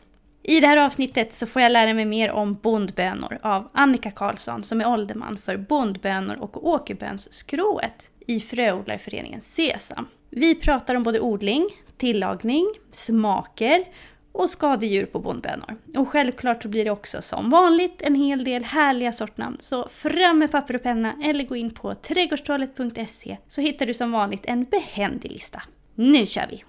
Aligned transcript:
I 0.43 0.61
det 0.61 0.67
här 0.67 0.77
avsnittet 0.77 1.35
så 1.35 1.47
får 1.47 1.63
jag 1.63 1.73
lära 1.73 1.95
mig 1.95 2.05
mer 2.05 2.31
om 2.31 2.55
bondbönor 2.55 3.39
av 3.43 3.69
Annika 3.73 4.11
Karlsson 4.11 4.63
som 4.63 4.81
är 4.81 4.89
ålderman 4.89 5.39
för 5.39 5.57
bondbönor 5.57 6.37
och 6.37 6.67
åkerbönsskrået 6.67 8.11
i 8.27 8.41
Fröodlarföreningen 8.41 9.41
Sesam. 9.41 10.07
Vi 10.37 10.55
pratar 10.55 10.95
om 10.95 11.03
både 11.03 11.21
odling, 11.21 11.69
tillagning, 11.97 12.67
smaker 12.91 13.85
och 14.33 14.51
skadedjur 14.51 15.07
på 15.07 15.19
bondbönor. 15.19 15.77
Och 15.97 16.09
självklart 16.09 16.63
så 16.63 16.69
blir 16.69 16.85
det 16.85 16.91
också 16.91 17.23
som 17.23 17.51
vanligt 17.51 18.03
en 18.03 18.15
hel 18.15 18.45
del 18.45 18.65
härliga 18.65 19.13
sortnamn. 19.13 19.57
Så 19.61 19.89
fram 19.89 20.39
med 20.39 20.51
papper 20.51 20.77
och 20.77 20.83
penna 20.83 21.15
eller 21.25 21.45
gå 21.45 21.57
in 21.57 21.71
på 21.71 21.95
trädgårdstalet.se 21.95 23.37
så 23.49 23.61
hittar 23.61 23.87
du 23.87 23.95
som 23.95 24.13
vanligt 24.13 24.47
en 24.47 24.65
behändig 24.65 25.33
lista. 25.33 25.63
Nu 25.95 26.27
kör 26.27 26.47
vi! 26.51 26.65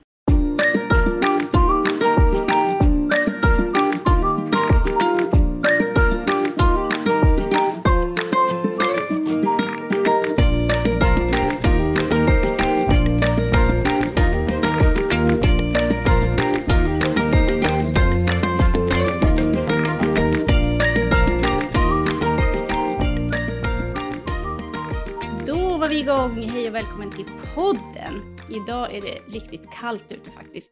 Podden! 27.56 28.38
Idag 28.50 28.96
är 28.96 29.02
det 29.02 29.38
riktigt 29.40 29.72
kallt 29.72 30.12
ute 30.12 30.31
faktiskt. 30.31 30.72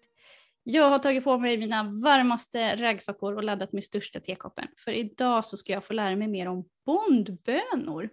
Jag 0.64 0.90
har 0.90 1.00
tagit 1.00 1.24
på 1.24 1.38
mig 1.38 1.58
mina 1.58 1.84
varmaste 1.84 2.76
raggsockor 2.76 3.36
och 3.36 3.44
laddat 3.44 3.74
med 3.74 3.84
största 3.84 4.20
tekoppen. 4.20 4.68
För 4.78 4.92
idag 4.92 5.46
så 5.46 5.58
ska 5.58 5.74
jag 5.74 5.84
få 5.84 5.94
lära 5.94 6.16
mig 6.16 6.28
mer 6.28 6.48
om 6.48 6.66
bondbönor. 6.86 8.10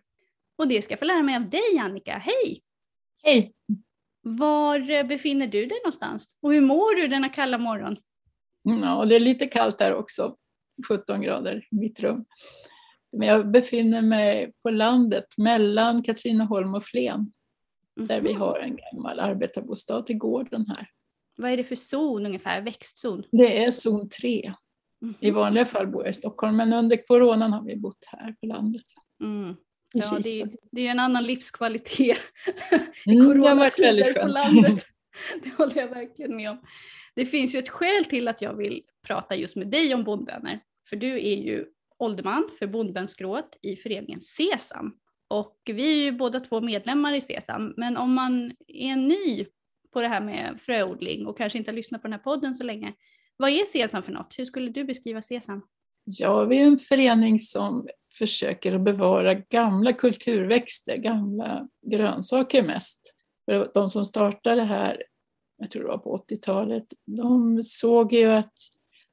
Och 0.59 0.69
det 0.69 0.83
ska 0.83 0.93
jag 0.93 0.99
få 0.99 1.05
lära 1.05 1.23
mig 1.23 1.37
av 1.37 1.51
dig 1.51 1.79
Annika. 1.81 2.19
Hej! 2.19 2.61
Hej! 3.23 3.55
Var 4.23 5.05
befinner 5.05 5.47
du 5.47 5.67
dig 5.67 5.79
någonstans? 5.85 6.39
Och 6.43 6.53
hur 6.53 6.61
mår 6.61 6.97
du 7.01 7.09
denna 7.09 7.29
kalla 7.29 7.59
morgon? 7.59 7.97
Ja, 8.63 9.05
det 9.05 9.15
är 9.15 9.21
lite 9.21 9.47
kallt 9.47 9.81
här 9.81 9.95
också, 9.95 10.37
17 10.89 11.23
grader 11.23 11.67
i 11.71 11.77
mitt 11.77 12.01
rum. 12.01 12.25
Men 13.17 13.29
jag 13.29 13.51
befinner 13.51 14.03
mig 14.03 14.53
på 14.63 14.71
landet 14.71 15.27
mellan 15.37 16.03
Katrineholm 16.03 16.75
och 16.75 16.85
Flen, 16.85 17.27
där 18.07 18.21
vi 18.21 18.33
Mhm. 18.33 18.41
har 18.41 18.59
en 18.59 18.77
gammal 18.77 19.21
arbetarbostad 19.21 20.03
till 20.03 20.19
gården 20.19 20.65
här. 20.69 20.89
Vad 21.37 21.51
är 21.51 21.57
det 21.57 21.65
för 21.65 21.77
zon 21.77 22.27
ungefär? 22.27 22.61
Växtzon? 22.63 23.23
Det 23.33 23.65
är 23.65 23.73
zon 23.73 24.09
3. 24.09 24.53
Mhm. 25.01 25.15
I 25.21 25.31
vanliga 25.31 25.65
fall 25.65 25.87
bor 25.87 26.03
jag 26.05 26.11
i 26.11 26.15
Stockholm, 26.15 26.57
men 26.57 26.73
under 26.73 27.07
coronan 27.07 27.53
har 27.53 27.65
vi 27.65 27.77
bott 27.77 28.05
här 28.07 28.33
på 28.41 28.47
landet. 28.47 28.85
Mm. 29.23 29.55
Ja, 29.93 30.19
det, 30.23 30.41
är- 30.41 30.49
det 30.73 30.81
är 30.81 30.85
ju 30.85 30.91
en 30.91 30.99
annan 30.99 31.25
livskvalitet 31.25 32.19
i 33.07 33.13
Mm, 33.13 33.27
coronatider 33.27 34.13
på 34.23 34.27
landet. 34.29 34.85
Det 35.45 35.51
håller 35.59 35.77
jag 35.77 35.89
verkligen 35.89 36.37
med 36.37 36.51
om. 36.51 36.61
Det 37.15 37.27
finns 37.27 37.55
ju 37.55 37.59
ett 37.59 37.69
skäl 37.69 38.05
till 38.05 38.29
att 38.29 38.43
jag 38.43 38.55
vill 38.57 38.83
prata 39.07 39.37
just 39.37 39.57
med 39.57 39.69
dig 39.71 39.95
om 39.95 40.05
bondbönor. 40.05 40.59
För 40.89 40.97
du 40.97 41.15
är 41.15 41.37
ju 41.37 41.67
ålderman 41.99 42.51
för 42.59 42.67
bondbönsgrået 42.67 43.59
i 43.63 43.77
föreningen 43.77 44.21
Sesam. 44.21 44.93
Och 45.29 45.57
vi 45.65 45.93
är 45.93 46.05
ju 46.05 46.13
båda 46.13 46.41
två 46.41 46.61
medlemmar 46.61 47.13
i 47.15 47.21
Sesam. 47.21 47.75
Men 47.77 47.97
om 47.97 48.15
man 48.15 48.53
är 48.69 48.97
ny 48.97 49.47
på 49.93 50.01
det 50.01 50.09
här 50.09 50.21
med 50.21 50.61
fröodling 50.61 51.27
och 51.27 51.39
kanske 51.39 51.59
inte 51.59 51.71
har 51.71 51.77
lyssnat 51.77 52.03
på 52.03 52.09
den 52.09 52.13
här 52.13 52.25
podden 52.25 52.55
så 52.55 52.65
länge. 52.65 52.95
Vad 53.37 53.51
är 53.51 53.65
Sesam 53.65 54.03
för 54.03 54.13
något? 54.13 54.35
Hur 54.39 54.45
skulle 54.45 54.71
du 54.71 54.85
beskriva 54.85 55.23
Sesam? 55.23 55.63
Ja, 56.05 56.45
vi 56.45 56.59
är 56.59 56.67
en 56.67 56.79
förening 56.79 57.39
som 57.39 57.89
försöker 58.19 58.75
att 58.75 58.85
bevara 58.85 59.35
gamla 59.35 59.93
kulturväxter, 59.93 60.97
gamla 60.97 61.69
grönsaker 61.87 62.63
mest. 62.63 63.15
För 63.45 63.71
de 63.75 63.91
som 63.91 64.05
startade 64.05 64.63
här, 64.63 65.03
jag 65.59 65.71
tror 65.71 65.83
det 65.83 65.89
var 65.89 65.99
på 65.99 66.17
80-talet, 66.17 66.85
de 67.07 67.63
såg 67.63 68.13
ju 68.13 68.31
att 68.31 68.55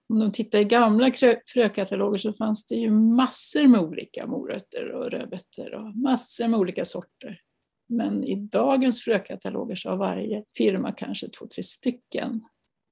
om 0.09 0.19
de 0.19 0.31
tittar 0.31 0.59
i 0.59 0.63
gamla 0.63 1.11
frökataloger 1.53 2.17
så 2.17 2.33
fanns 2.33 2.65
det 2.65 2.75
ju 2.75 2.91
massor 2.91 3.67
med 3.67 3.81
olika 3.81 4.27
morötter 4.27 4.91
och 4.91 5.11
rödbetor 5.11 5.73
och 5.73 5.95
massor 5.95 6.47
med 6.47 6.59
olika 6.59 6.85
sorter. 6.85 7.41
Men 7.89 8.23
i 8.23 8.35
dagens 8.35 9.01
frökataloger 9.01 9.75
så 9.75 9.89
har 9.89 9.97
varje 9.97 10.43
firma 10.57 10.91
kanske 10.91 11.29
två, 11.29 11.47
tre 11.47 11.63
stycken. 11.63 12.41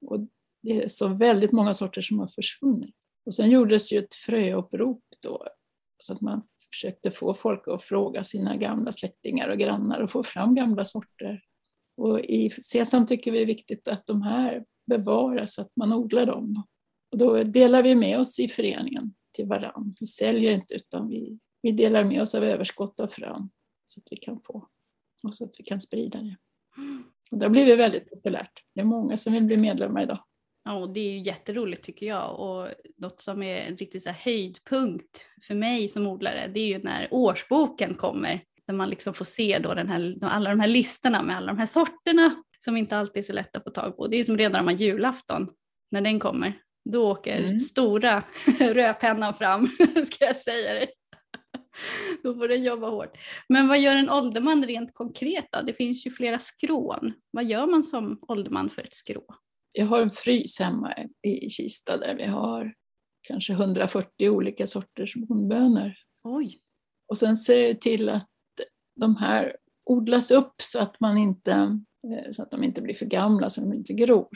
Och 0.06 0.20
det 0.64 0.84
är 0.84 0.88
så 0.88 1.08
väldigt 1.08 1.52
många 1.52 1.74
sorter 1.74 2.02
som 2.02 2.20
har 2.20 2.28
försvunnit. 2.28 2.96
Och 3.26 3.36
sen 3.36 3.50
gjordes 3.52 3.94
ju 3.94 4.00
ett 4.00 4.16
fröupprop 4.16 5.04
då, 5.22 5.48
så 6.04 6.14
att 6.14 6.22
man 6.22 6.42
försökte 6.72 7.12
få 7.12 7.34
folk 7.34 7.68
att 7.68 7.84
fråga 7.84 8.24
sina 8.24 8.56
gamla 8.56 8.92
släktingar 8.92 9.50
och 9.50 9.58
grannar 9.58 10.00
och 10.00 10.12
få 10.12 10.24
fram 10.24 10.56
gamla 10.56 10.86
sorter. 10.86 11.42
Och 11.98 12.20
i 12.20 12.50
Sesam 12.50 13.06
tycker 13.06 13.32
vi 13.32 13.42
är 13.42 13.46
viktigt 13.46 13.88
att 13.88 14.06
de 14.06 14.22
här 14.22 14.66
bevaras, 14.88 15.60
att 15.60 15.72
man 15.76 15.94
odlar 15.94 16.26
dem. 16.26 16.64
Och 17.14 17.20
då 17.20 17.44
delar 17.44 17.84
vi 17.84 17.96
med 17.96 18.20
oss 18.20 18.40
i 18.40 18.48
föreningen 18.48 19.14
till 19.36 19.48
varann. 19.48 19.96
Vi 20.00 20.08
säljer 20.08 20.52
inte 20.52 20.76
utan 20.76 21.10
vi, 21.10 21.40
vi 21.62 21.72
delar 21.72 22.04
med 22.04 22.22
oss 22.22 22.36
av 22.36 22.44
överskott 22.44 23.00
av 23.00 23.08
frön 23.08 23.50
så 23.86 24.00
att 24.00 24.08
vi 24.12 24.18
kan 24.18 24.42
få 24.42 24.68
och 25.24 25.36
så 25.36 25.46
att 25.46 25.56
vi 25.60 25.64
kan 25.64 25.80
sprida 25.80 26.22
det. 26.22 26.38
Och 27.32 27.38
det 27.38 27.46
har 27.46 27.50
blivit 27.50 27.80
väldigt 27.80 28.10
populärt. 28.10 28.64
Det 28.76 28.82
är 28.82 28.86
många 28.86 29.18
som 29.18 29.34
vill 29.34 29.44
bli 29.44 29.58
medlemmar 29.58 30.04
idag. 30.04 30.20
Ja, 30.64 30.74
och 30.74 30.94
det 30.94 31.00
är 31.00 31.12
ju 31.12 31.20
jätteroligt 31.20 31.84
tycker 31.84 32.06
jag. 32.06 32.40
Och 32.40 32.70
något 32.98 33.22
som 33.22 33.44
är 33.44 33.56
en 33.56 33.78
riktig 33.78 34.02
så 34.02 34.10
här 34.10 34.20
höjdpunkt 34.26 35.28
för 35.42 35.56
mig 35.56 35.90
som 35.90 36.08
odlare, 36.08 36.48
det 36.54 36.60
är 36.60 36.68
ju 36.68 36.84
när 36.84 37.08
årsboken 37.12 37.96
kommer. 37.96 38.44
Där 38.68 38.74
man 38.74 38.90
liksom 38.90 39.14
får 39.14 39.26
se 39.26 39.60
då 39.60 39.74
den 39.74 39.88
här, 39.88 40.16
alla 40.22 40.50
de 40.50 40.60
här 40.60 40.68
listorna 40.68 41.24
med 41.24 41.38
alla 41.38 41.48
de 41.48 41.58
här 41.58 41.66
sorterna 41.66 42.44
som 42.60 42.78
inte 42.78 42.98
alltid 42.98 43.18
är 43.18 43.26
så 43.26 43.34
lätt 43.34 43.56
att 43.56 43.64
få 43.64 43.70
tag 43.70 43.98
på. 43.98 44.08
Det 44.08 44.18
är 44.18 44.24
som 44.24 44.38
redan 44.38 44.68
om 44.68 44.76
julafton, 44.76 45.50
när 45.92 46.02
den 46.02 46.20
kommer. 46.20 46.60
Då 46.90 47.12
åker 47.12 47.40
Mm. 47.40 47.60
stora 47.60 48.24
rödpennan 48.60 49.34
fram, 49.34 49.68
ska 50.06 50.26
jag 50.26 50.36
säga 50.36 50.74
dig. 50.74 50.88
Då 52.24 52.36
får 52.36 52.48
den 52.48 52.64
jobba 52.64 52.90
hårt. 52.90 53.18
Men 53.50 53.68
vad 53.68 53.80
gör 53.80 53.96
en 53.96 54.10
ålderman 54.10 54.66
rent 54.66 54.94
konkret 54.94 55.46
då? 55.52 55.62
Det 55.62 55.74
finns 55.74 56.06
ju 56.08 56.12
flera 56.12 56.40
skrån. 56.40 57.14
Vad 57.32 57.46
gör 57.46 57.68
man 57.68 57.84
som 57.84 58.20
ålderman 58.28 58.70
för 58.70 58.82
ett 58.82 58.94
skrå? 58.94 59.26
Jag 59.72 59.86
har 59.86 60.02
en 60.02 60.12
frys 60.12 60.60
hemma 60.60 60.94
i 61.28 61.50
Kista 61.50 61.98
där 61.98 62.16
vi 62.16 62.24
har 62.24 62.74
kanske 63.28 63.54
140 63.54 64.30
olika 64.30 64.68
sorters 64.68 65.16
bondbönor. 65.16 65.94
Oj. 66.24 66.60
Och 67.08 67.18
sen 67.18 67.38
ser 67.38 67.68
jag 67.68 67.82
till 67.82 68.10
att 68.10 68.30
de 69.00 69.16
här 69.16 69.56
odlas 69.86 70.32
upp 70.32 70.54
så 70.62 70.80
att, 70.80 71.00
man 71.00 71.18
inte, 71.18 71.52
eh, 72.08 72.32
så 72.32 72.44
att 72.44 72.52
de 72.52 72.64
inte 72.64 72.82
blir 72.82 72.94
för 72.94 73.06
gamla 73.06 73.50
så 73.50 73.62
de 73.62 73.74
inte 73.74 73.94
gror 73.94 74.28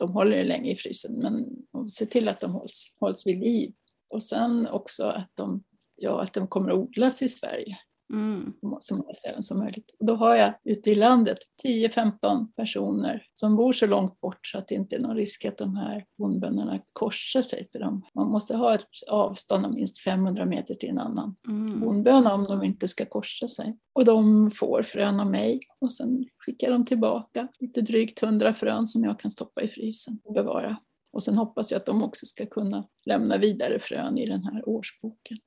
de 0.00 0.12
håller 0.12 0.44
länge 0.44 0.70
i 0.70 0.76
frysen, 0.76 1.12
men 1.18 1.46
se 1.90 2.06
till 2.06 2.28
att 2.28 2.40
de 2.40 2.52
hålls, 2.52 2.92
hålls 3.00 3.26
vid 3.26 3.38
liv. 3.38 3.72
Och 4.08 4.22
sen 4.22 4.66
också 4.66 5.04
att 5.04 5.30
de, 5.34 5.62
ja, 5.96 6.22
att 6.22 6.32
de 6.32 6.48
kommer 6.48 6.70
att 6.70 6.78
odlas 6.78 7.22
i 7.22 7.28
Sverige 7.28 7.78
Mm. 8.12 8.52
så 8.80 8.96
många 8.96 9.14
ställen 9.14 9.42
som 9.42 9.58
möjligt. 9.58 9.94
Och 9.98 10.06
då 10.06 10.14
har 10.14 10.36
jag 10.36 10.54
ute 10.64 10.90
i 10.90 10.94
landet 10.94 11.38
10-15 11.66 12.52
personer 12.56 13.22
som 13.34 13.56
bor 13.56 13.72
så 13.72 13.86
långt 13.86 14.20
bort 14.20 14.46
så 14.46 14.58
att 14.58 14.68
det 14.68 14.74
inte 14.74 14.96
är 14.96 15.00
någon 15.00 15.16
risk 15.16 15.44
att 15.44 15.58
de 15.58 15.76
här 15.76 16.04
bondbönderna 16.18 16.80
korsar 16.92 17.42
sig. 17.42 17.68
För 17.72 17.78
dem. 17.78 18.02
Man 18.14 18.30
måste 18.30 18.56
ha 18.56 18.74
ett 18.74 18.86
avstånd 19.10 19.66
av 19.66 19.72
minst 19.74 19.98
500 20.04 20.46
meter 20.46 20.74
till 20.74 20.88
en 20.88 20.98
annan 20.98 21.36
Mm. 21.48 21.80
bondböna 21.80 22.34
om 22.34 22.44
de 22.44 22.62
inte 22.62 22.88
ska 22.88 23.06
korsa 23.06 23.48
sig. 23.48 23.78
Och 23.92 24.04
de 24.04 24.50
får 24.50 24.82
frön 24.82 25.20
av 25.20 25.30
mig 25.30 25.60
och 25.78 25.92
sen 25.92 26.24
skickar 26.38 26.70
de 26.70 26.84
tillbaka 26.84 27.48
lite 27.58 27.80
drygt 27.80 28.22
100 28.22 28.52
frön 28.52 28.86
som 28.86 29.04
jag 29.04 29.20
kan 29.20 29.30
stoppa 29.30 29.62
i 29.62 29.68
frysen 29.68 30.20
och 30.24 30.34
bevara. 30.34 30.76
Och 31.12 31.22
sen 31.22 31.34
hoppas 31.34 31.70
jag 31.70 31.78
att 31.78 31.86
de 31.86 32.02
också 32.02 32.26
ska 32.26 32.46
kunna 32.46 32.88
lämna 33.06 33.36
vidare 33.36 33.78
frön 33.78 34.18
i 34.18 34.26
den 34.26 34.44
här 34.44 34.68
årsboken. 34.68 35.38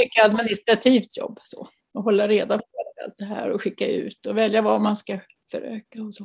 Mycket 0.00 0.24
administrativt 0.24 1.16
jobb 1.16 1.40
så. 1.42 1.68
Och 1.94 2.02
hålla 2.02 2.28
reda 2.28 2.58
på 2.58 2.64
allt 3.04 3.14
det 3.18 3.24
här 3.24 3.50
och 3.50 3.62
skicka 3.62 3.86
ut 3.86 4.26
och 4.26 4.36
välja 4.36 4.62
vad 4.62 4.80
man 4.80 4.96
ska 4.96 5.18
föröka 5.50 6.02
och 6.02 6.14
så. 6.14 6.24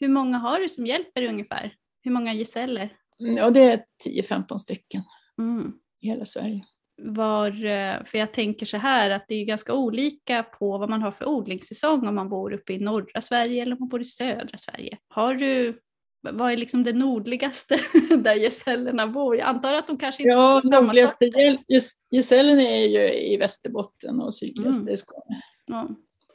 Hur 0.00 0.08
många 0.08 0.38
har 0.38 0.60
du 0.60 0.68
som 0.68 0.86
hjälper 0.86 1.22
ungefär? 1.22 1.74
Hur 2.02 2.10
många 2.10 2.34
gesäller? 2.34 2.92
Mm, 3.20 3.36
Ja, 3.36 3.50
det 3.50 3.60
är 3.60 3.84
10-15 4.04 4.58
stycken 4.58 5.02
Mm. 5.38 5.72
i 6.00 6.06
hela 6.08 6.24
Sverige. 6.24 6.64
Var, 7.02 7.64
eh, 7.64 8.04
för 8.04 8.18
jag 8.18 8.32
tänker 8.32 8.66
så 8.66 8.76
här 8.76 9.10
att 9.10 9.24
det 9.28 9.34
är 9.34 9.44
ganska 9.44 9.74
olika 9.74 10.42
på 10.42 10.78
vad 10.78 10.90
man 10.90 11.02
har 11.02 11.10
för 11.10 11.28
odlingssäsong 11.28 12.08
om 12.08 12.14
man 12.14 12.28
bor 12.28 12.52
uppe 12.52 12.72
i 12.72 12.78
norra 12.78 13.20
Sverige 13.22 13.62
eller 13.62 13.72
om 13.72 13.78
man 13.80 13.88
bor 13.88 14.00
i 14.00 14.04
södra 14.04 14.58
Sverige. 14.58 14.98
Har 15.08 15.34
du, 15.34 15.80
vad 16.22 16.52
är 16.52 16.56
liksom 16.56 16.84
det 16.84 16.92
nordligaste 16.92 17.80
där 18.18 18.34
gesällerna 18.34 19.06
bor? 19.06 19.36
Jag 19.36 19.48
antar 19.48 19.74
att 19.74 19.86
de 19.86 19.98
kanske 19.98 20.22
inte 20.22 20.30
Ja, 20.32 20.56
är 20.58 20.60
samma 20.62 20.80
nordligaste 20.80 21.26
sorter. 21.26 21.40
gäll- 21.40 21.58
ges- 21.68 21.94
gesällen 22.10 22.60
är 22.60 22.86
ju 22.86 23.12
i 23.32 23.36
Västerbotten 23.36 24.20
och 24.20 24.34
sydligaste 24.34 24.82
Mm. 24.82 24.94
i 24.94 24.96
Skåne. 24.96 25.42
Ja. 25.66 25.88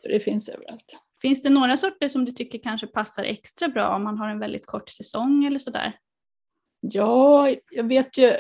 Så 0.04 0.10
det 0.10 0.20
finns 0.20 0.50
överallt. 0.50 0.98
Finns 1.22 1.42
det 1.42 1.50
några 1.50 1.78
sorter 1.78 2.10
som 2.10 2.26
du 2.26 2.32
tycker 2.32 2.60
kanske 2.60 2.88
passar 2.88 3.24
extra 3.24 3.68
bra 3.68 3.96
om 3.96 4.04
man 4.04 4.18
har 4.18 4.30
en 4.30 4.40
väldigt 4.40 4.66
kort 4.66 4.90
säsong 4.90 5.46
eller 5.46 5.60
sådär? 5.60 5.98
Ja, 6.82 7.50
jag 7.72 7.84
vet 7.90 8.18
ju, 8.18 8.32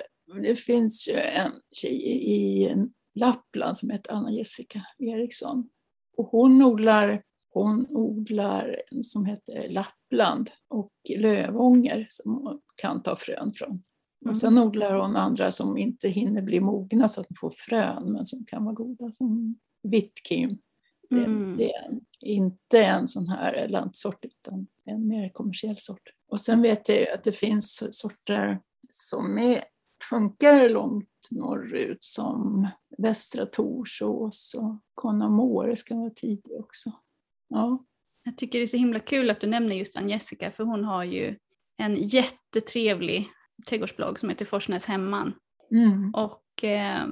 det 0.41 0.55
finns 0.55 1.07
ju 1.07 1.13
en 1.19 1.51
tjej 1.71 2.03
i 2.31 2.75
Lappland 3.15 3.77
som 3.77 3.89
heter 3.89 4.11
Anna-Jessica 4.13 4.81
Eriksson. 4.99 5.69
Och 6.17 6.25
hon 6.25 6.61
odlar, 6.63 7.21
hon 7.63 7.87
odlar 7.89 8.81
en 8.91 9.03
som 9.03 9.25
heter 9.25 9.69
Lappland 9.69 10.49
och 10.67 10.91
lövånger 11.17 12.07
som 12.09 12.33
hon 12.33 12.61
kan 12.81 13.01
ta 13.03 13.15
frön 13.15 13.53
från. 13.53 13.83
Och 14.29 14.37
sen 14.37 14.57
odlar 14.57 14.95
hon 14.95 15.15
andra 15.15 15.51
som 15.51 15.77
inte 15.77 16.09
hinner 16.09 16.41
bli 16.41 16.59
mogna 16.59 17.07
så 17.07 17.21
att 17.21 17.27
de 17.29 17.35
får 17.39 17.53
frön 17.57 18.11
men 18.11 18.25
som 18.25 18.45
kan 18.45 18.63
vara 18.65 18.75
goda 18.75 19.11
som 19.11 19.59
Vitkim. 19.83 20.57
Det, 21.09 21.23
Mm. 21.25 21.57
det 21.57 21.71
är 21.73 21.99
inte 22.21 22.83
en 22.83 23.07
sån 23.07 23.27
här 23.29 23.67
lantsort 23.67 24.25
utan 24.25 24.67
en 24.85 25.07
mer 25.07 25.29
kommersiell 25.29 25.77
sort. 25.77 26.09
Och 26.27 26.41
sen 26.41 26.61
vet 26.61 26.89
jag 26.89 27.09
att 27.09 27.23
det 27.23 27.31
finns 27.31 27.87
sorter 27.91 28.59
som 28.89 29.37
är, 29.37 29.63
funkar 30.09 30.69
långt 30.69 31.09
norrut 31.31 32.03
som 32.03 32.67
Västra 32.97 33.45
Torsås 33.45 34.55
och 34.57 34.79
Conamore 34.93 35.75
ska 35.75 35.95
vara 35.95 36.09
tidig 36.09 36.59
också. 36.59 36.91
Ja. 37.49 37.85
Jag 38.23 38.37
tycker 38.37 38.59
det 38.59 38.65
är 38.65 38.67
så 38.67 38.77
himla 38.77 38.99
kul 38.99 39.29
att 39.29 39.41
du 39.41 39.47
nämner 39.47 39.75
just 39.75 39.97
Ann-Jessica 39.97 40.51
för 40.51 40.63
hon 40.63 40.83
har 40.83 41.03
ju 41.03 41.35
en 41.77 41.95
jättetrevlig 41.95 43.27
trädgårdsblogg 43.67 44.19
som 44.19 44.29
heter 44.29 44.45
Forsnäs 44.45 44.85
hemman. 44.85 45.33
Mm. 45.71 46.13
Och 46.13 46.63
eh, 46.63 47.05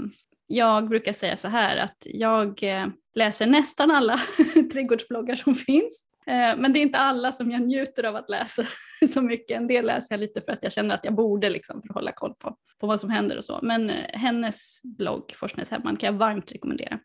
jag 0.48 0.90
brukar 0.90 1.14
säga 1.14 1.38
så 1.38 1.48
här 1.48 1.78
att 1.78 1.98
jag 2.06 2.64
eh, 2.64 2.88
läser 3.16 3.48
nästan 3.48 3.92
alla 3.92 4.20
trädgårdsbloggar 4.74 5.36
som 5.36 5.56
finns. 5.56 6.04
Eh, 6.28 6.58
men 6.58 6.74
det 6.74 6.80
är 6.80 6.82
inte 6.82 6.98
alla 6.98 7.32
som 7.32 7.52
jag 7.52 7.62
njuter 7.62 8.04
av 8.04 8.16
att 8.16 8.30
läsa 8.30 8.64
så 9.14 9.22
mycket. 9.22 9.58
En 9.58 9.68
del 9.68 9.86
läser 9.86 10.16
jag 10.16 10.20
lite 10.20 10.42
för 10.42 10.52
att 10.52 10.64
jag 10.64 10.74
känner 10.74 10.96
att 10.96 11.06
jag 11.06 11.16
borde 11.16 11.50
liksom 11.50 11.82
för 11.82 11.90
att 11.90 11.96
hålla 11.96 12.12
koll 12.12 12.34
på, 12.34 12.58
på 12.80 12.88
vad 12.88 13.00
som 13.00 13.10
händer 13.10 13.38
och 13.38 13.46
så. 13.46 13.60
Men 13.64 13.90
eh, 13.90 13.96
hennes 14.14 14.82
blogg 14.84 15.34
Forsnäs 15.36 15.70
hemman 15.70 15.98
kan 15.98 16.08
jag 16.08 16.20
varmt 16.20 16.52
rekommendera. 16.52 17.00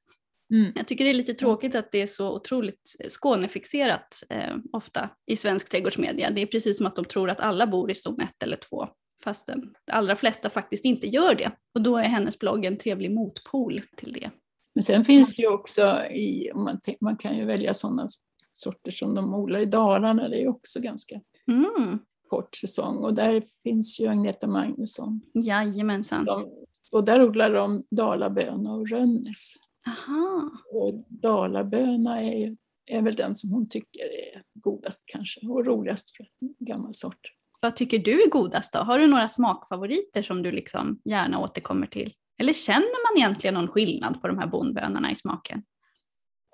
Mm. 0.50 0.72
Jag 0.76 0.86
tycker 0.86 1.04
det 1.04 1.10
är 1.10 1.14
lite 1.14 1.34
tråkigt 1.34 1.74
att 1.74 1.92
det 1.92 2.02
är 2.02 2.06
så 2.06 2.32
otroligt 2.34 2.96
Skånefixerat 3.08 4.22
eh, 4.30 4.56
ofta 4.72 5.10
i 5.26 5.36
svensk 5.36 5.70
trädgårdsmedia. 5.70 6.30
Det 6.30 6.42
är 6.42 6.46
precis 6.46 6.76
som 6.76 6.86
att 6.86 6.96
de 6.96 7.04
tror 7.04 7.30
att 7.30 7.40
alla 7.40 7.66
bor 7.66 7.90
i 7.90 7.94
zon 7.94 8.20
1 8.20 8.42
eller 8.42 8.56
2 8.56 8.88
fastän 9.24 9.60
de 9.86 9.92
allra 9.92 10.16
flesta 10.16 10.50
faktiskt 10.50 10.84
inte 10.84 11.06
gör 11.06 11.34
det. 11.34 11.52
Och 11.74 11.82
då 11.82 11.96
är 11.96 12.02
hennes 12.02 12.38
blogg 12.38 12.64
en 12.64 12.78
trevlig 12.78 13.10
motpol 13.10 13.82
till 13.96 14.12
det. 14.12 14.30
Men 14.74 14.82
sen 14.82 15.04
finns 15.04 15.36
det 15.36 15.42
ju 15.42 15.48
också 15.48 16.04
i, 16.04 16.50
man, 16.54 16.80
man 17.00 17.16
kan 17.16 17.36
ju 17.38 17.44
välja 17.44 17.74
sådana 17.74 18.06
sorter 18.52 18.90
som 18.90 19.14
de 19.14 19.34
odlar 19.34 19.60
i 19.60 19.64
Dalarna, 19.64 20.28
det 20.28 20.36
är 20.36 20.40
ju 20.40 20.48
också 20.48 20.80
ganska 20.80 21.20
Mm, 21.50 21.98
kort 22.28 22.56
säsong 22.56 22.96
och 22.96 23.14
där 23.14 23.42
finns 23.62 24.00
ju 24.00 24.06
Agneta 24.06 24.46
Magnusson. 24.46 25.20
jajamensan. 25.34 26.24
De, 26.24 26.50
och 26.92 27.04
där 27.04 27.22
odlar 27.22 27.54
de 27.54 27.84
dalaböna 27.90 28.74
och 28.74 28.88
rönnis. 28.88 29.56
Aha. 29.88 30.50
Och 30.72 31.04
dalaböna 31.08 32.22
är, 32.22 32.56
är 32.86 33.02
väl 33.02 33.14
den 33.14 33.34
som 33.34 33.50
hon 33.50 33.68
tycker 33.68 34.04
är 34.04 34.42
godast 34.54 35.02
kanske 35.06 35.46
och 35.46 35.66
roligast 35.66 36.16
för 36.16 36.26
en 36.40 36.66
gammal 36.66 36.94
sort. 36.94 37.20
Vad 37.60 37.76
tycker 37.76 37.98
du 37.98 38.22
är 38.22 38.30
godast 38.30 38.72
då? 38.72 38.78
Har 38.78 38.98
du 38.98 39.06
några 39.06 39.28
smakfavoriter 39.28 40.22
som 40.22 40.42
du 40.42 40.52
liksom 40.52 41.00
gärna 41.04 41.40
återkommer 41.40 41.86
till? 41.86 42.14
Eller 42.40 42.52
känner 42.52 43.12
man 43.12 43.22
egentligen 43.22 43.54
någon 43.54 43.68
skillnad 43.68 44.20
på 44.20 44.28
de 44.28 44.38
här 44.38 44.46
bondbönorna 44.46 45.10
i 45.10 45.14
smaken? 45.14 45.62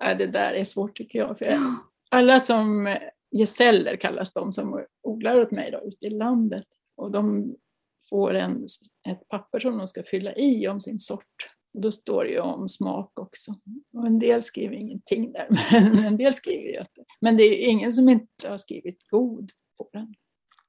Ja, 0.03 0.15
det 0.15 0.27
där 0.27 0.53
är 0.53 0.63
svårt 0.63 0.95
tycker 0.95 1.19
jag. 1.19 1.37
För 1.37 1.59
alla 2.11 2.39
som 2.39 2.97
gesäller 3.31 3.95
kallas 3.95 4.33
de 4.33 4.53
som 4.53 4.85
odlar 5.03 5.41
åt 5.41 5.51
mig 5.51 5.71
då, 5.71 5.81
ute 5.87 6.07
i 6.07 6.09
landet. 6.09 6.67
Och 6.97 7.11
de 7.11 7.55
får 8.09 8.33
en, 8.33 8.65
ett 9.09 9.27
papper 9.27 9.59
som 9.59 9.77
de 9.77 9.87
ska 9.87 10.03
fylla 10.03 10.35
i 10.35 10.67
om 10.67 10.81
sin 10.81 10.99
sort. 10.99 11.54
Då 11.81 11.91
står 11.91 12.23
det 12.23 12.29
ju 12.29 12.39
om 12.39 12.67
smak 12.67 13.19
också. 13.19 13.51
Och 13.93 14.07
en 14.07 14.19
del 14.19 14.43
skriver 14.43 14.75
ingenting 14.75 15.31
där, 15.31 15.47
men 15.71 16.05
en 16.05 16.17
del 16.17 16.33
skriver 16.33 16.69
ju 16.69 16.77
att 16.77 16.91
Men 17.21 17.37
det 17.37 17.43
är 17.43 17.69
ingen 17.69 17.93
som 17.93 18.09
inte 18.09 18.49
har 18.49 18.57
skrivit 18.57 19.09
god 19.09 19.51
på 19.77 19.89
den. 19.93 20.15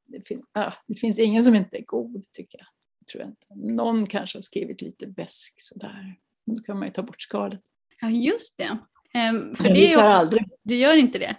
Det, 0.07 0.29
fin, 0.29 0.43
ah, 0.53 0.73
det 0.87 0.95
finns 0.95 1.19
ingen 1.19 1.45
som 1.45 1.55
inte 1.55 1.79
är 1.79 1.85
god 1.85 2.25
tycker 2.33 2.59
jag. 2.59 2.67
Tror 3.13 3.23
jag 3.23 3.31
inte. 3.31 3.75
Någon 3.75 4.07
kanske 4.07 4.37
har 4.37 4.43
skrivit 4.43 4.83
lite 4.83 5.07
besk 5.07 5.55
sådär. 5.57 6.17
Då 6.47 6.63
kan 6.63 6.79
man 6.79 6.89
ju 6.89 6.93
ta 6.93 7.03
bort 7.03 7.21
skalet. 7.21 7.61
Ja, 8.01 8.11
just 8.11 8.59
det. 8.59 8.79
Ehm, 9.15 9.55
för 9.55 9.65
det 9.65 9.87
är 9.87 9.91
ju, 9.91 9.97
aldrig 9.97 10.49
du 10.63 10.77
gör 10.77 10.97
inte 10.97 11.19
det? 11.19 11.37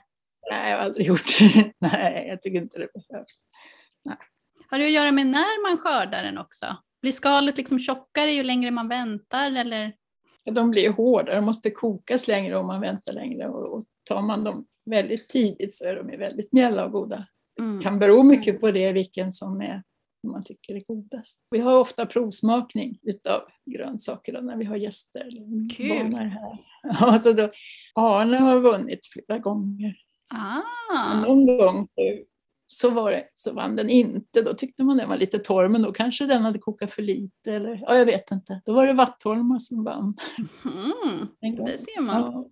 Nej, 0.52 0.72
jag 0.72 0.78
har 0.78 0.86
aldrig 0.86 1.08
gjort 1.08 1.38
det. 1.40 1.74
Nej, 1.80 2.28
jag 2.28 2.42
tycker 2.42 2.58
inte 2.58 2.80
det 2.80 2.88
behövs. 2.94 3.46
Har 4.70 4.80
det 4.80 4.86
att 4.86 4.92
göra 4.92 5.12
med 5.12 5.28
när 5.28 5.70
man 5.70 5.78
skördar 5.78 6.24
den 6.24 6.38
också? 6.38 6.78
Blir 7.02 7.12
skalet 7.12 7.58
liksom 7.58 7.80
tjockare 7.80 8.32
ju 8.32 8.44
längre 8.44 8.72
man 8.72 8.88
väntar 8.88 9.52
eller? 9.52 9.94
De 10.52 10.72
blir 10.72 10.92
hårdare, 10.92 11.36
de 11.36 11.46
måste 11.46 11.70
kokas 11.70 12.28
längre 12.28 12.58
om 12.58 12.68
man 12.68 12.82
väntar 12.82 13.14
längre. 13.14 13.48
Och, 13.48 13.84
tar 14.04 14.22
man 14.22 14.44
dem 14.44 14.66
väldigt 14.86 15.30
tidigt 15.30 15.74
så 15.74 15.86
är 15.86 15.96
de 15.96 16.18
väldigt 16.18 16.54
mjälla 16.54 16.86
och 16.86 16.92
goda. 16.92 17.28
Mm. 17.60 17.78
Det 17.78 17.84
kan 17.84 18.00
bero 18.00 18.24
mycket 18.24 18.62
på 18.62 18.72
det 18.72 18.92
vilken 18.92 19.32
som 19.32 19.62
är 19.62 19.84
man 20.28 20.44
tycker 20.44 20.76
är 20.76 20.84
godast. 20.88 21.42
Vi 21.52 21.60
har 21.60 21.80
ofta 21.80 22.06
provsmakning 22.06 23.00
utav 23.04 23.42
grönsaker 23.66 24.34
då, 24.34 24.42
när 24.42 24.58
vi 24.58 24.66
har 24.66 24.76
gäster 24.76 25.22
eller 25.22 25.70
Kul. 25.76 26.16
här. 26.16 26.58
Ja, 27.00 27.20
så 27.20 27.34
då, 27.34 27.50
Arne 27.96 28.38
har 28.38 28.60
vunnit 28.60 29.00
flera 29.06 29.40
gånger. 29.40 29.96
Men 30.32 30.64
Ah, 30.92 31.22
någon 31.22 31.46
gång 31.46 31.88
så, 32.68 32.90
var 32.90 33.12
det, 33.12 33.24
så 33.36 33.54
vann 33.54 33.76
den 33.76 33.90
inte. 33.90 34.42
Då 34.42 34.54
tyckte 34.54 34.84
man 34.84 34.98
den 34.98 35.10
var 35.10 35.18
lite 35.18 35.40
torr, 35.40 35.68
men 35.68 35.82
då 35.82 35.92
kanske 35.92 36.26
den 36.26 36.42
hade 36.42 36.60
kokat 36.60 36.92
för 36.92 37.02
lite. 37.02 37.54
Eller, 37.54 37.80
ja, 37.86 37.98
jag 37.98 38.06
vet 38.06 38.32
inte. 38.32 38.62
Då 38.66 38.74
var 38.74 38.88
det 38.88 38.94
Vattholma 38.94 39.60
som 39.60 39.84
vann. 39.84 40.16
mm, 40.66 41.28
det 41.66 41.78
ser 41.78 42.02
man. 42.02 42.22
Ja. 42.22 42.50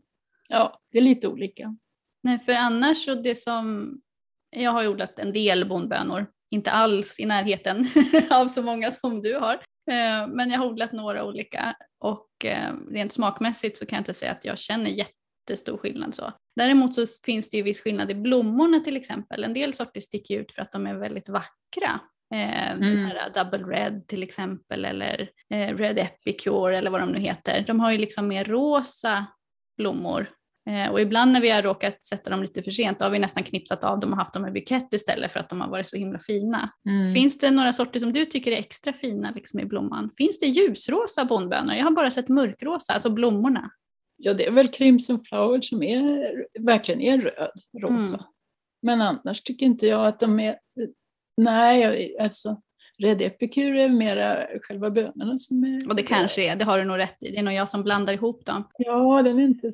ja, 0.49 0.81
det 0.91 0.97
är 0.97 1.01
lite 1.01 1.27
olika. 1.27 1.75
Nej, 2.23 2.39
för 2.39 2.53
annars 2.53 3.05
så 3.05 3.15
det 3.15 3.35
som, 3.35 3.93
jag 4.49 4.71
har 4.71 4.87
odlat 4.87 5.19
en 5.19 5.33
del 5.33 5.67
bondbönor, 5.67 6.25
inte 6.51 6.71
alls 6.71 7.19
i 7.19 7.25
närheten 7.25 7.85
av 8.29 8.47
så 8.47 8.61
många 8.61 8.91
som 8.91 9.21
du 9.21 9.35
har. 9.35 9.53
Eh, 9.91 10.27
Men 10.27 10.49
jag 10.49 10.59
har 10.59 10.65
odlat 10.65 10.91
några 10.91 11.25
olika 11.25 11.75
och 11.99 12.45
eh, 12.45 12.73
rent 12.91 13.13
smakmässigt 13.13 13.77
så 13.77 13.85
kan 13.85 13.95
jag 13.95 14.01
inte 14.01 14.13
säga 14.13 14.31
att 14.31 14.45
jag 14.45 14.57
känner 14.57 14.89
jättestor 15.49 15.77
skillnad 15.77 16.15
så. 16.15 16.31
Däremot 16.55 16.95
så 16.95 17.05
finns 17.25 17.49
det 17.49 17.57
ju 17.57 17.63
viss 17.63 17.81
skillnad 17.81 18.11
i 18.11 18.15
blommorna 18.15 18.79
till 18.79 18.97
exempel. 18.97 19.43
En 19.43 19.53
del 19.53 19.73
sorter 19.73 20.01
sticker 20.01 20.39
ut 20.39 20.51
för 20.51 20.61
att 20.61 20.71
de 20.71 20.87
är 20.87 20.93
väldigt 20.95 21.29
vackra. 21.29 21.99
Eh, 22.33 22.77
Den 22.79 22.83
Mm. 22.83 23.05
här 23.05 23.29
Double 23.33 23.67
Red 23.67 24.07
till 24.07 24.23
exempel 24.23 24.85
eller 24.85 25.29
eh, 25.53 25.75
Red 25.77 25.99
Epicure 25.99 26.77
eller 26.77 26.91
vad 26.91 27.01
de 27.01 27.09
nu 27.09 27.19
heter. 27.19 27.63
De 27.67 27.79
har 27.79 27.91
ju 27.91 27.97
liksom 27.97 28.27
mer 28.27 28.45
rosa 28.45 29.25
blommor 29.77 30.27
Eh, 30.69 30.91
och 30.91 31.01
ibland 31.01 31.31
när 31.31 31.41
vi 31.41 31.49
har 31.49 31.61
råkat 31.61 32.03
sätta 32.03 32.29
dem 32.29 32.41
lite 32.41 32.63
för 32.63 32.71
sent, 32.71 32.99
då 32.99 33.05
har 33.05 33.09
vi 33.09 33.19
nästan 33.19 33.43
knipsat 33.43 33.83
av 33.83 33.99
dem 33.99 34.11
och 34.11 34.17
haft 34.17 34.33
dem 34.33 34.47
i 34.47 34.51
bukett 34.51 34.93
istället 34.93 35.31
för 35.31 35.39
att 35.39 35.49
de 35.49 35.61
har 35.61 35.67
varit 35.69 35.87
så 35.87 35.97
himla 35.97 36.19
fina. 36.19 36.69
Mm. 36.89 37.13
Finns 37.13 37.37
det 37.39 37.51
några 37.51 37.73
sorter 37.73 37.99
som 37.99 38.13
du 38.13 38.25
tycker 38.25 38.51
är 38.51 38.55
extra 38.57 38.93
fina 38.93 39.31
liksom, 39.31 39.59
i 39.59 39.65
blomman? 39.65 40.11
Finns 40.17 40.39
det 40.39 40.45
ljusrosa 40.45 41.25
bondbönor? 41.25 41.75
Jag 41.75 41.83
har 41.83 41.91
bara 41.91 42.11
sett 42.11 42.29
mörkrosa, 42.29 42.93
alltså 42.93 43.09
blommorna. 43.09 43.71
Ja, 44.17 44.33
det 44.33 44.47
är 44.47 44.51
väl 44.51 44.67
Crimson 44.67 45.19
Flower 45.19 45.61
som 45.61 45.83
är, 45.83 46.45
verkligen 46.59 47.01
är 47.01 47.17
röd, 47.17 47.51
rosa. 47.81 48.17
Mm. 48.17 48.27
Men 48.81 49.01
annars 49.01 49.41
tycker 49.41 49.65
inte 49.65 49.87
jag 49.87 50.07
att 50.07 50.19
de 50.19 50.39
är... 50.39 50.59
Nej, 51.37 52.15
alltså 52.19 52.61
Red 52.97 53.21
Epicure 53.21 53.81
är 53.81 53.89
mera 53.89 54.47
själva 54.61 54.91
bönorna 54.91 55.37
som 55.37 55.63
är... 55.63 55.89
Och 55.89 55.95
det 55.95 56.03
kanske 56.03 56.41
är, 56.51 56.55
det 56.55 56.65
har 56.65 56.77
du 56.77 56.85
nog 56.85 56.97
rätt 56.97 57.17
i. 57.19 57.31
Det 57.31 57.37
är 57.37 57.43
nog 57.43 57.53
jag 57.53 57.69
som 57.69 57.83
blandar 57.83 58.13
ihop 58.13 58.45
dem. 58.45 58.67
Ja, 58.77 59.21
den 59.23 59.39
är 59.39 59.43
inte 59.43 59.71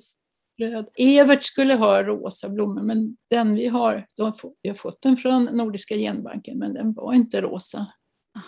röd. 0.62 0.90
Evert 0.98 1.44
skulle 1.44 1.74
ha 1.74 2.04
rosa 2.04 2.50
blommor, 2.50 2.82
men 2.82 3.18
den 3.30 3.56
vi 3.56 3.68
har, 3.68 4.08
då 4.18 4.24
har 4.24 4.36
vi 4.62 4.70
har 4.70 4.76
fått 4.76 5.02
den 5.02 5.18
från 5.18 5.44
Nordiska 5.44 5.96
genbanken, 5.96 6.58
men 6.58 6.74
den 6.74 6.94
var 6.94 7.14
inte 7.14 7.42
rosa 7.42 7.88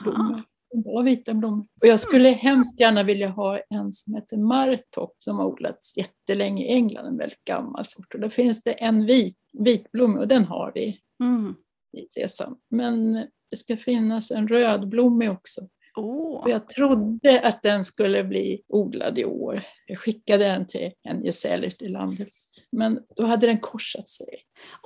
blommor. 0.03 0.19
Aha. 0.19 0.29
Den 0.29 0.43
var 0.81 1.03
vita 1.03 1.33
blommor. 1.33 1.65
Och 1.81 1.87
jag 1.87 1.99
skulle 1.99 2.29
hemskt 2.29 2.79
gärna 2.79 3.03
vilja 3.03 3.29
ha 3.29 3.59
en 3.69 3.91
som 3.91 4.15
heter 4.15 4.37
Martok 4.37 5.15
som 5.17 5.37
har 5.39 5.45
odlats 5.45 5.97
jättelänge 5.97 6.65
i 6.65 6.69
England, 6.73 7.05
en 7.05 7.17
väldigt 7.17 7.43
gammal 7.43 7.85
sort. 7.85 8.13
Och 8.13 8.19
där 8.19 8.29
finns 8.29 8.63
det 8.63 8.71
en 8.71 9.05
vit, 9.05 9.37
vitblommig 9.59 10.19
och 10.21 10.27
den 10.27 10.45
har 10.45 10.71
vi 10.75 10.99
Mm. 11.23 11.55
i 11.97 12.07
sesam. 12.13 12.55
Men 12.69 13.13
det 13.51 13.57
ska 13.57 13.77
finnas 13.77 14.31
en 14.31 14.47
rödblommig 14.47 15.31
också. 15.31 15.61
Och 15.95 16.49
jag 16.49 16.67
trodde 16.67 17.41
att 17.41 17.63
den 17.63 17.85
skulle 17.85 18.23
bli 18.23 18.61
odlad 18.67 19.19
i 19.19 19.25
år. 19.25 19.63
Jag 19.87 19.99
skickade 19.99 20.43
den 20.43 20.67
till 20.67 20.91
en 21.03 21.21
gesäll 21.21 21.63
ute 21.63 21.85
i 21.85 21.89
landet. 21.89 22.27
Men 22.71 22.99
då 23.15 23.25
hade 23.25 23.47
den 23.47 23.59
korsat 23.59 24.07
sig, 24.07 24.27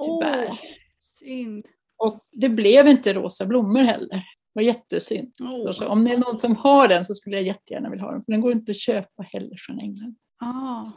tyvärr. 0.06 0.48
Åh, 0.50 0.58
synd. 1.01 1.65
Och 1.98 2.20
det 2.32 2.50
blev 2.50 2.88
inte 2.88 3.13
rosa 3.13 3.46
blommor 3.46 3.79
heller. 3.79 4.24
Var 4.58 4.64
jättesynd. 4.64 5.34
Åh. 5.42 5.72
Så 5.72 5.88
om 5.88 6.06
det 6.06 6.12
är 6.14 6.18
någon 6.18 6.38
som 6.38 6.56
har 6.56 6.88
den 6.88 7.06
så 7.06 7.14
skulle 7.14 7.36
jag 7.36 7.46
jättegärna 7.46 7.90
vilja 7.90 8.06
ha 8.06 8.12
den. 8.12 8.24
För 8.24 8.32
den 8.32 8.42
går 8.42 8.52
inte 8.52 8.72
att 8.72 8.80
köpa 8.80 9.24
heller 9.24 9.56
från 9.60 9.80
England. 9.80 10.16
Ah. 10.42 10.92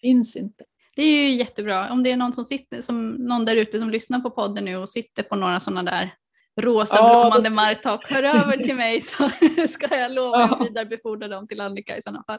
Finns 0.00 0.36
inte. 0.36 0.64
Det 0.96 1.02
är 1.02 1.28
ju 1.28 1.36
jättebra. 1.36 1.92
Om 1.92 2.02
det 2.02 2.12
är 2.12 2.16
någon, 2.16 2.32
som 2.32 2.44
sitter, 2.44 2.80
som, 2.80 3.10
någon 3.10 3.44
där 3.44 3.56
ute 3.56 3.78
som 3.78 3.90
lyssnar 3.90 4.20
på 4.20 4.30
podden 4.30 4.64
nu 4.64 4.76
och 4.76 4.88
sitter 4.88 5.22
på 5.22 5.36
några 5.36 5.60
sådana 5.60 5.90
där 5.90 6.14
rosa 6.60 6.96
Ja, 6.96 7.22
blommande 7.22 7.50
martak, 7.50 8.10
hör 8.10 8.22
över 8.22 8.56
till 8.56 8.74
mig 8.74 9.00
så 9.00 9.30
ska 9.70 9.96
jag 9.96 10.12
lova 10.12 10.38
Ja. 10.38 10.56
att 10.56 10.66
vidarebefordra 10.66 11.28
dem 11.28 11.48
till 11.48 11.60
Annika 11.60 11.96
i 11.96 12.02
sådana 12.02 12.24
fall. 12.26 12.38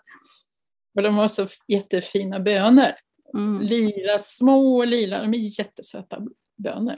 Och 0.96 1.02
de 1.02 1.16
har 1.16 1.28
så 1.28 1.48
jättefina 1.68 2.40
bönor. 2.40 2.92
Mm. 3.38 3.62
Lila, 3.62 4.20
små 4.20 4.86
lila, 4.86 5.22
de 5.22 5.34
är 5.34 5.60
jättesöta 5.60 6.18
bönor. 6.64 6.96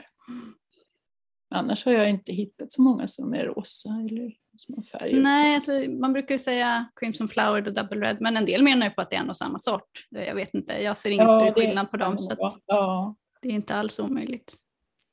Annars 1.56 1.84
har 1.84 1.92
jag 1.92 2.10
inte 2.10 2.32
hittat 2.32 2.72
så 2.72 2.82
många 2.82 3.06
som 3.08 3.34
är 3.34 3.44
rosa 3.44 3.88
eller 3.88 4.32
som 4.56 4.74
har 4.74 4.82
färg. 4.82 5.20
Nej, 5.20 5.54
alltså, 5.54 5.72
man 5.90 6.12
brukar 6.12 6.34
ju 6.34 6.38
säga 6.38 6.86
Crimson 7.00 7.28
Flower 7.28 7.66
och 7.68 7.74
Double 7.74 8.00
Red, 8.08 8.16
men 8.20 8.36
en 8.36 8.44
del 8.44 8.62
menar 8.62 8.86
ju 8.86 8.90
på 8.92 9.00
att 9.00 9.10
det 9.10 9.16
är 9.16 9.20
en 9.20 9.30
och 9.30 9.36
samma 9.36 9.58
sort. 9.58 10.06
Jag 10.10 10.34
vet 10.34 10.54
inte, 10.54 10.82
jag 10.82 10.96
ser 10.96 11.10
ingen 11.10 11.26
Ja, 11.26 11.38
större 11.38 11.52
skillnad 11.52 11.90
på 11.90 11.96
dem, 11.96 12.18
så 12.18 12.32
att 12.32 12.62
Ja, 12.66 13.14
det 13.42 13.48
är 13.48 13.52
inte 13.52 13.74
alls 13.74 13.98
omöjligt. 13.98 14.54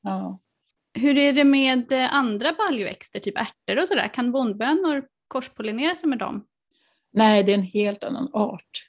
ja. 0.02 0.38
Hur 0.98 1.18
är 1.18 1.32
det 1.32 1.44
med 1.44 1.92
eh, 1.92 2.14
andra 2.14 2.52
baljväxter, 2.58 3.20
typ 3.20 3.38
ärtor 3.38 3.82
och 3.82 3.88
sådär? 3.88 4.08
Kan 4.14 4.32
bondbönor 4.32 5.04
korspollinera 5.28 5.96
sig 5.96 6.08
med 6.08 6.18
dem? 6.18 6.44
Nej, 7.12 7.42
det 7.42 7.52
är 7.52 7.54
en 7.58 7.62
helt 7.62 8.04
annan 8.04 8.28
art. 8.32 8.88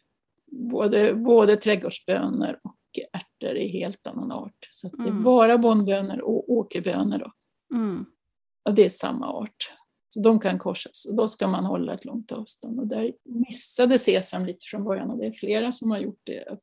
Både, 0.52 1.14
både 1.14 1.56
trädgårdsbönor 1.58 2.60
och 2.64 2.76
ärtor 3.14 3.56
är 3.58 3.68
helt 3.70 4.08
annan 4.08 4.32
art. 4.32 4.68
Så 4.72 4.88
det 4.88 5.04
är 5.04 5.08
Mm. 5.08 5.24
bara 5.24 5.58
bondbönor 5.58 6.20
och 6.20 6.50
åkerbönor. 6.52 7.18
Då. 7.18 7.32
Mm. 7.74 8.06
Och 8.66 8.76
det 8.76 8.86
är 8.86 8.90
samma 8.90 9.34
art. 9.34 9.72
Så 10.10 10.22
de 10.22 10.40
kan 10.40 10.60
korsas 10.60 11.06
och 11.06 11.16
då 11.16 11.28
ska 11.28 11.48
man 11.48 11.66
hålla 11.66 11.94
ett 11.94 12.06
långt 12.06 12.32
avstånd. 12.32 12.80
Och 12.80 12.88
där 12.88 13.14
missade 13.24 14.00
Sesam 14.00 14.46
lite 14.46 14.66
från 14.72 14.84
början 14.84 15.12
och 15.12 15.18
det 15.18 15.26
är 15.26 15.32
flera 15.32 15.72
som 15.72 15.92
har 15.92 16.00
gjort 16.00 16.22
det. 16.24 16.58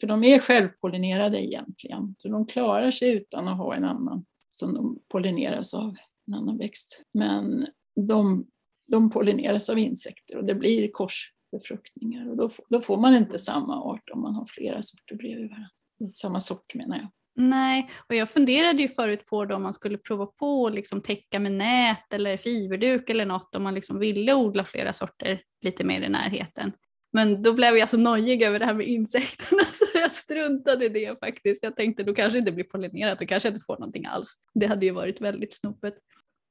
För 0.00 0.06
de 0.06 0.24
är 0.24 0.38
självpollinerade 0.38 1.46
egentligen. 1.46 2.14
Så 2.18 2.28
de 2.28 2.46
klarar 2.46 2.90
sig 2.90 3.12
utan 3.12 3.48
att 3.48 3.58
ha 3.58 3.74
en 3.74 3.84
annan 3.84 4.24
som 4.50 4.74
de 4.74 4.98
pollineras 5.08 5.74
av, 5.74 5.96
en 6.26 6.34
annan 6.34 6.58
växt. 6.58 7.02
Men 7.12 7.66
de, 8.08 8.46
de 8.86 9.10
pollineras 9.10 9.70
av 9.70 9.78
insekter 9.78 10.36
och 10.36 10.44
det 10.44 10.54
blir 10.54 10.90
korsbefruktningar. 10.90 12.30
Och 12.30 12.36
då, 12.36 12.50
då 12.68 12.80
får 12.80 12.96
man 12.96 13.14
inte 13.14 13.38
samma 13.38 13.82
art 13.82 14.10
om 14.12 14.20
man 14.20 14.34
har 14.34 14.44
flera 14.44 14.82
sorter 14.82 15.16
bredvid 15.16 15.48
varandra. 15.48 15.70
Samma 16.12 16.40
sort 16.40 16.74
menar 16.74 16.96
jag. 16.96 17.08
Nej, 17.40 17.90
och 18.08 18.14
jag 18.14 18.30
funderade 18.30 18.82
ju 18.82 18.88
förut 18.88 19.26
på 19.26 19.44
då 19.44 19.54
om 19.54 19.62
man 19.62 19.74
skulle 19.74 19.98
prova 19.98 20.26
på 20.26 20.66
att 20.66 20.74
liksom 20.74 21.02
täcka 21.02 21.38
med 21.38 21.52
nät 21.52 22.12
eller 22.12 22.36
fiberduk 22.36 23.10
eller 23.10 23.26
något 23.26 23.54
om 23.54 23.62
man 23.62 23.74
liksom 23.74 23.98
ville 23.98 24.34
odla 24.34 24.64
flera 24.64 24.92
sorter 24.92 25.40
lite 25.60 25.84
mer 25.84 26.00
i 26.00 26.08
närheten. 26.08 26.72
Men 27.12 27.42
då 27.42 27.52
blev 27.52 27.76
jag 27.76 27.88
så 27.88 27.96
nojig 27.96 28.42
över 28.42 28.58
det 28.58 28.64
här 28.64 28.74
med 28.74 28.86
insekterna 28.86 29.64
så 29.72 29.84
jag 29.98 30.12
struntade 30.12 30.84
i 30.84 30.88
det 30.88 31.18
faktiskt. 31.20 31.62
Jag 31.62 31.76
tänkte 31.76 32.02
då 32.02 32.14
kanske 32.14 32.40
det 32.40 32.52
blir 32.52 32.64
pollinerat 32.64 33.20
och 33.20 33.28
kanske 33.28 33.48
inte 33.48 33.64
får 33.66 33.78
någonting 33.78 34.06
alls. 34.06 34.34
Det 34.54 34.66
hade 34.66 34.86
ju 34.86 34.92
varit 34.92 35.20
väldigt 35.20 35.56
snopet. 35.56 35.94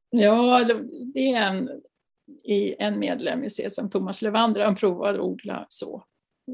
Ja, 0.09 0.63
det, 1.13 1.33
är 1.33 1.47
en, 1.47 1.69
i 2.43 2.75
en 2.79 2.99
medlem 2.99 3.43
i 3.43 3.49
Sesam, 3.49 3.89
Thomas 3.89 4.21
Levander, 4.21 4.65
han 4.65 4.75
provade 4.75 5.19
att 5.19 5.25
odla 5.25 5.65
så. 5.69 6.03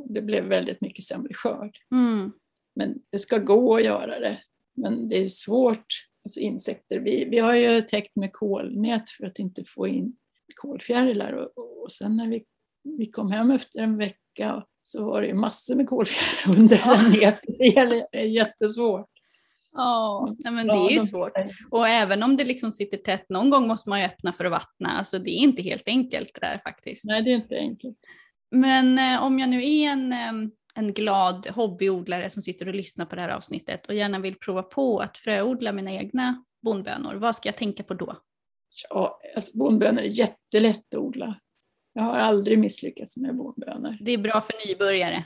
Det 0.09 0.21
blev 0.21 0.43
väldigt 0.45 0.81
mycket 0.81 1.05
sämre 1.05 1.33
skörd. 1.33 1.77
Mm. 1.91 2.31
Men 2.75 2.96
det 3.12 3.20
ska 3.20 3.38
gå 3.38 3.75
att 3.75 3.84
göra 3.84 4.20
det. 4.20 4.42
Men 4.75 5.08
det 5.08 5.15
är 5.18 5.27
svårt, 5.27 5.86
alltså 6.25 6.39
insekter. 6.39 7.00
Vi, 7.00 7.27
vi 7.30 7.39
har 7.39 7.56
ju 7.56 7.82
täckt 7.82 8.15
med 8.15 8.34
kolnät 8.34 9.10
för 9.10 9.25
att 9.25 9.39
inte 9.39 9.63
få 9.63 9.88
in 9.88 10.15
kolfjärilar 10.56 11.34
och, 11.34 11.84
och 11.84 11.92
sen 11.92 12.15
när 12.15 12.27
vi, 12.27 12.44
vi 12.98 13.06
kom 13.06 13.32
hem 13.32 13.51
efter 13.51 13.80
en 13.80 13.98
vecka 13.98 14.63
så 14.84 15.06
var 15.06 15.22
det 15.22 15.27
ju 15.27 15.34
massor 15.34 15.75
med 15.75 15.88
kolfjärilar 15.88 16.60
under 16.62 16.82
Ja. 16.86 17.01
nätet. 17.01 17.56
Det 17.58 18.18
är- 18.20 18.25
jättesvårt. 18.27 19.10
Ja, 19.75 20.36
men 20.44 20.68
det 20.68 20.74
är 20.74 20.89
ju 20.92 21.00
svårt. 21.00 21.32
Och 21.72 21.88
även 21.88 22.24
om 22.24 22.38
det 22.38 22.44
liksom 22.44 22.72
sitter 22.72 22.98
tätt, 22.98 23.30
någon 23.30 23.50
gång 23.50 23.68
måste 23.68 23.89
man 23.89 24.00
ju 24.00 24.06
öppna 24.06 24.34
för 24.34 24.46
att 24.46 24.51
vattna. 24.51 24.89
Alltså 24.89 25.20
det 25.20 25.30
är 25.30 25.38
inte 25.38 25.62
helt 25.62 25.88
enkelt 25.88 26.32
det 26.34 26.48
där 26.48 26.58
faktiskt. 26.58 27.06
Nej, 27.06 27.22
det 27.24 27.30
är 27.32 27.36
inte 27.36 27.56
enkelt. 27.56 27.98
Men 28.51 29.00
eh, 29.00 29.24
om 29.24 29.39
jag 29.39 29.50
nu 29.50 29.65
är 29.65 29.89
en, 29.92 30.13
eh, 30.13 30.50
en 30.75 30.94
glad 30.94 31.48
hobbyodlare 31.48 32.30
som 32.30 32.42
sitter 32.42 32.68
och 32.68 32.75
lyssnar 32.75 33.06
på 33.06 33.15
det 33.15 33.22
här 33.22 33.30
avsnittet 33.30 33.88
och 33.88 33.94
gärna 33.94 34.20
vill 34.20 34.36
prova 34.39 34.63
på 34.63 35.00
att 35.00 35.18
fröodla 35.18 35.72
mina 35.72 35.92
egna 35.92 36.44
bondbönor, 36.62 37.15
vad 37.15 37.36
ska 37.36 37.50
jag 37.50 37.58
tänka 37.58 37.84
på 37.84 37.94
då? 37.94 38.18
Ja, 38.89 39.20
alltså 39.36 39.58
bondbönor 39.58 40.01
är 40.01 40.20
jättelätt 40.20 40.94
att 40.96 41.00
odla. 41.00 41.39
Jag 41.94 42.03
har 42.03 42.13
aldrig 42.13 42.60
misslyckats 42.60 43.18
med 43.18 43.36
bondbönor. 43.36 43.98
Det 44.01 44.12
är 44.12 44.18
bra 44.18 44.42
för 44.42 44.68
nybörjare. 44.68 45.25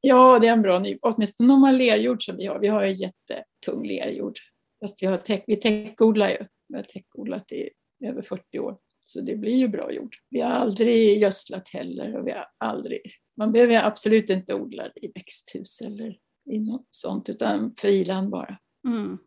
Ja, 0.00 0.38
det 0.38 0.46
är 0.46 0.52
en 0.52 0.62
bra 0.62 0.78
ny, 0.78 0.98
åtminstone 1.02 1.52
om 1.52 1.60
man 1.60 1.70
har 1.70 1.78
lerjord 1.78 2.24
som 2.24 2.36
vi 2.36 2.46
har. 2.46 2.58
Vi 2.58 2.68
har 2.68 2.84
ju 2.84 2.92
jättetung 2.92 3.86
lerjord. 3.86 4.38
Fast 4.80 5.02
vi, 5.02 5.06
har 5.06 5.16
täck, 5.16 5.44
vi 5.46 5.56
täckodlar 5.56 6.28
ju. 6.28 6.46
Vi 6.68 6.76
har 6.76 6.82
täckodlat 6.82 7.52
i 7.52 7.70
över 8.04 8.22
40 8.22 8.58
år. 8.58 8.78
Så 9.04 9.20
det 9.20 9.36
blir 9.36 9.56
ju 9.56 9.68
bra 9.68 9.92
jord. 9.92 10.16
Vi 10.30 10.40
har 10.40 10.50
aldrig 10.50 11.18
gödslat 11.18 11.68
heller 11.68 12.16
och 12.16 12.26
vi 12.26 12.32
har 12.32 12.46
aldrig... 12.58 13.00
Man 13.36 13.52
behöver 13.52 13.84
absolut 13.84 14.30
inte 14.30 14.54
odla 14.54 14.90
i 14.94 15.12
växthus 15.14 15.80
eller 15.80 16.16
i 16.50 16.58
något 16.58 16.86
sånt, 16.90 17.28
utan 17.28 17.74
friland 17.78 18.30
bara. 18.30 18.58
Mm. 18.86 19.18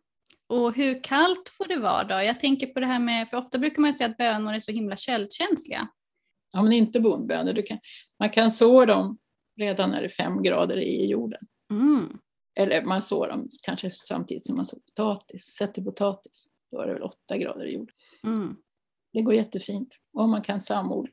Och 0.46 0.76
hur 0.76 1.04
kallt 1.04 1.48
får 1.48 1.68
det 1.68 1.76
vara 1.76 2.04
då? 2.04 2.14
Jag 2.14 2.40
tänker 2.40 2.66
på 2.66 2.80
det 2.80 2.86
här 2.86 3.00
med, 3.00 3.30
för 3.30 3.36
ofta 3.36 3.58
brukar 3.58 3.82
man 3.82 3.94
säga 3.94 4.10
att 4.10 4.16
bönor 4.16 4.54
är 4.54 4.60
så 4.60 4.72
himla 4.72 4.96
köldkänsliga. 4.96 5.88
Ja, 6.52 6.62
men 6.62 6.72
inte 6.72 7.00
bondbönor. 7.00 7.62
Kan, 7.62 7.78
man 8.18 8.30
kan 8.30 8.50
så 8.50 8.84
dem 8.84 9.18
redan 9.56 9.90
när 9.90 10.00
det 10.00 10.06
är 10.06 10.24
fem 10.24 10.42
grader 10.42 10.76
i 10.76 11.06
jorden. 11.06 11.40
Mm. 11.70 12.18
Eller 12.60 12.82
man 12.82 13.02
sår 13.02 13.28
dem 13.28 13.48
kanske 13.62 13.90
samtidigt 13.90 14.46
som 14.46 14.56
man 14.56 14.66
sår 14.66 14.78
potatis, 14.78 15.44
sätter 15.44 15.82
potatis. 15.82 16.46
Då 16.70 16.80
är 16.80 16.86
det 16.86 16.92
väl 16.92 17.02
åtta 17.02 17.36
grader 17.38 17.66
i 17.66 17.74
jorden. 17.74 17.94
Mm. 18.24 18.56
Det 19.12 19.22
går 19.22 19.34
jättefint. 19.34 19.96
Och 20.12 20.28
man 20.28 20.42
kan 20.42 20.60
samodla 20.60 21.10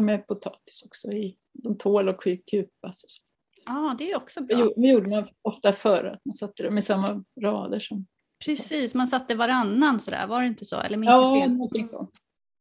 med 0.00 0.26
potatis 0.26 0.82
också. 0.86 1.12
I, 1.12 1.36
de 1.52 1.78
tål 1.78 2.08
att 2.08 2.16
ku- 2.16 2.42
kupas. 2.50 3.04
Och 3.04 3.10
så. 3.10 3.22
Ja, 3.64 3.94
det 3.98 4.10
är 4.10 4.16
också 4.16 4.42
bra. 4.42 4.72
det 4.76 4.88
gjorde 4.88 5.08
man 5.08 5.28
ofta 5.42 5.72
förr, 5.72 6.04
att 6.04 6.24
man 6.24 6.34
satte 6.34 6.62
dem 6.62 6.78
i 6.78 6.82
samma 6.82 7.24
rader. 7.40 7.80
Som, 7.80 8.06
Precis, 8.44 8.94
man 8.94 9.08
satte 9.08 9.34
varannan 9.34 10.00
sådär, 10.00 10.26
var 10.26 10.42
det 10.42 10.48
inte 10.48 10.64
så? 10.64 10.80
Eller 10.80 10.96
minns 10.96 11.10
jag 11.10 11.36
ja, 11.36 11.40
fel? 11.42 11.52
någonting 11.52 11.88
sånt. 11.88 12.10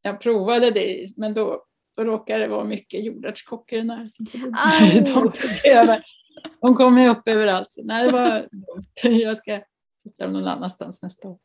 Jag 0.01 0.21
provade 0.21 0.71
det, 0.71 1.05
men 1.17 1.33
då, 1.33 1.63
råkade 1.99 2.39
det 2.39 2.47
vara 2.47 2.63
mycket 2.63 3.05
jordärtskockor 3.05 3.79
i 3.79 3.83
närheten. 3.83 4.25
Så 4.25 4.37
de 5.13 5.31
tog 5.31 5.65
över. 5.65 6.03
De 6.61 6.75
kom 6.75 6.97
ju 6.97 7.09
upp 7.09 7.27
överallt. 7.27 7.71
Så, 7.71 7.83
nej, 7.83 8.05
det 8.05 8.11
var 8.11 8.47
dumt. 8.51 9.15
Jag 9.21 9.37
ska 9.37 9.61
sätta 10.03 10.23
dem 10.23 10.33
någon 10.33 10.47
annanstans 10.47 11.01
nästa 11.01 11.27
år. 11.27 11.37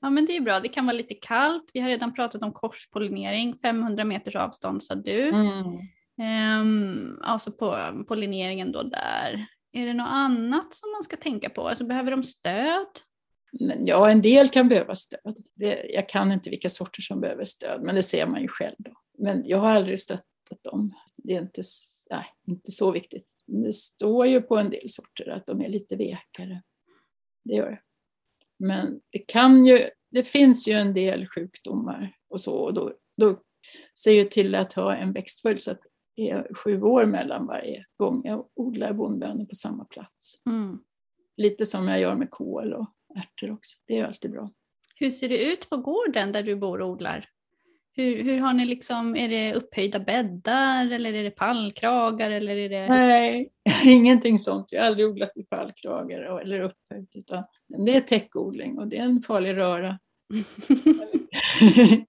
Ja 0.00 0.10
men 0.10 0.26
det 0.26 0.36
är 0.36 0.40
bra, 0.40 0.60
det 0.60 0.68
kan 0.68 0.86
vara 0.86 0.96
lite 0.96 1.14
kallt. 1.14 1.70
Vi 1.72 1.80
har 1.80 1.88
redan 1.88 2.14
pratat 2.14 2.42
om 2.42 2.52
korspollinering, 2.52 3.56
500 3.56 4.04
meters 4.04 4.36
avstånd 4.36 4.82
sa 4.82 4.94
du. 4.94 5.28
Mm. 5.28 5.78
Ehm, 6.22 7.18
alltså 7.22 7.52
på 7.52 7.92
pollineringen 8.08 8.72
då 8.72 8.82
där. 8.82 9.46
Är 9.72 9.86
det 9.86 9.94
något 9.94 10.10
annat 10.10 10.74
som 10.74 10.92
man 10.92 11.02
ska 11.02 11.16
tänka 11.16 11.50
på? 11.50 11.68
Alltså 11.68 11.84
behöver 11.84 12.10
de 12.10 12.22
stöd? 12.22 12.86
Ja, 13.78 14.10
en 14.10 14.22
del 14.22 14.48
kan 14.48 14.68
behöva 14.68 14.94
stöd. 14.94 15.36
Det, 15.54 15.86
jag 15.94 16.08
kan 16.08 16.32
inte 16.32 16.50
vilka 16.50 16.70
sorter 16.70 17.02
som 17.02 17.20
behöver 17.20 17.44
stöd, 17.44 17.82
men 17.82 17.94
det 17.94 18.02
ser 18.02 18.26
man 18.26 18.42
ju 18.42 18.48
själv. 18.48 18.76
Då. 18.78 18.90
Men 19.18 19.42
jag 19.46 19.58
har 19.58 19.70
aldrig 19.70 19.98
stöttat 19.98 20.62
dem. 20.62 20.94
Det 21.16 21.36
är 21.36 21.40
inte, 21.40 21.62
nej, 22.10 22.24
inte 22.48 22.70
så 22.70 22.90
viktigt. 22.90 23.34
Det 23.46 23.72
står 23.72 24.26
ju 24.26 24.40
på 24.40 24.58
en 24.58 24.70
del 24.70 24.90
sorter 24.90 25.30
att 25.30 25.46
de 25.46 25.60
är 25.60 25.68
lite 25.68 25.96
vekare. 25.96 26.62
Det 27.44 27.54
gör 27.54 27.70
det. 27.70 27.80
Men 28.60 29.00
det 29.10 29.18
kan 29.18 29.66
ju, 29.66 29.88
det 30.10 30.22
finns 30.22 30.68
ju 30.68 30.72
en 30.72 30.94
del 30.94 31.26
sjukdomar 31.26 32.12
och 32.28 32.40
så. 32.40 32.54
Och 32.54 32.74
då, 32.74 32.92
då 33.16 33.40
ser 34.04 34.12
jag 34.12 34.30
till 34.30 34.54
att 34.54 34.72
ha 34.72 34.96
en 34.96 35.12
växtföljd 35.12 35.62
så 35.62 35.70
att 35.70 35.80
det 36.16 36.30
är 36.30 36.54
sju 36.54 36.82
år 36.82 37.06
mellan 37.06 37.46
varje 37.46 37.84
gång 37.96 38.22
jag 38.24 38.48
odlar 38.54 38.92
bondbönor 38.92 39.44
på 39.44 39.54
samma 39.54 39.84
plats. 39.84 40.34
Mm. 40.46 40.78
Lite 41.36 41.66
som 41.66 41.88
jag 41.88 42.00
gör 42.00 42.14
med 42.14 42.30
kål 42.30 42.72
och 42.72 42.86
ärtor 43.16 43.52
också. 43.52 43.78
Det 43.86 43.98
är 43.98 44.04
alltid 44.04 44.30
bra. 44.30 44.50
Hur 44.96 45.10
ser 45.10 45.28
det 45.28 45.44
ut 45.44 45.70
på 45.70 45.76
gården 45.76 46.32
där 46.32 46.42
du 46.42 46.56
bor 46.56 46.80
och 46.80 46.90
odlar? 46.90 47.28
Hur, 47.92 48.22
hur 48.24 48.38
har 48.38 48.52
ni 48.52 48.64
liksom, 48.64 49.16
är 49.16 49.28
det 49.28 49.54
upphöjda 49.54 50.00
bäddar 50.00 50.90
eller 50.90 51.12
är 51.12 51.24
det 51.24 51.30
pallkragar 51.30 52.30
eller 52.30 52.56
är 52.56 52.68
det? 52.68 52.88
Nej, 52.88 53.52
ingenting 53.84 54.38
sånt. 54.38 54.72
Jag 54.72 54.80
har 54.80 54.86
aldrig 54.86 55.08
odlat 55.08 55.36
i 55.36 55.42
pallkragar 55.42 56.40
eller 56.40 56.60
upphöjt 56.60 57.16
utan 57.16 57.44
det 57.86 57.96
är 57.96 58.00
täckodling 58.00 58.78
och 58.78 58.88
det 58.88 58.98
är 58.98 59.04
en 59.04 59.22
farlig 59.22 59.56
röra. 59.56 59.98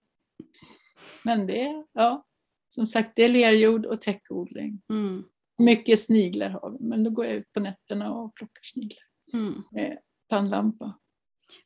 Men 1.24 1.48
det, 1.48 1.86
ja, 1.94 2.26
som 2.70 2.88
sagt, 2.88 3.12
det 3.16 3.24
är 3.24 3.30
lerjord 3.30 3.86
och 3.86 4.02
täckodling. 4.02 4.82
Mm. 4.90 5.24
Mycket 5.58 6.00
sniglar 6.00 6.50
har 6.50 6.72
vi, 6.72 6.86
men 6.86 7.04
då 7.04 7.12
går 7.12 7.26
jag 7.26 7.36
ut 7.36 7.52
på 7.54 7.60
nätterna 7.60 8.14
och 8.14 8.36
plockar 8.36 8.62
sniglar 8.62 9.04
mm. 9.34 9.64
med 9.72 9.98
pannlampa. 10.30 10.98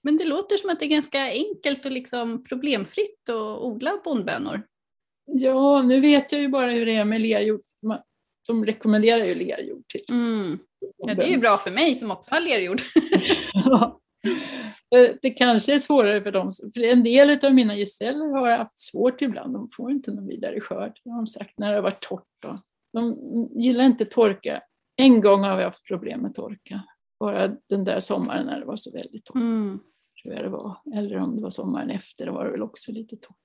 Men 0.01 0.18
det 0.18 0.25
låter 0.25 0.58
som 0.58 0.70
att 0.70 0.80
det 0.80 0.86
är 0.86 0.89
ganska 0.89 1.22
enkelt 1.22 1.86
och 1.86 1.92
liksom 1.92 2.44
problemfritt 2.44 3.30
att 3.30 3.62
odla 3.62 4.01
bondbönor. 4.04 4.62
Ja, 5.25 5.82
nu 5.82 6.00
vet 6.00 6.32
jag 6.32 6.42
ju 6.42 6.48
bara 6.48 6.72
hur 6.72 6.86
det 6.86 6.96
är 6.96 7.06
med 7.06 7.22
lerjord. 7.22 7.62
De 8.48 8.65
rekommenderar 8.65 9.25
ju 9.25 9.36
lerjord 9.36 9.88
till. 9.88 10.06
Mm. 10.10 10.60
Ja, 10.98 11.13
det 11.13 11.24
är 11.24 11.30
ju 11.30 11.38
bra 11.38 11.58
för 11.58 11.72
mig 11.72 11.96
som 11.96 12.12
också 12.12 12.34
har 12.34 12.42
lerjord. 12.42 12.82
ja. 13.54 14.00
Det 15.22 15.30
kanske 15.30 15.75
är 15.75 15.80
svårare 15.80 16.22
för 16.22 16.32
dem, 16.32 16.51
för 16.74 16.84
en 16.84 17.04
del 17.04 17.46
av 17.46 17.54
mina 17.54 17.75
gesäller 17.75 18.25
har 18.25 18.58
haft 18.58 18.80
svårt 18.80 19.22
ibland. 19.22 19.54
De 19.54 19.70
får 19.77 19.92
inte 19.92 20.12
någon 20.12 20.27
vidare 20.27 20.62
skörd, 20.62 21.00
har 21.06 21.15
de 21.15 21.27
sagt, 21.27 21.54
när 21.58 21.70
det 21.70 21.75
har 21.75 21.84
varit 21.84 22.01
torrt. 22.01 22.24
Då. 22.42 22.60
De 22.94 23.18
gillar 23.56 23.86
inte 23.86 24.06
torka. 24.06 24.62
En 24.96 25.22
gång 25.22 25.44
har 25.44 25.58
vi 25.58 25.63
haft 25.63 25.88
problem 25.88 26.20
med 26.20 26.36
torka. 26.36 26.84
Bara 27.20 27.48
den 27.70 27.84
där 27.84 28.00
sommaren 28.00 28.46
när 28.46 28.60
det 28.60 28.66
var 28.66 28.76
så 28.76 28.92
väldigt 28.92 29.26
torrt. 29.26 29.36
Mm. 29.36 29.80
Tror 30.24 30.34
jag 30.34 30.44
det 30.44 30.50
var. 30.50 30.78
Eller 30.96 31.18
om 31.18 31.36
det 31.36 31.42
var 31.42 31.50
sommaren 31.50 31.90
efter, 31.90 32.26
då 32.26 32.32
var 32.32 32.46
det 32.46 32.52
väl 32.52 32.62
också 32.62 32.92
lite 32.92 33.16
torrt. 33.16 33.36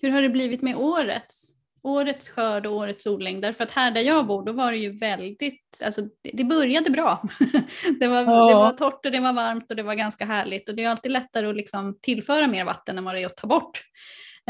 Hur 0.00 0.10
har 0.10 0.22
det 0.22 0.28
blivit 0.28 0.62
med 0.62 0.76
årets? 0.76 1.52
Årets 1.82 2.28
skörd 2.28 2.66
och 2.66 2.74
årets 2.74 3.06
odling. 3.06 3.40
Därför 3.40 3.64
att 3.64 3.70
här 3.70 3.90
där 3.90 4.00
jag 4.00 4.26
bor, 4.26 4.44
då 4.44 4.52
var 4.52 4.72
det 4.72 4.78
ju 4.78 4.98
väldigt, 4.98 5.80
alltså 5.84 6.02
det, 6.32 6.44
började 6.44 6.90
bra. 6.90 7.22
det, 8.00 8.06
var, 8.06 8.22
ja. 8.22 8.48
det 8.48 8.54
var 8.54 8.72
torrt 8.72 9.06
och 9.06 9.12
det 9.12 9.20
var 9.20 9.32
varmt 9.32 9.70
och 9.70 9.76
det 9.76 9.82
var 9.82 9.94
ganska 9.94 10.24
härligt. 10.24 10.68
Och 10.68 10.74
det 10.74 10.84
är 10.84 10.88
alltid 10.88 11.12
lättare 11.12 11.46
att 11.46 11.56
liksom 11.56 11.98
tillföra 12.02 12.46
mer 12.46 12.64
vatten 12.64 12.98
än 12.98 13.04
vad 13.04 13.14
det 13.14 13.22
är 13.22 13.26
att 13.26 13.36
ta 13.36 13.46
bort. 13.46 13.80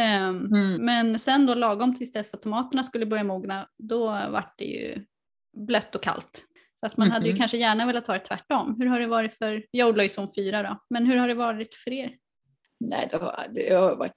Um, 0.00 0.54
mm. 0.54 0.84
Men 0.84 1.18
sen 1.18 1.46
då 1.46 1.54
lagom 1.54 1.94
tills 1.94 2.12
dess 2.12 2.34
att 2.34 2.42
tomaterna 2.42 2.82
skulle 2.82 3.06
börja 3.06 3.24
mogna, 3.24 3.68
då 3.78 4.06
var 4.06 4.52
det 4.56 4.64
ju 4.64 5.04
blött 5.66 5.94
och 5.94 6.02
kallt. 6.02 6.44
Så 6.80 6.86
att 6.86 6.96
man 6.96 7.06
mm. 7.06 7.12
hade 7.12 7.26
ju 7.26 7.32
mm-hmm. 7.32 7.38
kanske 7.38 7.56
gärna 7.56 7.86
velat 7.86 8.06
ha 8.06 8.14
det 8.14 8.24
tvärtom. 8.24 8.76
Hur 8.78 8.86
har 8.86 9.00
det 9.00 9.06
varit 9.06 9.34
för, 9.34 9.66
jag 9.70 9.88
odlar 9.88 10.02
ju 10.02 10.08
som 10.08 10.28
fyra 10.36 10.62
då, 10.62 10.80
men 10.90 11.06
hur 11.06 11.16
har 11.16 11.28
det 11.28 11.34
varit 11.34 11.74
för 11.74 11.92
er? 11.92 12.16
Nej, 12.80 13.08
det 13.10 13.16
har, 13.16 13.46
det 13.54 13.74
har 13.74 13.96
varit, 13.96 14.12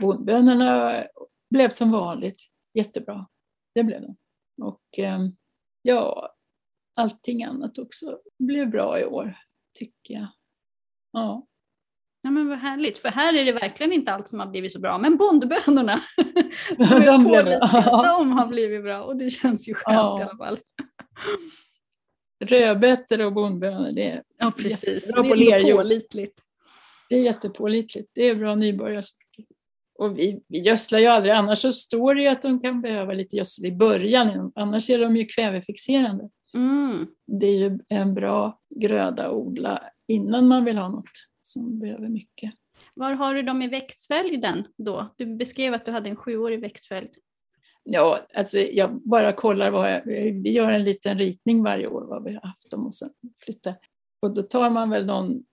bondbönorna 0.00 0.94
blev 1.50 1.68
som 1.68 1.90
vanligt 1.90 2.42
jättebra. 2.74 3.26
Det 3.74 3.84
blev 3.84 4.02
de. 4.02 4.16
Och 4.62 4.82
ehm, 4.98 5.36
ja, 5.82 6.34
allting 6.96 7.44
annat 7.44 7.78
också 7.78 8.20
blev 8.38 8.70
bra 8.70 9.00
i 9.00 9.04
år, 9.04 9.38
tycker 9.78 10.14
jag. 10.14 10.28
Ja. 11.12 11.46
Ja 12.22 12.30
men 12.30 12.48
vad 12.48 12.58
härligt, 12.58 12.98
för 12.98 13.08
här 13.08 13.34
är 13.34 13.44
det 13.44 13.52
verkligen 13.52 13.92
inte 13.92 14.12
allt 14.12 14.28
som 14.28 14.40
har 14.40 14.46
blivit 14.46 14.72
så 14.72 14.80
bra, 14.80 14.98
men 14.98 15.16
bondbönorna, 15.16 16.00
de, 16.76 16.84
de, 16.84 17.14
de 18.02 18.32
har 18.32 18.46
blivit 18.46 18.82
bra 18.82 19.02
och 19.02 19.16
det 19.16 19.30
känns 19.30 19.68
ju 19.68 19.74
skönt 19.74 19.94
ja. 19.94 20.20
i 20.20 20.22
alla 20.22 20.36
fall 20.36 20.58
rödbetor 22.40 23.26
och 23.26 23.32
bondbönor, 23.32 23.90
det 23.90 24.10
är 24.10 24.22
ja, 24.38 24.52
precis. 24.56 25.04
Det 25.04 25.18
är 25.18 25.72
pålitligt. 25.76 26.40
Det 27.08 27.16
är 27.16 27.22
jättepålitligt. 27.22 28.10
Det 28.14 28.22
är 28.22 28.34
bra 28.34 28.54
nybörjarsorter. 28.54 29.44
Och 29.98 30.18
vi, 30.18 30.40
vi 30.48 30.58
gödslar 30.58 30.98
ju 30.98 31.06
aldrig, 31.06 31.32
annars 31.32 31.58
så 31.58 31.72
står 31.72 32.14
det 32.14 32.22
ju 32.22 32.28
att 32.28 32.42
de 32.42 32.60
kan 32.60 32.80
behöva 32.80 33.12
lite 33.12 33.36
gödsel 33.36 33.66
i 33.66 33.72
början, 33.72 34.52
annars 34.54 34.90
är 34.90 34.98
de 34.98 35.16
ju 35.16 35.24
kvävefixerande. 35.24 36.28
Mm. 36.54 37.06
Det 37.26 37.46
är 37.46 37.58
ju 37.58 37.78
en 37.88 38.14
bra 38.14 38.60
gröda 38.74 39.26
att 39.26 39.32
odla 39.32 39.82
innan 40.08 40.48
man 40.48 40.64
vill 40.64 40.78
ha 40.78 40.88
något 40.88 41.04
som 41.40 41.78
behöver 41.78 42.08
mycket. 42.08 42.52
Var 42.94 43.12
har 43.12 43.34
du 43.34 43.42
dem 43.42 43.62
i 43.62 43.68
växtföljden 43.68 44.64
då? 44.76 45.14
Du 45.16 45.36
beskrev 45.36 45.74
att 45.74 45.86
du 45.86 45.92
hade 45.92 46.10
en 46.10 46.16
sjuårig 46.16 46.60
växtföljd. 46.60 47.10
Ja, 47.90 48.18
alltså 48.34 48.58
jag 48.58 49.00
bara 49.02 49.32
kollar 49.32 49.70
vad 49.70 49.92
jag, 49.92 50.02
vi 50.42 50.52
gör 50.52 50.72
en 50.72 50.84
liten 50.84 51.18
ritning 51.18 51.62
varje 51.62 51.86
år 51.86 52.04
vad 52.04 52.24
vi 52.24 52.34
har 52.34 52.42
haft 52.42 52.70
dem 52.70 52.86
och 52.86 52.94
sen 52.94 53.10
flyttar. 53.44 53.74
Och 54.22 54.34
då 54.34 54.42
tar 54.42 54.70
man 54.70 54.90
väl 54.90 55.06
någon 55.06 55.44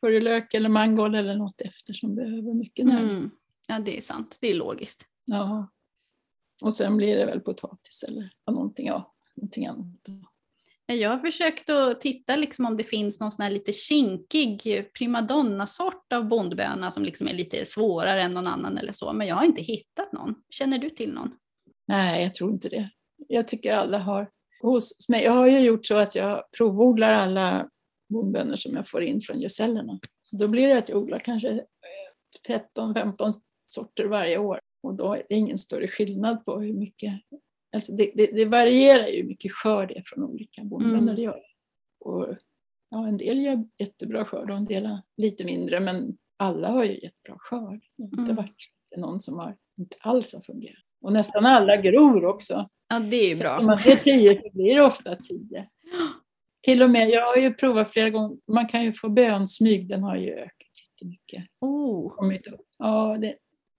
purjolök 0.00 0.54
eller 0.54 0.68
mangold 0.68 1.16
eller 1.16 1.34
något 1.34 1.60
efter 1.60 1.92
som 1.92 2.14
behöver 2.14 2.54
mycket 2.54 2.86
näring. 2.86 3.10
Mm. 3.10 3.30
Ja, 3.66 3.78
det 3.78 3.96
är 3.96 4.00
sant. 4.00 4.36
Det 4.40 4.50
är 4.50 4.54
logiskt. 4.54 5.06
Ja. 5.24 5.70
Och 6.62 6.74
sen 6.74 6.96
blir 6.96 7.16
det 7.16 7.26
väl 7.26 7.40
potatis 7.40 8.04
eller 8.08 8.30
någonting, 8.50 8.86
ja, 8.86 9.14
någonting 9.36 9.66
annat. 9.66 10.08
Jag 10.86 11.10
har 11.10 11.18
försökt 11.18 11.70
att 11.70 12.00
titta 12.00 12.36
liksom 12.36 12.66
om 12.66 12.76
det 12.76 12.84
finns 12.84 13.20
någon 13.20 13.32
sån 13.32 13.42
här 13.42 13.50
lite 13.50 13.72
kinkig 13.72 14.62
primadonna-sort 14.98 16.12
av 16.12 16.28
bondböna 16.28 16.90
som 16.90 17.04
liksom 17.04 17.28
är 17.28 17.34
lite 17.34 17.66
svårare 17.66 18.22
än 18.22 18.30
någon 18.30 18.46
annan 18.46 18.78
eller 18.78 18.92
så, 18.92 19.12
men 19.12 19.26
jag 19.26 19.36
har 19.36 19.44
inte 19.44 19.62
hittat 19.62 20.12
någon. 20.12 20.34
Känner 20.50 20.78
du 20.78 20.90
till 20.90 21.12
någon? 21.12 21.30
Nej, 21.86 22.22
jag 22.22 22.34
tror 22.34 22.52
inte 22.52 22.68
det. 22.68 22.90
Jag 23.28 23.48
tycker 23.48 23.74
alla 23.74 23.98
har 23.98 24.30
hos 24.62 25.08
mig. 25.08 25.24
Jag 25.24 25.32
har 25.32 25.48
ju 25.48 25.58
gjort 25.58 25.86
så 25.86 25.96
att 25.96 26.14
jag 26.14 26.42
provodlar 26.58 27.12
alla 27.12 27.68
bondbönor 28.08 28.56
som 28.56 28.74
jag 28.74 28.88
får 28.88 29.02
in 29.02 29.20
från 29.20 29.40
gesällerna. 29.40 30.00
Så 30.22 30.36
då 30.36 30.48
blir 30.48 30.68
det 30.68 30.78
att 30.78 30.88
jag 30.88 30.98
odlar 30.98 31.18
kanske 31.18 31.64
13-15 32.48 33.30
sorter 33.68 34.04
varje 34.04 34.38
år 34.38 34.60
och 34.82 34.94
då 34.94 35.14
är 35.14 35.22
det 35.28 35.34
ingen 35.34 35.58
större 35.58 35.88
skillnad 35.88 36.44
på 36.44 36.60
hur 36.60 36.72
mycket 36.72 37.20
Alltså 37.74 37.92
det, 37.92 38.12
det, 38.14 38.26
det, 38.26 38.44
varierar 38.44 39.06
ju 39.06 39.16
hur 39.16 39.28
mycket 39.28 39.52
skörd 39.52 39.88
det 39.88 39.98
är 39.98 40.02
från 40.06 40.24
olika 40.24 40.64
bondbönder. 40.64 40.98
Mm. 40.98 41.16
Det 41.16 41.22
gör. 41.22 41.42
Och, 42.00 42.36
ja, 42.90 43.08
en 43.08 43.16
del 43.16 43.42
gör 43.42 43.64
jättebra 43.78 44.24
skörd 44.24 44.50
och 44.50 44.56
en 44.56 44.64
del 44.64 44.98
lite 45.16 45.44
mindre 45.44 45.80
men 45.80 46.16
alla 46.36 46.68
har 46.68 46.84
ju 46.84 47.00
jättebra 47.00 47.36
skörd. 47.38 47.80
Det 47.96 48.02
har 48.02 48.08
inte 48.08 48.32
mm. 48.32 48.36
varit 48.36 48.56
någon 48.96 49.20
som 49.20 49.38
har 49.38 49.56
inte 49.78 49.96
alls 50.00 50.34
har 50.34 50.40
fungerat. 50.40 50.83
Och 51.04 51.12
nästan 51.12 51.46
alla 51.46 51.76
gror 51.76 52.24
också. 52.24 52.68
Ja, 52.88 53.00
det 53.00 53.16
är 53.16 53.28
ju 53.28 53.40
bra. 53.40 53.58
om 53.58 53.66
man 53.66 53.78
är 53.78 53.96
tio 53.96 54.40
så 54.40 54.50
blir 54.52 54.74
det 54.74 54.82
ofta 54.82 55.16
tio. 55.16 55.68
Till 56.62 56.82
och 56.82 56.90
med, 56.90 57.10
jag 57.10 57.26
har 57.26 57.36
ju 57.36 57.54
provat 57.54 57.90
flera 57.90 58.10
gånger, 58.10 58.36
man 58.52 58.66
kan 58.66 58.84
ju 58.84 58.92
få 58.92 59.08
bönsmyg, 59.08 59.88
den 59.88 60.02
har 60.02 60.16
ju 60.16 60.32
ökat 60.32 60.68
jättemycket. 60.82 61.44
Oh. 61.60 62.34
Ja, 62.78 63.18
det 63.20 63.26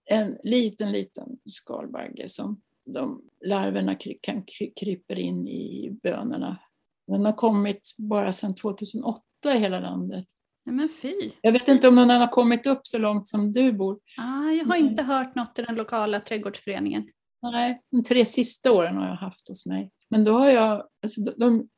är 0.06 0.22
en 0.22 0.38
liten, 0.44 0.92
liten 0.92 1.28
skalbagge 1.46 2.30
som 2.30 2.62
de 2.86 3.22
larverna 3.46 3.96
kan 4.22 4.44
kryper 4.80 5.20
in 5.20 5.48
i 5.48 5.92
bönorna. 6.04 6.60
Den 7.08 7.26
har 7.26 7.34
kommit 7.34 7.94
bara 7.98 8.34
sedan 8.34 8.56
2008 8.56 9.22
i 9.56 9.60
hela 9.60 9.80
landet. 9.80 10.26
Men 10.66 10.90
fy. 11.02 11.32
Jag 11.42 11.52
vet 11.52 11.68
inte 11.68 11.88
om 11.88 11.96
den 11.96 12.10
har 12.10 12.28
kommit 12.28 12.66
upp 12.66 12.80
så 12.84 12.98
långt 12.98 13.28
som 13.28 13.54
du 13.54 13.74
bor. 13.74 14.00
Ah, 14.18 14.52
jag 14.52 14.66
har 14.66 14.76
inte 14.76 15.04
hört 15.04 15.36
något 15.36 15.60
i 15.60 15.62
den 15.62 15.76
lokala 15.76 16.20
trädgårdsföreningen. 16.20 17.08
Nej, 17.42 17.82
de 17.92 18.04
tre 18.04 18.26
sista 18.26 18.72
åren 18.72 18.96
har 18.96 19.08
jag 19.08 19.16
haft 19.16 19.48
hos 19.48 19.66
mig. 19.66 19.92
Men 20.10 20.24
då 20.24 20.32
har 20.32 20.50
jag, 20.50 20.88
alltså 21.04 21.22
de, 21.22 21.32
de, 21.38 21.70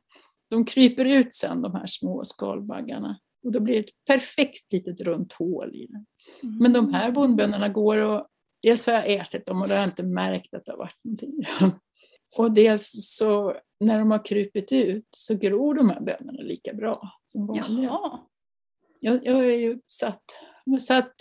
de 0.49 0.65
kryper 0.65 1.05
ut 1.05 1.33
sen 1.33 1.61
de 1.61 1.75
här 1.75 1.85
små 1.87 2.23
skalbaggarna. 2.23 3.19
Och 3.45 3.51
då 3.51 3.59
blir 3.59 3.73
det 3.73 3.79
ett 3.79 4.05
perfekt 4.07 4.73
litet 4.73 5.01
runt 5.01 5.33
hål 5.33 5.75
i 5.75 5.87
den. 5.87 6.05
Mm. 6.43 6.57
Men 6.57 6.73
de 6.73 6.93
här 6.93 7.11
bondbönorna 7.11 7.69
går 7.69 8.03
och 8.03 8.27
dels 8.63 8.87
har 8.87 8.93
jag 8.93 9.11
ätit 9.11 9.45
dem 9.45 9.61
och 9.61 9.67
då 9.67 9.73
har 9.73 9.79
jag 9.79 9.87
inte 9.87 10.03
märkt 10.03 10.53
att 10.53 10.65
det 10.65 10.71
har 10.71 10.77
varit 10.77 11.03
någonting. 11.03 11.45
Och 12.37 12.51
dels 12.51 12.91
så 13.17 13.55
när 13.79 13.99
de 13.99 14.11
har 14.11 14.25
krupit 14.25 14.71
ut 14.71 15.07
så 15.11 15.35
gror 15.35 15.73
de 15.73 15.89
här 15.89 15.99
bönorna 15.99 16.41
lika 16.41 16.73
bra 16.73 17.11
som 17.25 17.47
vanliga. 17.47 17.83
Jaha. 17.83 18.19
Jag, 18.99 19.25
jag 19.25 19.33
har 19.33 19.43
ju 19.43 19.79
satt, 19.87 20.23
jag 20.65 20.81
satt 20.81 21.13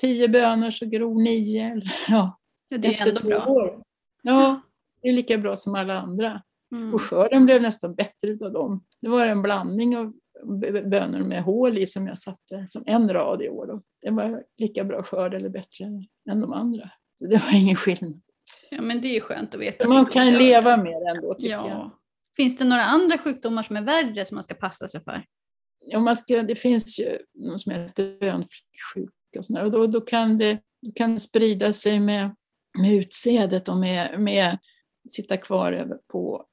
tio 0.00 0.28
bönor 0.28 0.70
så 0.70 0.86
gror 0.86 1.22
nio. 1.22 1.82
Ja, 2.08 2.38
ja, 2.68 2.78
det 2.78 2.88
är 2.88 2.92
efter 2.92 3.08
ändå 3.08 3.20
två 3.20 3.28
bra. 3.28 3.46
år. 3.46 3.82
Ja, 4.22 4.60
det 5.02 5.08
är 5.08 5.12
lika 5.12 5.38
bra 5.38 5.56
som 5.56 5.74
alla 5.74 6.00
andra. 6.00 6.42
Mm. 6.72 6.94
Och 6.94 7.02
skörden 7.02 7.44
blev 7.44 7.62
nästan 7.62 7.94
bättre 7.94 8.46
av 8.46 8.52
dem. 8.52 8.84
Det 9.00 9.08
var 9.08 9.26
en 9.26 9.42
blandning 9.42 9.96
av 9.96 10.12
bönor 10.84 11.18
med 11.18 11.42
hål 11.42 11.78
i 11.78 11.86
som 11.86 12.06
jag 12.06 12.18
satte 12.18 12.64
som 12.68 12.82
en 12.86 13.08
rad 13.08 13.42
i 13.42 13.48
år. 13.48 13.66
Då. 13.66 13.82
Det 14.02 14.10
var 14.10 14.42
lika 14.58 14.84
bra 14.84 15.02
skörd 15.02 15.34
eller 15.34 15.48
bättre 15.48 15.84
än 16.30 16.40
de 16.40 16.52
andra. 16.52 16.90
Så 17.18 17.26
det 17.26 17.36
var 17.36 17.56
ingen 17.56 17.76
skillnad. 17.76 18.22
Ja, 18.70 18.82
men 18.82 19.00
det 19.00 19.08
är 19.08 19.14
ju 19.14 19.20
skönt 19.20 19.54
att 19.54 19.60
veta. 19.60 19.88
Man 19.88 20.06
kan 20.06 20.32
leva 20.32 20.76
med 20.76 21.02
det 21.02 21.10
ändå 21.16 21.34
tycker 21.34 21.50
jag. 21.50 21.66
Ja. 21.66 21.98
Finns 22.36 22.56
det 22.56 22.64
några 22.64 22.84
andra 22.84 23.18
sjukdomar 23.18 23.62
som 23.62 23.76
är 23.76 23.82
värre 23.82 24.24
som 24.24 24.34
man 24.34 24.44
ska 24.44 24.54
passa 24.54 24.88
sig 24.88 25.00
för? 25.00 25.24
Ja, 25.80 26.00
man 26.00 26.16
ska, 26.16 26.42
det 26.42 26.54
finns 26.54 26.98
ju 27.00 27.18
något 27.34 27.60
som 27.60 27.72
heter 27.72 28.18
bönfläcksjuka 28.20 29.38
och, 29.38 29.44
sådär, 29.44 29.64
och 29.64 29.70
då, 29.70 29.86
då, 29.86 30.00
kan 30.00 30.38
det, 30.38 30.58
då 30.82 30.92
kan 30.92 31.14
det 31.14 31.20
sprida 31.20 31.72
sig 31.72 32.00
med, 32.00 32.34
med 32.78 32.94
utsädet 32.94 33.68
och 33.68 33.76
med, 33.76 34.20
med 34.20 34.58
sitta 35.08 35.36
kvar 35.36 35.72
över 35.72 35.98
på 36.12 36.46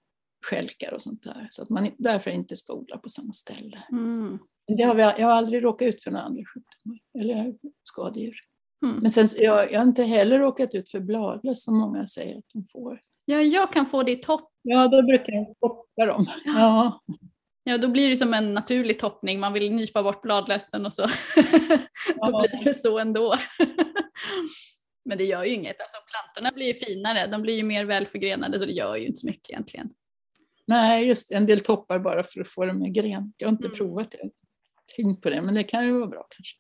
skälkar 0.46 0.94
och 0.94 1.02
sånt 1.02 1.24
där. 1.24 1.48
Så 1.52 1.62
att 1.64 1.70
man 1.70 1.92
därför 1.98 2.32
inte 2.32 2.56
ska 2.56 2.74
odla 2.74 2.98
på 2.98 3.10
samma 3.10 3.34
ställe. 3.34 3.84
Mm. 3.92 4.40
Det 4.78 4.84
har 4.84 4.96
vi, 4.96 5.02
jag 5.02 5.28
har 5.28 5.34
aldrig 5.34 5.64
råkat 5.64 5.88
ut 5.88 6.04
för 6.04 6.12
några 6.12 6.24
andra 6.24 6.44
sjukdomar 6.54 7.00
eller 7.20 7.56
skadedjur. 7.84 8.36
Mm. 8.86 8.96
Men 8.96 9.12
sen, 9.12 9.28
jag, 9.38 9.72
jag 9.72 9.80
har 9.80 9.88
inte 9.88 10.04
heller 10.04 10.40
råkat 10.40 10.76
ut 10.76 10.90
för 10.90 11.00
bladlöss 11.00 11.64
som 11.64 11.78
många 11.78 12.08
säger 12.08 12.38
att 12.38 12.46
de 12.54 12.66
får. 12.72 13.00
Ja, 13.26 13.42
jag 13.42 13.74
kan 13.74 13.86
få 13.86 14.04
det 14.04 14.12
i 14.12 14.16
topp. 14.16 14.52
Ja, 14.62 14.88
då 14.88 15.04
brukar 15.04 15.34
jag 15.34 15.56
toppa 15.60 16.06
dem. 16.06 16.26
Ja. 16.46 16.54
Ja, 16.56 17.16
då 17.78 17.88
blir 17.88 18.10
det 18.10 18.18
som 18.18 18.34
en 18.34 18.54
naturlig 18.54 19.00
toppning. 19.00 19.40
Man 19.40 19.54
vill 19.54 19.72
nypa 19.74 20.04
bort 20.04 20.22
bladlössen 20.22 20.86
och 20.86 20.94
så. 20.94 21.02
då 21.36 21.42
Ja. 22.16 22.46
blir 22.52 22.64
det 22.64 22.74
så 22.74 23.00
ändå. 23.00 23.36
Men 25.06 25.18
det 25.18 25.24
gör 25.26 25.44
ju 25.44 25.52
inget. 25.54 25.82
Alltså, 25.82 25.98
plantorna 26.12 26.56
blir 26.56 26.66
ju 26.66 26.74
finare. 26.74 27.28
De 27.28 27.42
blir 27.42 27.54
ju 27.56 27.64
mer 27.64 27.86
välförgrenade 27.86 28.60
så 28.60 28.66
det 28.66 28.72
gör 28.72 28.96
ju 28.96 29.06
inte 29.08 29.20
så 29.20 29.28
mycket 29.28 29.50
egentligen. 29.50 29.90
Nej, 30.66 31.08
just. 31.08 31.32
En 31.32 31.46
del 31.46 31.60
toppar 31.60 32.00
bara 32.00 32.24
för 32.24 32.42
att 32.42 32.50
få 32.50 32.66
dem 32.66 32.80
med 32.80 32.94
gren. 32.94 33.34
Jag 33.38 33.48
har 33.48 33.52
inte 33.52 33.68
Mm. 33.68 33.78
provat 33.78 34.12
det. 34.12 34.30
Tänkt 34.96 35.22
på 35.22 35.30
det, 35.30 35.42
men 35.42 35.54
det 35.56 35.64
kan 35.64 35.86
ju 35.86 35.92
vara 35.92 36.08
bra 36.08 36.28
kanske. 36.30 36.58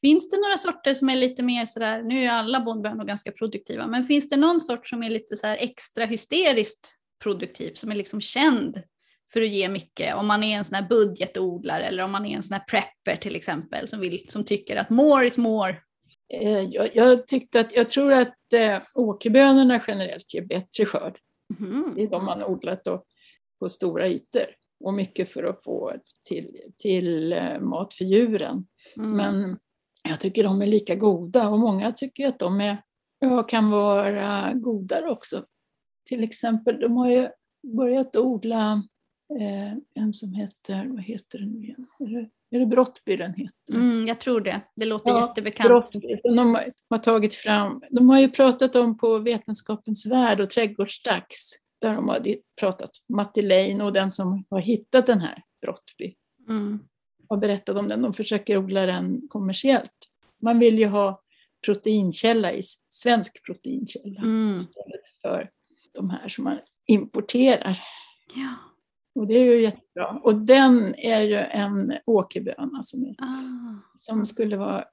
Finns 0.00 0.30
det 0.30 0.36
några 0.40 0.58
sorter 0.58 0.94
som 0.94 1.08
är 1.08 1.16
lite 1.16 1.42
mer 1.42 1.66
sådär, 1.66 2.02
nu 2.02 2.24
är 2.24 2.28
alla 2.30 2.60
bondbönor 2.60 3.04
ganska 3.04 3.32
produktiva, 3.32 3.86
men 3.86 4.04
finns 4.04 4.28
det 4.28 4.36
någon 4.36 4.60
sort 4.60 4.86
som 4.88 5.02
är 5.02 5.10
lite 5.10 5.36
så 5.36 5.46
extra 5.46 6.04
hysteriskt 6.06 6.96
produktiv, 7.22 7.74
som 7.74 7.90
är 7.90 7.94
liksom 7.94 8.20
känd 8.20 8.82
för 9.34 9.42
att 9.42 9.48
ge 9.48 9.68
mycket? 9.68 10.14
Om 10.14 10.26
man 10.26 10.42
är 10.42 10.56
en 10.58 10.64
sån 10.64 10.74
här 10.74 10.88
budgetodlare 10.88 11.84
eller 11.84 12.02
om 12.02 12.12
man 12.12 12.26
är 12.26 12.36
en 12.36 12.42
sån 12.42 12.54
här 12.54 12.64
prepper 12.64 13.16
till 13.16 13.36
exempel, 13.36 13.88
som, 13.88 14.00
vill, 14.00 14.28
som 14.28 14.44
tycker 14.44 14.76
att 14.76 14.90
more 14.90 15.26
is 15.26 15.38
more. 15.38 15.76
Eh, 16.34 16.60
Jag, 16.60 16.96
jag, 16.96 17.26
tyckte 17.26 17.60
att, 17.60 17.76
jag 17.76 17.88
tror 17.88 18.12
att 18.12 18.52
eh, 18.54 18.82
åkerbönorna 18.94 19.80
generellt 19.86 20.34
ger 20.34 20.42
bättre 20.42 20.84
skörd. 20.84 21.18
Mhm. 21.58 21.92
Det 21.96 22.02
är 22.02 22.08
de 22.08 22.24
man 22.24 22.40
har 22.40 22.50
odlat 22.50 22.84
då, 22.84 23.04
på 23.60 23.68
stora 23.68 24.08
ytor. 24.08 24.46
Och 24.84 24.94
mycket 24.94 25.32
för 25.32 25.44
att 25.44 25.64
få 25.64 25.92
till, 26.28 26.56
till 26.76 27.32
eh, 27.32 27.60
mat 27.60 27.94
för 27.94 28.04
djuren. 28.04 28.66
Mm. 28.96 29.10
Men 29.10 29.58
jag 30.08 30.20
tycker 30.20 30.44
de 30.44 30.62
är 30.62 30.66
lika 30.66 30.94
goda 30.94 31.48
och 31.48 31.58
många 31.58 31.92
tycker 31.92 32.28
att 32.28 32.38
de 32.38 32.60
är, 32.60 32.76
ja, 33.18 33.42
kan 33.42 33.70
vara 33.70 34.52
godare 34.54 35.10
också. 35.10 35.44
Till 36.08 36.24
exempel, 36.24 36.80
de 36.80 36.96
har 36.96 37.10
ju 37.10 37.28
börjat 37.76 38.16
odla 38.16 38.82
en 39.94 40.12
som 40.14 40.34
heter, 40.34 40.86
vad 40.86 41.02
heter 41.02 41.38
den 41.38 41.48
nu 41.48 41.62
igen? 41.62 41.86
Är 41.98 42.04
det, 42.20 42.56
är 42.56 42.60
det 42.60 42.66
Brottby 42.66 43.16
den 43.16 43.34
heter? 43.34 43.74
Mm, 43.74 44.06
jag 44.06 44.20
tror 44.20 44.40
det. 44.40 44.60
Det 44.76 44.84
låter 44.86 45.10
Ja, 45.10 45.28
jättebekant. 45.28 45.68
Brottby. 45.68 46.16
De 46.22 46.58
har, 46.90 46.98
tagit 46.98 47.34
fram, 47.34 47.82
de 47.90 48.08
har 48.08 48.20
ju 48.20 48.28
pratat 48.30 48.76
om 48.76 48.98
på 48.98 49.18
Vetenskapens 49.18 50.06
värld 50.06 50.40
och 50.40 50.50
Trädgårdsdags, 50.50 51.58
där 51.80 51.94
de 51.94 52.08
har 52.08 52.20
pratat, 52.60 52.90
Matti 53.08 53.42
Lein 53.42 53.80
och 53.80 53.92
den 53.92 54.10
som 54.10 54.44
har 54.50 54.60
hittat 54.60 55.06
den 55.06 55.20
här 55.20 55.42
Brottby 55.62 56.14
Mm. 56.48 56.78
har 57.28 57.36
berättat 57.36 57.76
om 57.76 57.88
den. 57.88 58.02
De 58.02 58.12
försöker 58.12 58.56
odla 58.58 58.86
den 58.86 59.28
kommersiellt. 59.28 59.90
Man 60.42 60.58
vill 60.58 60.78
ju 60.78 60.86
ha 60.86 61.20
proteinkälla 61.66 62.52
i 62.52 62.62
svensk 62.88 63.44
proteinkälla 63.46 64.20
Mm. 64.20 64.56
istället 64.56 65.00
för 65.22 65.50
de 65.94 66.10
här 66.10 66.28
som 66.28 66.44
man 66.44 66.58
importerar. 66.86 67.78
Ja. 68.34 68.54
Och 69.14 69.26
det 69.26 69.34
är 69.34 69.44
ju 69.44 69.62
jättebra. 69.62 70.20
Och 70.22 70.34
den 70.34 70.94
är 70.94 71.20
ju 71.20 71.36
en 71.36 71.92
åkerböna 72.06 72.82
som, 72.82 73.04
är, 73.04 73.14
Ah. 73.18 73.80
som 73.96 74.26
skulle 74.26 74.56
vara 74.56 74.84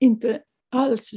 inte 0.00 0.42
alls... 0.70 1.10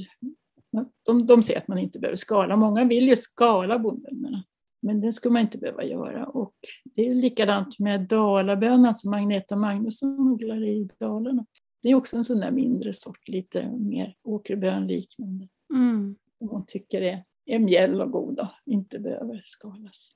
De, 1.06 1.26
de 1.26 1.44
säger 1.44 1.60
att 1.60 1.68
man 1.68 1.78
inte 1.78 2.00
behöver 2.00 2.16
skala. 2.16 2.56
Många 2.56 2.86
vill 2.86 3.10
ju 3.10 3.16
skala 3.16 3.80
bondbönorna. 3.80 4.44
Men 4.82 5.02
det 5.02 5.14
skulle 5.14 5.34
man 5.34 5.42
inte 5.42 5.58
behöva 5.58 5.84
göra. 5.84 6.26
Och 6.26 6.56
det 6.84 7.08
är 7.08 7.16
likadant 7.16 7.80
med 7.80 8.02
dalabönan 8.08 8.96
som 8.96 9.14
Agneta 9.14 9.56
Magnusson 9.56 10.20
odlar 10.20 10.64
i 10.64 10.90
Dalarna. 11.00 11.46
Det 11.84 11.90
är 11.90 11.96
också 11.96 12.18
en 12.18 12.24
sån 12.24 12.40
där 12.40 12.52
mindre 12.52 12.94
sort, 12.94 13.28
lite 13.28 13.72
mer 13.72 14.16
åkerbönliknande. 14.24 15.48
Mm. 15.74 16.16
Hon 16.40 16.66
tycker 16.68 17.02
är, 17.02 17.24
är 17.46 17.60
mjäll 17.60 18.02
och 18.02 18.12
god 18.12 18.40
och 18.40 18.48
inte 18.66 19.00
behöver 19.00 19.42
skalas. 19.44 20.12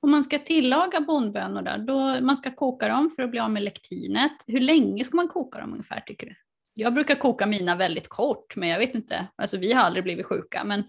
Om 0.00 0.10
man 0.10 0.24
ska 0.24 0.38
tillaga 0.38 1.00
bondbönor 1.00 1.62
där, 1.62 1.78
då 1.78 2.20
man 2.20 2.36
ska 2.36 2.50
koka 2.50 2.88
dem 2.88 3.10
för 3.16 3.22
att 3.22 3.30
bli 3.30 3.40
av 3.40 3.50
med 3.50 3.62
lektinet. 3.62 4.32
Hur 4.46 4.60
länge 4.60 5.04
ska 5.04 5.16
man 5.16 5.28
koka 5.28 5.58
dem 5.58 5.72
ungefär 5.72 6.00
tycker 6.00 6.26
du? 6.26 6.34
Jag 6.74 6.94
brukar 6.94 7.14
koka 7.14 7.46
mina 7.46 7.76
väldigt 7.76 8.08
kort, 8.08 8.56
men 8.56 8.68
jag 8.68 8.78
vet 8.78 8.94
inte. 8.94 9.26
Alltså 9.36 9.56
vi 9.56 9.72
har 9.72 9.82
aldrig 9.82 10.04
blivit 10.04 10.26
sjuka, 10.26 10.64
men 10.64 10.84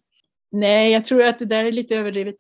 Nej, 0.52 0.92
jag 0.92 1.06
tror 1.06 1.24
att 1.24 1.40
det 1.40 1.46
där 1.46 1.66
är 1.66 1.72
lite 1.72 1.96
överdrivet. 1.96 2.36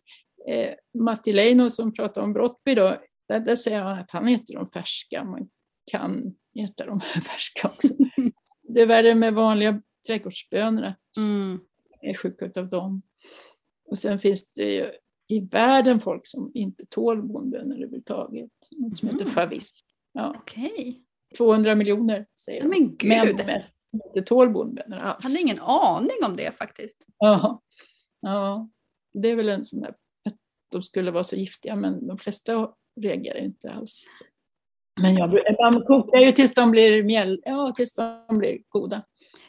Eh, 0.47 0.73
Matti 1.03 1.33
Leino 1.33 1.69
som 1.69 1.93
pratar 1.93 2.21
om 2.21 2.33
Brottby 2.33 2.75
då, 2.75 2.95
där, 3.27 3.39
där 3.39 3.55
säger 3.55 3.81
han 3.81 3.99
att 3.99 4.11
han 4.11 4.27
äter 4.27 4.53
dem 4.53 4.65
färska. 4.65 5.23
Man 5.23 5.49
kan 5.91 6.35
äta 6.59 6.85
dem 6.85 6.99
färska 7.13 7.67
också. 7.67 7.87
det 8.61 8.81
är 8.81 8.87
värre 8.87 9.15
med 9.15 9.33
vanliga 9.33 9.81
trädgårdsbönor 10.07 10.83
att 10.83 11.17
mm. 11.17 11.59
är 12.01 12.17
sjuka 12.17 12.61
av 12.61 12.69
dem. 12.69 13.01
Och 13.89 13.97
sen 13.97 14.19
finns 14.19 14.53
det 14.53 14.73
ju 14.73 14.91
i 15.27 15.45
världen 15.51 15.99
folk 15.99 16.27
som 16.27 16.51
inte 16.53 16.85
tål 16.89 17.21
bondbönor 17.21 17.73
överhuvudtaget. 17.75 18.49
Något 18.71 18.97
som 18.97 19.07
heter 19.09 19.25
Mhm. 19.25 19.31
favis. 19.33 19.79
Ja, 20.13 20.35
okej. 20.37 21.03
200 21.37 21.75
miljoner 21.75 22.25
säger 22.39 22.61
de. 22.61 22.67
men 22.67 22.97
gud. 22.97 23.09
Män 23.09 23.35
mest 23.45 23.89
som 23.89 24.01
inte 24.05 24.21
tål 24.21 24.49
bondbönor 24.49 24.97
Jag 24.99 25.07
alls. 25.07 25.23
hade 25.23 25.39
ingen 25.41 25.59
aning 25.59 26.17
om 26.25 26.35
det 26.35 26.51
faktiskt. 26.57 26.97
Ja. 27.17 27.61
ja, 28.21 28.69
det 29.13 29.27
är 29.27 29.35
väl 29.35 29.49
en 29.49 29.65
sån 29.65 29.81
där 29.81 29.89
att 29.89 30.35
de 30.71 30.81
skulle 30.81 31.11
vara 31.11 31.23
så 31.23 31.35
giftiga 31.35 31.75
men 31.75 32.07
de 32.07 32.17
flesta 32.17 32.69
reagerar 33.01 33.39
inte 33.39 33.71
alls. 33.71 34.05
Så. 34.19 34.25
Men 35.01 35.15
jag, 35.15 35.29
man 35.59 35.81
kokar 35.85 36.19
ju 36.19 36.31
tills 36.31 36.53
de 36.53 36.71
blir 36.71 37.03
mjäll, 37.03 37.41
ja, 37.45 37.73
tills 37.75 37.95
de 37.95 38.37
blir 38.37 38.59
goda. 38.69 39.01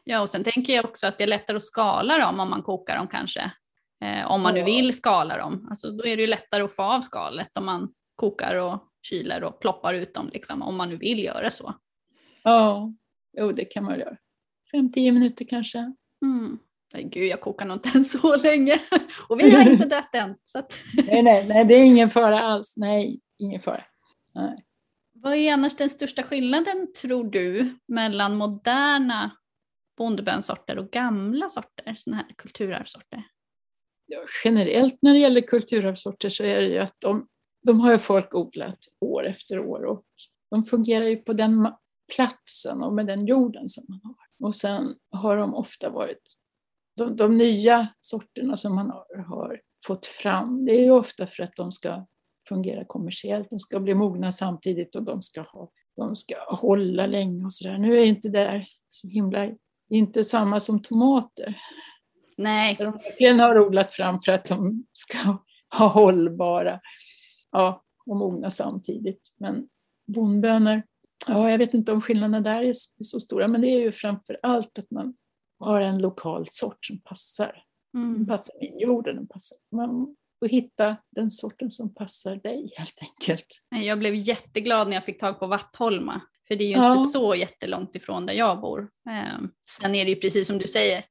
Ja, 0.04 0.20
och 0.22 0.28
sen 0.28 0.44
tänker 0.44 0.72
jag 0.72 0.84
också 0.84 1.06
att 1.06 1.18
det 1.18 1.24
är 1.24 1.28
lättare 1.28 1.56
att 1.56 1.62
skala 1.64 2.18
dem 2.18 2.40
om 2.40 2.50
man 2.50 2.62
kokar 2.62 2.96
dem 2.96 3.08
kanske. 3.08 3.52
Eh, 4.00 4.30
om 4.30 4.42
man 4.42 4.54
nu 4.54 4.62
vill 4.62 4.96
skala 4.96 5.36
dem. 5.36 5.66
Alltså, 5.70 5.90
då 5.90 6.06
är 6.06 6.16
det 6.16 6.22
ju 6.22 6.26
lättare 6.26 6.62
att 6.62 6.76
få 6.76 6.82
av 6.82 7.00
skalet 7.00 7.56
om 7.56 7.64
man 7.64 7.92
kokar 8.16 8.54
och 8.54 8.84
kyler 9.02 9.44
och 9.44 9.60
ploppar 9.60 9.94
ut 9.94 10.14
dem, 10.14 10.30
liksom, 10.32 10.62
om 10.62 10.76
man 10.76 10.88
nu 10.88 10.96
vill 10.96 11.24
göra 11.24 11.50
så. 11.50 11.74
Ja, 12.42 12.92
jo 13.38 13.52
det 13.52 13.64
kan 13.64 13.84
man 13.84 13.98
göra. 13.98 14.16
Fem, 14.72 14.90
tio 14.90 15.12
minuter 15.12 15.44
kanske. 15.44 15.78
Mm. 16.22 16.58
Nej, 16.94 17.04
gud, 17.04 17.28
jag 17.28 17.40
kokar 17.40 17.66
nog 17.66 17.76
inte 17.76 17.88
ens 17.94 18.20
så 18.20 18.36
länge. 18.36 18.80
Och 19.28 19.40
vi 19.40 19.50
har 19.50 19.70
inte 19.70 19.88
dött 19.88 20.14
än. 20.14 20.34
Att... 20.54 20.78
Nej, 21.06 21.22
nej, 21.22 21.48
nej, 21.48 21.64
det 21.64 21.74
är 21.74 21.84
ingen 21.84 22.10
fara 22.10 22.40
alls. 22.40 22.76
Nej, 22.76 23.20
ingen 23.38 23.60
fara. 23.60 23.84
Nej. 24.34 24.64
Vad 25.12 25.34
är 25.34 25.52
annars 25.52 25.76
den 25.76 25.90
största 25.90 26.22
skillnaden, 26.22 26.92
tror 27.02 27.24
du, 27.24 27.78
mellan 27.88 28.36
moderna 28.36 29.30
bondbönsorter 29.96 30.78
och 30.78 30.90
gamla 30.90 31.48
sorter, 31.48 31.94
sådana 31.96 32.22
här 32.22 32.34
kulturarvssorter? 32.36 33.24
Generellt 34.44 34.98
när 35.02 35.12
det 35.12 35.18
gäller 35.18 35.40
kulturarvssorter 35.40 36.28
så 36.28 36.44
är 36.44 36.60
det 36.60 36.68
ju 36.68 36.78
att 36.78 36.94
de, 36.98 37.26
de 37.66 37.80
har 37.80 37.92
ju 37.92 37.98
folk 37.98 38.34
odlat 38.34 38.78
år 39.00 39.26
efter 39.26 39.58
år 39.58 39.84
och 39.84 40.04
de 40.50 40.64
fungerar 40.64 41.04
ju 41.04 41.16
på 41.16 41.32
den 41.32 41.68
platsen 42.14 42.82
och 42.82 42.92
med 42.92 43.06
den 43.06 43.26
jorden 43.26 43.68
som 43.68 43.84
man 43.88 44.00
har. 44.02 44.48
Och 44.48 44.56
sen 44.56 44.94
har 45.10 45.36
de 45.36 45.54
ofta 45.54 45.90
varit, 45.90 46.22
de, 46.96 47.16
de 47.16 47.36
nya 47.36 47.88
sorterna 47.98 48.56
som 48.56 48.74
man 48.74 48.90
har, 48.90 49.22
har 49.22 49.60
fått 49.86 50.06
fram, 50.06 50.64
det 50.64 50.72
är 50.72 50.84
ju 50.84 50.90
ofta 50.90 51.26
för 51.26 51.42
att 51.42 51.56
de 51.56 51.72
ska 51.72 52.06
fungera 52.48 52.84
kommersiellt, 52.84 53.50
de 53.50 53.58
ska 53.58 53.80
bli 53.80 53.94
mogna 53.94 54.32
samtidigt 54.32 54.96
och 54.96 55.02
de 55.02 55.22
ska, 55.22 55.40
ha, 55.40 55.70
de 55.96 56.16
ska 56.16 56.34
hålla 56.48 57.06
länge 57.06 57.44
och 57.44 57.52
sådär. 57.52 57.78
Nu 57.78 57.98
är 58.00 58.04
inte 58.04 58.28
det 58.28 58.38
där 58.38 58.68
så 58.88 59.08
himla, 59.08 59.38
det 59.88 59.94
är 59.94 59.98
inte 59.98 60.24
samma 60.24 60.60
som 60.60 60.82
tomater. 60.82 61.60
Nej, 62.38 62.74
Där 62.78 62.84
de 62.84 62.92
verkligen 62.92 63.40
har 63.40 63.58
odlat 63.58 63.92
fram 63.94 64.20
för 64.20 64.32
att 64.32 64.44
de 64.44 64.84
ska 64.92 65.18
ha 65.78 65.86
hållbara 65.86 66.80
ja, 67.52 67.82
och 68.06 68.16
mogna 68.16 68.50
samtidigt. 68.50 69.32
Men 69.40 69.68
bondbönor, 70.06 70.82
ja, 71.26 71.50
jag 71.50 71.58
vet 71.58 71.74
inte 71.74 71.92
om 71.92 72.00
skillnaderna 72.02 72.40
där 72.40 72.62
är 72.62 72.72
så 73.04 73.20
stora, 73.20 73.48
men 73.48 73.60
det 73.60 73.68
är 73.68 73.80
ju 73.80 73.92
framför 73.92 74.36
allt 74.42 74.78
att 74.78 74.90
man 74.90 75.14
har 75.58 75.80
en 75.80 75.98
lokal 75.98 76.46
sort 76.48 76.86
som 76.86 77.00
passar. 77.00 77.62
Den 77.92 78.02
mm. 78.02 78.26
passar 78.26 78.64
i 78.64 78.82
jorden, 78.82 79.16
den 79.16 79.28
passar. 79.28 79.58
Man, 79.72 80.16
och 80.40 80.48
hitta 80.48 80.96
den 81.10 81.30
sorten 81.30 81.70
som 81.70 81.94
passar 81.94 82.36
dig 82.36 82.72
helt 82.76 82.98
enkelt. 83.00 83.46
Jag 83.86 83.98
blev 83.98 84.14
jätteglad 84.14 84.88
när 84.88 84.94
jag 84.94 85.04
fick 85.04 85.20
tag 85.20 85.38
på 85.38 85.46
Vattholma. 85.46 86.20
För 86.48 86.56
det 86.56 86.64
är 86.64 86.68
ju 86.68 86.72
Ja. 86.72 86.92
inte 86.92 87.04
så 87.04 87.34
jättelångt 87.34 87.96
ifrån 87.96 88.26
där 88.26 88.34
jag 88.34 88.60
bor. 88.60 88.90
Ehm, 89.10 89.50
Sen 89.70 89.94
är 89.94 90.04
det 90.04 90.10
ju 90.10 90.16
precis 90.16 90.46
som 90.46 90.58
du 90.58 90.66
säger, 90.68 91.04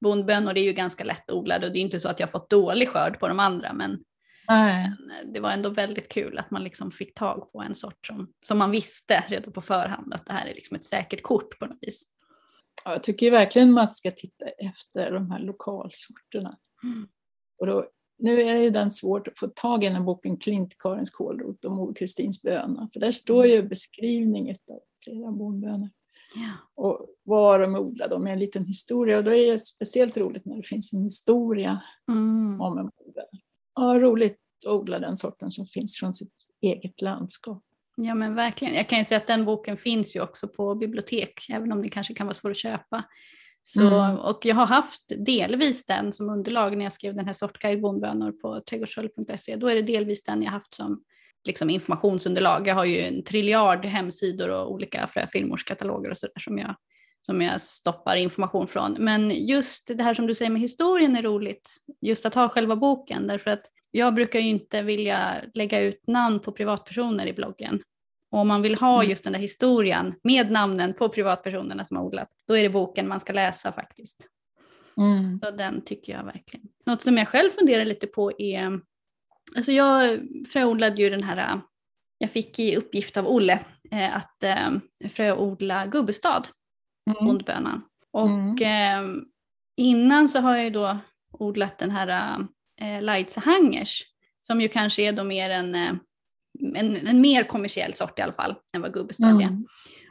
bondbönor 0.00 0.56
är 0.56 0.62
ju 0.62 0.72
ganska 0.72 1.04
lättodlade 1.04 1.66
och 1.66 1.72
det 1.72 1.78
är 1.78 1.82
inte 1.82 2.00
så 2.00 2.08
att 2.08 2.20
jag 2.20 2.30
fått 2.30 2.50
dålig 2.50 2.88
skörd 2.88 3.20
på 3.20 3.28
de 3.28 3.40
andra 3.40 3.72
men 3.72 4.04
Nej. 4.48 4.92
det 5.32 5.40
var 5.40 5.50
ändå 5.50 5.68
väldigt 5.68 6.08
kul 6.08 6.38
att 6.38 6.50
man 6.50 6.64
liksom 6.64 6.90
fick 6.90 7.14
tag 7.14 7.52
på 7.52 7.62
en 7.62 7.74
sort 7.74 8.06
som, 8.06 8.32
som 8.46 8.58
man 8.58 8.70
visste 8.70 9.24
redan 9.28 9.52
på 9.52 9.60
förhand 9.60 10.14
att 10.14 10.26
det 10.26 10.32
här 10.32 10.46
är 10.46 10.54
liksom 10.54 10.76
ett 10.76 10.84
säkert 10.84 11.22
kort 11.22 11.58
på 11.58 11.66
något 11.66 11.78
vis. 11.80 12.02
Ja, 12.84 12.92
jag 12.92 13.02
tycker 13.02 13.30
verkligen 13.30 13.72
man 13.72 13.88
ska 13.88 14.10
titta 14.10 14.46
efter 14.48 15.12
de 15.12 15.30
här 15.30 15.40
lokalsorterna. 15.40 16.58
Mm. 16.82 17.08
Och 17.58 17.66
då, 17.66 17.86
nu 18.18 18.40
är 18.40 18.54
det 18.54 18.60
ju 18.60 18.70
den 18.70 18.90
svårt 18.90 19.28
att 19.28 19.38
få 19.38 19.46
tag 19.46 19.84
i 19.84 19.86
den 19.86 19.96
här 19.96 20.02
boken 20.02 20.36
Klint, 20.36 20.78
Karins 20.78 21.10
kålrot 21.10 21.64
och 21.64 21.72
Mor 21.72 21.94
Kristins 21.94 22.42
böna. 22.42 22.88
För 22.92 23.00
där 23.00 23.12
står 23.12 23.46
ju 23.46 23.62
beskrivning 23.62 24.50
av 24.50 24.80
flera 25.04 25.32
bondbönor. 25.32 25.88
Ja. 26.34 26.50
Och 26.74 27.06
var 27.22 27.58
de 27.58 27.74
är 27.74 27.78
odlade 27.78 28.14
och 28.14 28.20
med 28.20 28.32
en 28.32 28.38
liten 28.38 28.64
historia. 28.64 29.18
Och 29.18 29.24
då 29.24 29.34
är 29.34 29.52
det 29.52 29.58
speciellt 29.58 30.16
roligt 30.16 30.44
när 30.44 30.56
det 30.56 30.62
finns 30.62 30.92
en 30.92 31.02
historia 31.02 31.80
Mm. 32.10 32.60
om 32.60 32.78
en 32.78 32.90
bondböna. 32.98 33.26
Ja, 33.74 33.98
roligt 33.98 34.38
att 34.66 34.72
odla 34.72 34.98
den 34.98 35.16
sorten 35.16 35.50
som 35.50 35.66
finns 35.66 35.96
från 35.96 36.14
sitt 36.14 36.32
eget 36.60 37.00
landskap. 37.00 37.62
Ja 37.96 38.14
men 38.14 38.34
verkligen. 38.34 38.74
Jag 38.74 38.88
kan 38.88 38.98
ju 38.98 39.04
säga 39.04 39.20
att 39.20 39.26
den 39.26 39.44
boken 39.44 39.76
finns 39.76 40.16
ju 40.16 40.20
också 40.22 40.48
på 40.48 40.74
bibliotek, 40.74 41.46
även 41.50 41.72
om 41.72 41.82
det 41.82 41.88
kanske 41.88 42.14
kan 42.14 42.26
vara 42.26 42.34
svårt 42.34 42.50
att 42.50 42.56
köpa. 42.56 43.04
Så, 43.62 43.80
Mm. 43.86 44.18
Och 44.18 44.44
jag 44.44 44.54
har 44.54 44.66
haft 44.66 45.12
delvis 45.26 45.86
den 45.86 46.12
som 46.12 46.30
underlag 46.30 46.76
när 46.76 46.84
jag 46.84 46.92
skrev 46.92 47.14
den 47.14 47.26
här 47.26 47.32
sortguide 47.32 47.80
bondbönor 47.80 48.32
på 48.32 48.60
trädgårdsskörd.se. 48.60 49.56
Då 49.56 49.68
är 49.68 49.74
det 49.74 49.82
delvis 49.82 50.22
den 50.22 50.42
jag 50.42 50.50
haft 50.50 50.74
som 50.74 51.04
liksom, 51.46 51.70
informationsunderlag. 51.70 52.66
Jag 52.66 52.74
har 52.74 52.84
ju 52.84 53.00
en 53.00 53.22
triljard 53.24 53.84
hemsidor 53.84 54.48
och 54.48 54.72
olika 54.72 55.06
fröfilmorskataloger 55.06 56.10
och 56.10 56.18
sådär 56.18 56.40
som 56.40 56.58
jag, 56.58 56.74
som 57.20 57.42
jag 57.42 57.60
stoppar 57.60 58.16
information 58.16 58.66
från. 58.66 58.96
Men 58.98 59.30
just 59.46 59.96
det 59.96 60.02
här 60.02 60.14
som 60.14 60.26
du 60.26 60.34
säger 60.34 60.50
med 60.50 60.62
historien 60.62 61.16
är 61.16 61.22
roligt, 61.22 61.70
just 62.00 62.26
att 62.26 62.34
ha 62.34 62.48
själva 62.48 62.76
boken, 62.76 63.26
därför 63.26 63.50
att 63.50 63.62
jag 63.90 64.14
brukar 64.14 64.38
ju 64.38 64.48
inte 64.48 64.82
vilja 64.82 65.42
lägga 65.54 65.80
ut 65.80 66.06
namn 66.06 66.40
på 66.40 66.52
privatpersoner 66.52 67.26
i 67.26 67.32
bloggen. 67.32 67.80
Och 68.32 68.38
om 68.38 68.48
man 68.48 68.62
vill 68.62 68.74
ha 68.74 68.98
Mm. 68.98 69.10
just 69.10 69.24
den 69.24 69.32
där 69.32 69.40
historien 69.40 70.14
med 70.22 70.50
namnen 70.50 70.94
på 70.94 71.08
privatpersonerna 71.08 71.84
som 71.84 71.96
har 71.96 72.04
odlat, 72.04 72.28
då 72.46 72.56
är 72.56 72.62
det 72.62 72.68
boken 72.68 73.08
man 73.08 73.20
ska 73.20 73.32
läsa 73.32 73.72
faktiskt. 73.72 74.28
Mm. 74.96 75.40
Så 75.44 75.50
den 75.50 75.84
tycker 75.84 76.12
jag 76.12 76.24
verkligen. 76.24 76.66
Något 76.86 77.02
som 77.02 77.18
jag 77.18 77.28
själv 77.28 77.50
funderar 77.50 77.84
lite 77.84 78.06
på 78.06 78.32
är, 78.40 78.80
alltså 79.56 79.72
jag 79.72 80.20
fröodlade 80.52 81.02
ju 81.02 81.10
den 81.10 81.22
här, 81.22 81.60
jag 82.18 82.30
fick 82.30 82.58
i 82.58 82.76
uppgift 82.76 83.16
av 83.16 83.26
Olle 83.26 83.60
eh, 83.90 84.16
att 84.16 84.42
eh, 84.42 84.70
fröodla 85.10 85.86
gubbestad, 85.86 86.48
Mm. 87.10 87.26
bondbönan. 87.26 87.82
Och 88.12 88.62
eh, 88.62 89.02
innan 89.76 90.28
så 90.28 90.40
har 90.40 90.54
jag 90.56 90.64
ju 90.64 90.70
då 90.70 90.98
odlat 91.32 91.78
den 91.78 91.90
här 91.90 92.38
eh, 92.80 93.02
Leidse-hangers, 93.02 94.02
som 94.40 94.60
ju 94.60 94.68
kanske 94.68 95.02
är 95.02 95.12
då 95.12 95.24
mer 95.24 95.50
en, 95.50 95.74
en, 96.74 97.06
en 97.06 97.20
mer 97.20 97.42
kommersiell 97.44 97.94
sort 97.94 98.18
i 98.18 98.22
alla 98.22 98.32
fall 98.32 98.54
än 98.72 98.82
vad 98.82 98.92
gubbestad 98.92 99.28
är. 99.28 99.46
Mm. 99.46 99.66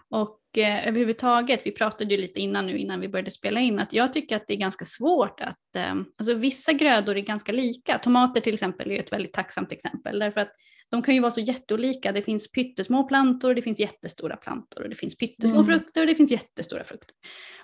Och 0.10 0.39
eh, 0.58 0.88
överhuvudtaget, 0.88 1.62
vi 1.66 1.72
pratade 1.72 2.16
ju 2.16 2.22
lite 2.22 2.40
innan 2.40 2.66
nu 2.68 2.78
innan 2.78 3.00
vi 3.00 3.08
började 3.10 3.32
spela 3.32 3.60
in, 3.60 3.80
att 3.80 3.94
jag 3.94 4.14
tycker 4.14 4.36
att 4.36 4.48
det 4.48 4.54
är 4.54 4.58
ganska 4.58 4.86
svårt 4.86 5.42
att, 5.42 5.76
eh, 5.76 5.96
alltså 6.18 6.34
vissa 6.34 6.74
grödor 6.74 7.18
är 7.18 7.22
ganska 7.22 7.52
lika. 7.52 7.98
Tomater 7.98 8.42
till 8.42 8.54
exempel 8.54 8.92
är 8.92 9.00
ett 9.00 9.12
väldigt 9.12 9.34
tacksamt 9.34 9.72
exempel, 9.72 10.20
därför 10.20 10.42
att 10.42 10.52
de 10.92 11.02
kan 11.02 11.16
ju 11.16 11.22
vara 11.22 11.32
så 11.32 11.40
jätteolika. 11.40 12.12
Det 12.12 12.22
finns 12.22 12.52
pyttesmå 12.52 13.04
plantor, 13.04 13.54
det 13.54 13.62
finns 13.62 13.80
jättestora 13.80 14.36
plantor 14.36 14.84
och 14.84 14.90
det 14.90 14.96
finns 14.96 15.18
pyttesmå 15.18 15.54
Mm. 15.60 15.66
frukter 15.66 16.02
och 16.02 16.08
det 16.08 16.16
finns 16.16 16.32
jättestora 16.32 16.84
frukter. 16.84 17.16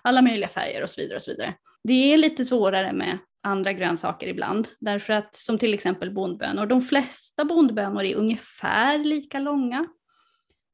Alla 0.01 0.21
möjliga 0.21 0.47
färger 0.47 0.83
och 0.83 0.89
så 0.89 1.01
vidare 1.01 1.15
och 1.15 1.21
så 1.21 1.31
vidare. 1.31 1.53
Det 1.83 2.13
är 2.13 2.17
lite 2.17 2.45
svårare 2.45 2.93
med 2.93 3.17
andra 3.43 3.73
grönsaker 3.73 4.27
ibland, 4.27 4.67
därför 4.79 5.13
att 5.13 5.35
som 5.35 5.57
till 5.57 5.73
exempel 5.73 6.11
bondbönor, 6.13 6.65
de 6.65 6.81
flesta 6.81 7.45
bondbönor 7.45 8.03
är 8.03 8.15
ungefär 8.15 8.99
lika 8.99 9.39
långa. 9.39 9.87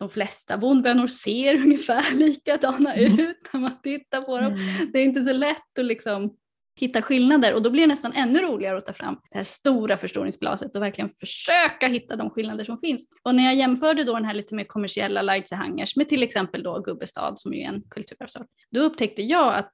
De 0.01 0.09
flesta 0.09 0.57
bondbönor 0.57 1.07
ser 1.07 1.55
ungefär 1.61 2.15
likadana 2.15 2.93
Mm. 2.93 3.19
ut 3.19 3.37
när 3.53 3.59
man 3.59 3.81
tittar 3.81 4.21
på 4.21 4.39
dem. 4.39 4.53
Mm. 4.53 4.91
Det 4.93 4.99
är 4.99 5.03
inte 5.03 5.23
så 5.23 5.33
lätt 5.33 5.79
att 5.79 5.85
liksom 5.85 6.35
hitta 6.75 7.01
skillnader 7.01 7.53
och 7.53 7.61
då 7.61 7.69
blir 7.69 7.81
det 7.83 7.87
nästan 7.87 8.13
ännu 8.13 8.39
roligare 8.39 8.77
att 8.77 8.85
ta 8.85 8.93
fram 8.93 9.17
det 9.31 9.37
här 9.37 9.43
stora 9.43 9.97
förstoringsglaset 9.97 10.75
och 10.75 10.81
verkligen 10.81 11.09
försöka 11.09 11.87
hitta 11.87 12.15
de 12.15 12.29
skillnader 12.29 12.63
som 12.63 12.77
finns. 12.77 13.07
Och 13.23 13.35
när 13.35 13.43
jag 13.43 13.55
jämförde 13.55 14.03
då 14.03 14.13
den 14.13 14.25
här 14.25 14.33
lite 14.33 14.55
mer 14.55 14.63
kommersiella 14.63 15.21
Leitze-hangers 15.21 15.93
med 15.95 16.09
till 16.09 16.23
exempel 16.23 16.63
då 16.63 16.79
Gubbestad 16.81 17.39
som 17.39 17.53
ju 17.53 17.61
är 17.61 17.67
en 17.67 17.83
kulturarvsort, 17.89 18.47
då 18.71 18.79
upptäckte 18.81 19.21
jag 19.21 19.55
att 19.55 19.71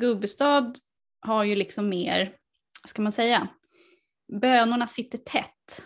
Gubbestad 0.00 0.78
har 1.20 1.44
ju 1.44 1.56
liksom 1.56 1.88
mer, 1.88 2.32
vad 2.82 2.90
ska 2.90 3.02
man 3.02 3.12
säga, 3.12 3.48
bönorna 4.40 4.86
sitter 4.86 5.18
tätt. 5.18 5.82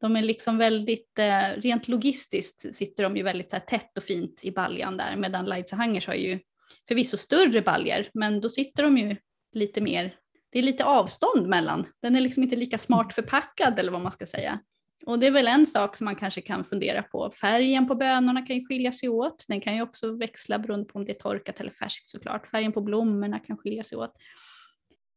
De 0.00 0.16
är 0.16 0.22
liksom 0.22 0.58
väldigt, 0.58 1.18
eh, 1.18 1.48
rent 1.56 1.88
logistiskt 1.88 2.74
sitter 2.74 3.02
de 3.02 3.16
ju 3.16 3.22
väldigt 3.22 3.50
så 3.50 3.56
här, 3.56 3.64
tätt 3.64 3.98
och 3.98 4.04
fint 4.04 4.40
i 4.44 4.50
baljan 4.50 4.96
där, 4.96 5.16
medan 5.16 5.46
Leitze-hangers 5.46 6.06
har 6.06 6.14
ju 6.14 6.40
förvisso 6.88 7.16
större 7.16 7.62
baljer, 7.62 8.10
men 8.14 8.40
då 8.40 8.48
sitter 8.48 8.82
de 8.82 8.98
ju 8.98 9.16
lite 9.52 9.80
mer, 9.80 10.14
det 10.50 10.58
är 10.58 10.62
lite 10.62 10.84
avstånd 10.84 11.46
mellan. 11.46 11.86
Den 12.02 12.16
är 12.16 12.20
liksom 12.20 12.42
inte 12.42 12.56
lika 12.56 12.78
smart 12.78 13.14
förpackad 13.14 13.78
eller 13.78 13.92
vad 13.92 14.02
man 14.02 14.12
ska 14.12 14.26
säga. 14.26 14.60
Och 15.06 15.18
det 15.18 15.26
är 15.26 15.30
väl 15.30 15.48
en 15.48 15.66
sak 15.66 15.96
som 15.96 16.04
man 16.04 16.16
kanske 16.16 16.40
kan 16.40 16.64
fundera 16.64 17.02
på. 17.02 17.30
Färgen 17.30 17.88
på 17.88 17.94
bönorna 17.94 18.46
kan 18.46 18.56
ju 18.56 18.66
skilja 18.66 18.92
sig 18.92 19.08
åt. 19.08 19.44
Den 19.48 19.60
kan 19.60 19.74
ju 19.76 19.82
också 19.82 20.16
växla 20.16 20.58
beroende 20.58 20.86
på 20.86 20.98
om 20.98 21.04
det 21.04 21.12
är 21.12 21.18
torkat 21.18 21.60
eller 21.60 21.70
färskt 21.70 22.08
såklart. 22.08 22.46
Färgen 22.46 22.72
på 22.72 22.80
blommorna 22.80 23.38
kan 23.38 23.56
skilja 23.56 23.84
sig 23.84 23.98
åt. 23.98 24.12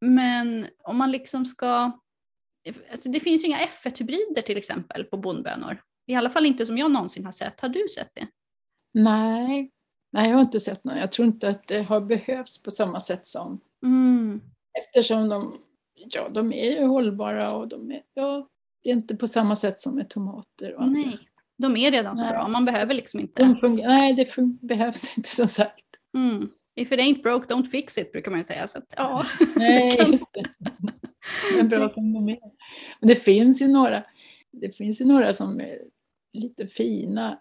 Men 0.02 0.68
om 0.84 0.98
man 0.98 1.12
liksom 1.12 1.46
ska, 1.46 1.92
alltså 2.92 3.10
det 3.10 3.20
finns 3.20 3.44
ju 3.44 3.48
inga 3.48 3.58
F1-hybrider 3.60 4.42
till 4.42 4.58
exempel 4.58 5.04
på 5.04 5.18
bondbönor. 5.18 5.82
I 6.08 6.16
alla 6.16 6.30
fall 6.30 6.46
inte 6.46 6.66
som 6.66 6.78
jag 6.78 6.92
någonsin 6.92 7.26
har 7.26 7.32
sett. 7.32 7.62
Har 7.62 7.70
du 7.70 7.88
sett 7.96 8.10
det? 8.14 8.28
Nej. 8.94 9.72
Nej, 10.14 10.30
jag 10.30 10.36
har 10.36 10.42
inte 10.42 10.60
sett 10.60 10.84
någon. 10.84 10.98
Jag 10.98 11.12
tror 11.12 11.28
inte 11.28 11.50
att 11.50 11.68
det 11.68 11.82
har 11.84 12.02
behövts 12.02 12.64
på 12.64 12.72
samma 12.72 13.00
sätt 13.00 13.26
som 13.28 13.60
Mm. 13.86 14.42
eftersom 14.84 15.30
de, 15.30 15.58
ja, 15.96 16.28
de 16.34 16.54
är 16.54 16.72
ju 16.80 16.86
hållbara 16.86 17.54
och 17.56 17.68
de 17.68 17.92
är, 17.92 18.02
ja, 18.14 18.48
det 18.84 18.90
är 18.90 18.94
inte 18.94 19.16
på 19.16 19.28
samma 19.28 19.56
sätt 19.56 19.80
som 19.80 19.96
med 19.96 20.10
tomater 20.10 20.74
och 20.76 20.84
andra. 20.84 21.02
Nej, 21.02 21.20
de 21.58 21.78
är 21.78 21.92
redan 21.92 22.18
så 22.18 22.24
Nej. 22.24 22.34
bra. 22.34 22.48
Man 22.48 22.66
behöver 22.66 22.94
liksom 22.94 23.20
inte. 23.20 23.44
De 23.62 23.76
nej, 23.76 24.14
det 24.14 24.24
fun- 24.24 24.58
behövs 24.62 25.18
inte 25.18 25.36
som 25.36 25.48
sagt. 25.48 25.86
Mm. 26.18 26.50
If 26.76 26.92
it 26.92 27.00
ain't 27.00 27.22
broke, 27.24 27.54
don't 27.54 27.66
fix 27.70 27.98
it 27.98 28.12
brukar 28.12 28.32
man 28.32 28.40
ju 28.40 28.44
säga. 28.44 28.68
Så 28.68 28.78
att, 28.78 28.94
ja. 28.98 29.24
Nej, 29.56 29.98
är 31.60 31.64
bra 31.64 31.90
är. 31.90 32.40
Men 33.00 33.08
det 33.08 33.16
finns 33.16 33.62
ju 33.62 33.68
några, 33.68 34.04
det 34.52 34.76
finns 34.76 35.02
ju 35.02 35.06
några 35.06 35.34
som 35.34 35.62
är 35.62 35.78
lite 36.34 36.68
fina. 36.68 37.40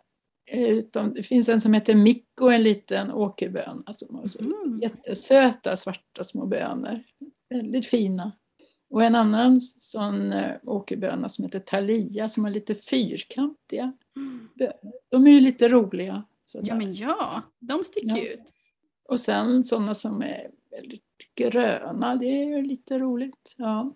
Eh, 0.51 0.69
Utom, 0.69 1.15
det 1.15 1.23
finns 1.23 1.49
en 1.49 1.61
som 1.61 1.75
heter 1.75 1.95
Mikko, 1.95 2.49
en 2.49 2.63
liten 2.63 3.11
åkerböna 3.11 3.93
som 3.93 4.15
har 4.15 4.27
så 4.27 4.39
Mm. 4.39 4.79
jättesöta 4.83 5.77
svarta 5.77 6.25
små 6.25 6.47
bönor. 6.47 6.99
Väldigt 7.51 7.87
fina. 7.87 8.33
Och 8.91 9.05
en 9.05 9.15
annan 9.15 9.61
sån 9.61 10.33
eh, 10.33 10.57
åkerböna 10.63 11.29
som 11.29 11.45
heter 11.45 11.61
Thalia 11.61 12.29
som 12.29 12.45
har 12.45 12.51
lite 12.51 12.75
fyrkantiga 12.75 13.93
bönor. 14.55 14.93
De 15.11 15.27
är 15.27 15.31
ju 15.31 15.41
lite 15.41 15.69
roliga. 15.69 16.25
sådär. 16.45 16.69
ja, 16.69 16.75
men 16.77 16.93
ja, 16.95 17.43
de 17.59 17.85
sticker 17.85 18.09
Ja. 18.17 18.23
ut. 18.23 18.41
Och 19.09 19.21
sen 19.21 19.65
sådana 19.65 19.95
som 19.95 20.23
är 20.23 20.51
väldigt 20.81 21.03
gröna, 21.35 22.17
det 22.17 22.27
är 22.27 22.45
ju 22.45 22.63
lite 22.63 22.99
roligt. 22.99 23.55
Ja. 23.57 23.95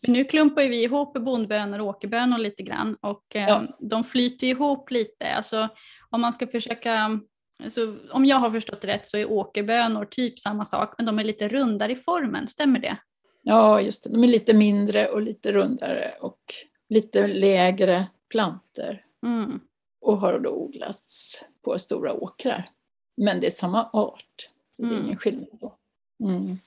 För 0.00 0.12
nu 0.12 0.24
klumpar 0.24 0.62
ju 0.62 0.68
vi 0.68 0.82
ihop 0.82 1.14
bondbönor 1.14 1.78
och 1.78 1.86
åkerbönor 1.86 2.38
lite 2.38 2.62
grann 2.62 2.96
och 3.00 3.36
eh, 3.36 3.48
Ja. 3.48 3.62
de 3.80 4.04
flyter 4.04 4.46
ihop 4.46 4.90
lite. 4.90 5.34
Alltså, 5.34 5.68
om 6.10 6.20
man 6.20 6.32
ska 6.32 6.46
försöka, 6.46 7.20
alltså, 7.64 7.96
om 8.12 8.24
jag 8.24 8.36
har 8.36 8.50
förstått 8.50 8.80
det 8.80 8.86
rätt 8.88 9.08
så 9.08 9.16
är 9.16 9.30
åkerbönor 9.30 10.04
typ 10.04 10.38
samma 10.38 10.64
sak 10.64 10.94
men 10.98 11.06
de 11.06 11.18
är 11.18 11.24
lite 11.24 11.48
rundare 11.48 11.92
i 11.92 11.96
formen, 11.96 12.48
stämmer 12.48 12.78
det? 12.80 12.96
ja, 13.42 13.80
just 13.80 14.04
det. 14.04 14.10
De 14.10 14.24
är 14.24 14.28
lite 14.28 14.54
mindre 14.54 15.06
och 15.06 15.22
lite 15.22 15.52
rundare 15.52 16.14
och 16.20 16.40
lite 16.88 17.26
lägre 17.26 18.06
planter 18.30 19.02
Mm. 19.26 19.60
och 20.00 20.18
har 20.18 20.38
då 20.38 20.50
odlats 20.50 21.44
på 21.64 21.78
stora 21.78 22.12
åkrar. 22.12 22.68
Men 23.16 23.40
det 23.40 23.46
är 23.46 23.50
samma 23.50 23.90
art, 23.92 24.48
så 24.76 24.82
det 24.82 24.88
är 24.88 24.92
Mm. 24.92 25.04
ingen 25.04 25.16
skillnad. 25.16 25.60
på. 25.60 25.74
Mm. 26.20 26.58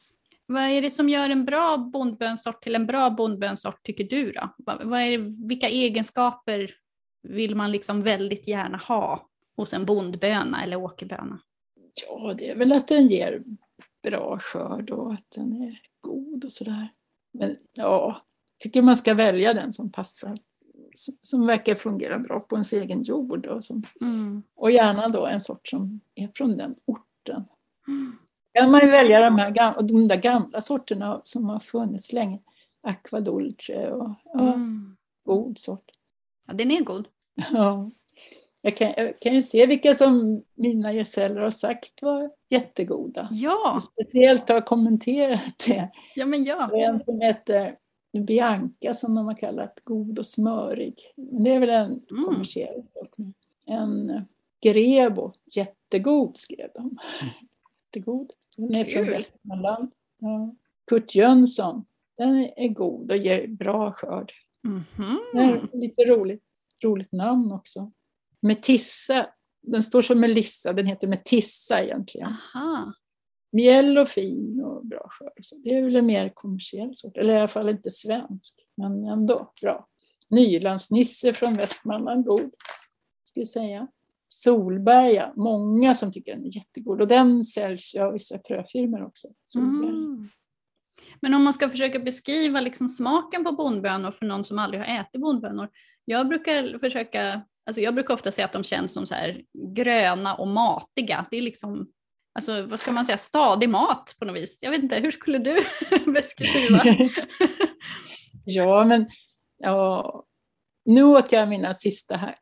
Vad 0.45 0.63
är 0.63 0.81
det 0.81 0.89
som 0.89 1.09
gör 1.09 1.29
en 1.29 1.45
bra 1.45 1.77
bondbönsort 1.77 2.63
till 2.63 2.75
en 2.75 2.85
bra 2.85 3.09
bondbönsort 3.09 3.83
tycker 3.83 4.03
du 4.03 4.31
då? 4.31 4.49
Vad, 4.57 5.01
är 5.01 5.17
det, 5.17 5.47
vilka 5.47 5.69
egenskaper 5.69 6.71
vill 7.21 7.55
man 7.55 7.71
liksom 7.71 8.03
väldigt 8.03 8.47
gärna 8.47 8.77
ha 8.77 9.29
hos 9.55 9.73
en 9.73 9.85
bondböna 9.85 10.63
eller 10.63 10.75
åkerböna? 10.75 11.39
Ja, 12.07 12.33
det 12.38 12.49
är 12.49 12.55
väl 12.55 12.71
att 12.71 12.88
den 12.88 13.07
ger 13.07 13.43
bra 14.03 14.39
skörd 14.39 14.89
och 14.91 15.13
att 15.13 15.31
den 15.35 15.62
är 15.62 15.81
god 16.01 16.45
och 16.45 16.51
sådär. 16.51 16.89
Men 17.31 17.55
ja, 17.73 18.21
tycker 18.59 18.81
man 18.81 18.95
ska 18.95 19.13
välja 19.13 19.53
den 19.53 19.73
som 19.73 19.91
passar, 19.91 20.38
som, 21.21 21.47
verkar 21.47 21.75
fungera 21.75 22.19
bra 22.19 22.39
på 22.39 22.55
ens 22.55 22.73
egen 22.73 23.03
jord. 23.03 23.45
Och, 23.45 23.63
som, 23.63 23.83
Mm. 24.01 24.43
och 24.55 24.71
gärna 24.71 25.07
då 25.07 25.25
en 25.25 25.39
sort 25.39 25.67
som 25.67 25.99
är 26.15 26.29
från 26.35 26.57
den 26.57 26.75
orten. 26.85 27.43
Kan 28.60 28.72
man 28.72 28.82
ju 28.82 28.91
välja 28.91 29.19
de, 29.19 29.38
här 29.38 29.50
gamla, 29.52 29.82
de 29.82 30.08
där 30.08 30.15
gamla 30.22 30.62
sorterna 30.62 31.22
som 31.24 31.50
har 31.50 31.60
funnits 31.60 32.13
länge. 32.13 32.39
Aqua 32.82 33.19
Dolce 33.19 33.91
och 33.91 34.10
ja, 34.34 34.54
Mm. 34.54 34.98
god 35.26 35.58
sort. 35.58 35.91
Ja, 36.48 36.54
den 36.54 36.72
är 36.72 36.82
god. 36.84 37.08
Ja. 37.52 37.91
Jag, 38.62 38.78
kan, 38.78 38.93
jag 38.98 39.19
kan 39.19 39.34
ju 39.34 39.41
se 39.41 39.65
vilka 39.65 39.93
som 39.93 40.43
mina 40.56 40.93
gesäller 40.93 41.41
har 41.41 41.50
sagt 41.50 42.02
var 42.02 42.32
jättegoda. 42.50 43.28
Ja, 43.32 43.74
Och 43.76 43.84
speciellt 43.84 44.50
har 44.50 44.62
kommenterat 44.62 45.58
det. 45.67 45.89
ja 46.15 46.26
men 46.26 46.43
ja. 46.43 46.72
En 46.78 47.00
som 47.02 47.22
heter 47.22 47.76
Bianca 48.28 48.93
som 48.93 49.15
de 49.15 49.26
har 49.28 49.38
kallat 49.38 49.80
god 49.84 50.19
och 50.19 50.26
smörig. 50.26 50.95
Det 51.15 51.52
är 51.54 51.60
väl 51.60 51.69
en 51.69 52.02
Mm. 52.12 52.24
kommersiell 52.26 52.84
sort. 52.93 53.15
En 53.65 54.22
Grebo, 54.62 55.32
jättegod 55.52 56.38
skrev 56.38 56.69
de. 56.74 56.98
Jättegod. 57.86 58.32
Den 58.60 58.76
är 58.76 58.86
från. 58.86 59.06
Västmanland. 59.06 59.91
Ja. 60.19 60.56
Kurt 60.89 61.15
Jönsson, 61.15 61.86
den 62.17 62.36
är 62.38 62.67
god 62.67 63.12
och 63.12 63.17
ger 63.17 63.48
bra 63.48 63.91
skörd. 63.91 64.32
Det 65.34 65.39
är 65.39 65.78
lite 65.78 66.06
roligt, 66.06 66.43
roligt 66.84 67.12
namn 67.12 67.52
också. 67.52 67.91
Metissa, 68.41 69.28
den 69.62 69.84
står 69.84 70.02
som 70.02 70.19
Melissa, 70.19 70.74
den 70.74 70.86
heter 70.86 71.08
Metissa 71.08 71.84
egentligen. 71.84 72.28
Aha. 72.28 72.93
Mjäll 73.52 73.98
och 73.98 74.10
fin 74.10 74.62
och 74.62 74.86
bra 74.86 75.08
skörd. 75.10 75.45
Så 75.45 75.56
det 75.56 75.69
är 75.69 75.82
väl 75.82 75.95
en 75.95 76.06
mer 76.06 76.30
kommersiell 76.30 76.95
sort, 76.95 77.17
eller 77.17 77.36
i 77.36 77.38
alla 77.38 77.48
fall 77.48 77.69
inte 77.69 77.89
svensk, 77.89 78.56
men 78.78 79.06
ändå 79.06 79.52
bra. 79.62 79.88
Nylandsnisse 80.30 81.34
från 81.34 81.58
Västmanland, 81.58 82.26
god, 82.26 82.52
ska 83.24 83.39
jag 83.39 83.48
säga. 83.48 83.88
Solberga, 84.29 85.33
många 85.35 85.95
som 85.95 86.11
tycker 86.11 86.35
den 86.35 86.45
är 86.45 86.55
jättegod 86.55 87.01
och 87.01 87.07
den 87.07 87.43
säljs 87.43 87.95
ju 87.95 87.99
av 87.99 88.13
vissa 88.13 88.39
fröfirmor 88.47 89.05
också. 89.05 89.27
Mm. 89.55 90.29
Men 91.21 91.33
om 91.33 91.43
man 91.43 91.53
ska 91.53 91.69
försöka 91.69 91.99
beskriva 91.99 92.59
liksom 92.59 92.89
smaken 92.89 93.43
på 93.43 93.51
bondbönor 93.51 94.11
för 94.11 94.25
någon 94.25 94.43
som 94.43 94.59
aldrig 94.59 94.81
har 94.81 94.99
ätit 95.01 95.21
bondbönor. 95.21 95.69
Jag 96.05 96.27
brukar 96.27 96.79
försöka, 96.79 97.41
alltså 97.65 97.81
jag 97.81 97.93
brukar 97.93 98.13
ofta 98.13 98.31
säga 98.31 98.45
att 98.45 98.53
de 98.53 98.63
känns 98.63 98.93
som 98.93 99.05
så 99.05 99.15
här 99.15 99.41
gröna 99.75 100.35
och 100.35 100.47
matiga. 100.47 101.25
Det 101.31 101.37
är 101.37 101.41
liksom, 101.41 101.87
alltså 102.35 102.65
vad 102.65 102.79
ska 102.79 102.91
man 102.91 103.05
säga, 103.05 103.17
stadig 103.17 103.69
mat 103.69 104.15
på 104.19 104.25
något 104.25 104.35
vis. 104.35 104.59
Jag 104.61 104.71
vet 104.71 104.83
inte, 104.83 104.95
hur 104.95 105.11
skulle 105.11 105.37
du 105.37 105.59
beskriva? 106.13 106.83
Ja, 108.45 108.85
men 108.85 109.09
ja, 109.57 110.23
nu 110.85 111.03
åt 111.03 111.31
jag 111.31 111.49
mina 111.49 111.73
sista 111.73 112.15
här. 112.15 112.35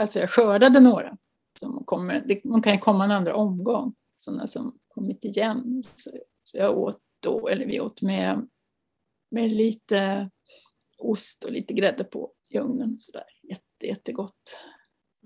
Alltså 0.00 0.18
jag 0.18 0.30
skördade 0.30 0.80
några. 0.80 1.16
Liksom, 1.58 1.72
som 1.72 1.84
kommer, 1.84 2.22
det, 2.26 2.40
de 2.44 2.62
kan 2.62 2.72
ju 2.72 2.78
komma 2.78 3.04
en 3.04 3.10
andra 3.10 3.34
omgång. 3.34 3.94
Sådana 4.18 4.46
som 4.46 4.78
kommit 4.88 5.24
igen. 5.24 5.82
Så, 5.82 6.10
så 6.42 6.58
jag 6.58 6.78
åt 6.78 7.00
då, 7.20 7.48
eller 7.48 7.66
vi 7.66 7.80
åt 7.80 8.02
med, 8.02 8.48
med 9.30 9.52
lite 9.52 10.30
ost 10.98 11.44
och 11.44 11.52
lite 11.52 11.74
grädde 11.74 12.04
på 12.04 12.32
i 12.48 12.58
ugnen. 12.58 12.96
Sådär. 12.96 13.24
Jätte, 13.42 13.86
jättegott. 13.86 14.56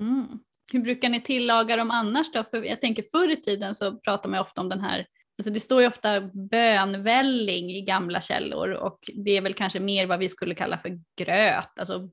Mm. 0.01 0.27
Hur 0.73 0.81
brukar 0.81 1.09
ni 1.09 1.21
tillaga 1.21 1.77
dem 1.77 1.91
annars 1.91 2.33
då? 2.33 2.45
För 2.45 2.63
jag 2.63 2.81
tänker 2.81 3.03
förr 3.03 3.29
i 3.29 3.37
tiden 3.37 3.75
så 3.75 3.97
pratar 3.97 4.31
man 4.31 4.41
ofta 4.41 4.61
om 4.61 4.69
den 4.69 4.81
här, 4.81 5.07
alltså 5.39 5.53
det 5.53 5.61
står 5.61 5.81
ju 5.81 5.87
ofta 5.87 6.21
bönvälling 6.21 7.71
i 7.71 7.83
gamla 7.83 8.21
källor 8.21 8.71
och 8.71 9.11
det 9.15 9.37
är 9.37 9.41
väl 9.41 9.55
kanske 9.55 9.81
mer 9.81 10.07
vad 10.07 10.19
vi 10.19 10.29
skulle 10.29 10.55
kalla 10.55 10.79
för 10.79 11.01
gröt, 11.17 11.79
alltså 11.79 12.11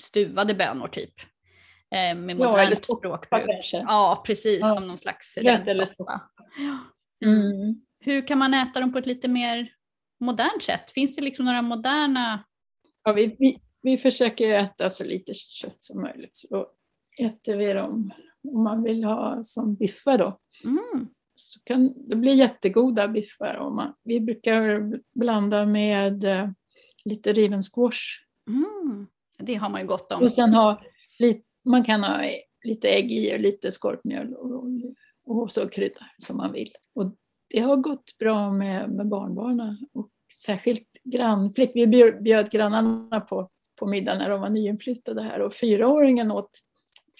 stuvade 0.00 0.54
bönor 0.54 0.88
typ. 0.88 1.14
Eh, 1.94 2.14
med 2.16 2.30
Ja, 2.36 2.38
modernt 2.38 2.58
eller 2.58 2.74
soppa 2.74 2.98
språkbruk. 3.18 3.46
kanske. 3.46 3.76
Ja, 3.76 4.22
precis, 4.26 4.58
Ja. 4.60 4.74
som 4.74 4.86
någon 4.86 4.98
slags. 4.98 5.38
Ja. 5.42 5.58
Mm. 7.24 7.52
Mm. 7.52 7.74
Hur 8.00 8.26
kan 8.26 8.38
man 8.38 8.54
äta 8.54 8.80
dem 8.80 8.92
på 8.92 8.98
ett 8.98 9.06
lite 9.06 9.28
mer 9.28 9.72
modernt 10.20 10.62
sätt? 10.62 10.90
Finns 10.90 11.16
det 11.16 11.22
liksom 11.22 11.44
några 11.44 11.62
moderna 11.62 12.44
Ja, 13.04 13.12
vi, 13.12 13.36
vi, 13.38 13.56
vi 13.82 13.98
försöker 13.98 14.58
äta 14.58 14.90
så 14.90 15.04
lite 15.04 15.34
kött 15.34 15.84
som 15.84 16.00
möjligt. 16.02 16.36
Så 16.36 16.56
då 16.56 16.66
äter 17.26 17.56
vi 17.56 17.72
dem 17.72 18.12
om 18.52 18.62
man 18.64 18.82
vill 18.82 19.04
ha 19.04 19.42
som 19.42 19.74
biffar 19.74 20.18
då. 20.18 20.38
mm. 20.64 21.08
så 21.34 21.60
kan 21.64 22.08
det 22.08 22.16
bli 22.16 22.34
jättegoda 22.34 23.08
biffar. 23.08 23.54
Och 23.56 23.72
man, 23.72 23.94
vi 24.04 24.20
brukar 24.20 24.82
blanda 25.18 25.66
med 25.66 26.24
eh, 26.24 26.48
lite 27.04 27.32
riven 27.32 27.62
squash. 27.62 28.00
Mm. 28.48 29.06
Det 29.38 29.54
har 29.54 29.68
man 29.68 29.80
ju 29.80 29.86
gott 29.86 30.12
om. 30.12 30.22
Och 30.22 30.32
sen 30.32 30.54
ha 30.54 30.82
lite, 31.18 31.43
man 31.64 31.84
kan 31.84 32.04
ha 32.04 32.20
lite 32.64 32.88
ägg 32.88 33.12
i 33.12 33.34
och 33.34 33.40
lite 33.40 33.72
skorpmjöl 33.72 34.34
och, 34.34 34.64
och, 35.26 35.52
så 35.52 35.68
krydda 35.68 36.06
som 36.18 36.36
man 36.36 36.52
vill. 36.52 36.72
Och 36.94 37.14
det 37.48 37.60
har 37.60 37.76
gått 37.76 38.18
bra 38.18 38.52
med, 38.52 38.90
med 38.90 39.08
barnbarnen 39.08 39.88
och 39.92 40.08
särskilt 40.34 40.88
grannflick. 41.04 41.70
Vi 41.74 41.86
bjöd, 41.86 42.22
bjöd 42.22 42.50
grannarna 42.50 43.20
på, 43.20 43.50
på 43.78 43.86
middag 43.86 44.18
när 44.18 44.30
de 44.30 44.40
var 44.40 44.50
nyinflyttade 44.50 45.22
här 45.22 45.40
och 45.40 45.54
fyraåringen 45.54 46.30
åt 46.30 46.50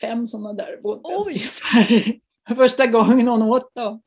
fem 0.01 0.27
sådana 0.27 0.53
där 0.53 0.81
bondbönsbiffar. 0.83 2.13
Första 2.57 2.87
gången 2.87 3.29
hon 3.29 3.43
åt 3.43 3.75
dem. 3.75 4.03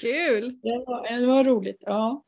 Kul! 0.00 0.58
Det 0.62 0.84
var, 0.86 1.20
det 1.20 1.26
var 1.26 1.44
roligt, 1.44 1.82
ja. 1.86 2.24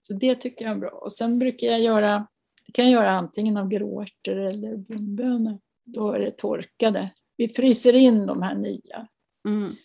Så 0.00 0.12
det 0.12 0.34
tycker 0.34 0.64
jag 0.64 0.74
är 0.74 0.80
bra. 0.80 0.90
Och 0.90 1.12
sen 1.12 1.38
brukar 1.38 1.66
jag 1.66 1.80
göra, 1.80 2.26
det 2.66 2.72
kan 2.72 2.90
jag 2.90 3.02
göra 3.02 3.10
antingen 3.10 3.56
av 3.56 3.68
gråärtor 3.68 4.36
eller 4.36 4.76
bondbönor. 4.76 5.58
Då 5.94 6.12
är 6.12 6.18
det 6.18 6.30
torkade. 6.30 7.10
Vi 7.36 7.48
fryser 7.48 7.96
in 7.96 8.26
de 8.26 8.42
här 8.42 8.54
nya 8.54 9.08
Mm. 9.48 9.76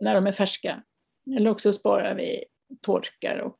när 0.00 0.14
de 0.14 0.26
är 0.26 0.32
färska. 0.32 0.82
Eller 1.36 1.50
också 1.50 1.72
sparar 1.72 2.14
vi 2.14 2.44
torkar 2.82 3.38
och 3.38 3.58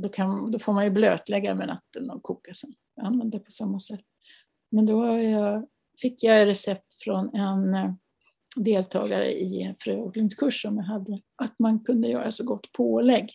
då, 0.00 0.08
kan, 0.08 0.50
då 0.50 0.58
får 0.58 0.72
man 0.72 0.84
ju 0.84 0.90
blötlägga 0.90 1.54
med 1.54 1.66
natten 1.68 2.10
och 2.10 2.22
koka 2.22 2.54
sen. 2.54 2.72
Jag 2.94 3.06
använder 3.06 3.38
på 3.38 3.50
samma 3.50 3.80
sätt. 3.80 4.04
Men 4.70 4.86
då 4.86 5.18
jag, 5.22 5.66
fick 6.00 6.22
jag 6.22 6.46
recept 6.46 6.94
från 7.04 7.34
en 7.34 7.74
eh, 7.74 7.92
deltagare 8.56 9.32
i 9.32 9.62
en 9.62 9.74
fröodlingskurs 9.78 10.62
som 10.62 10.76
jag 10.76 10.84
hade. 10.84 11.18
Att 11.36 11.58
man 11.58 11.84
kunde 11.84 12.08
göra 12.08 12.30
så 12.30 12.44
gott 12.44 12.72
pålägg. 12.72 13.30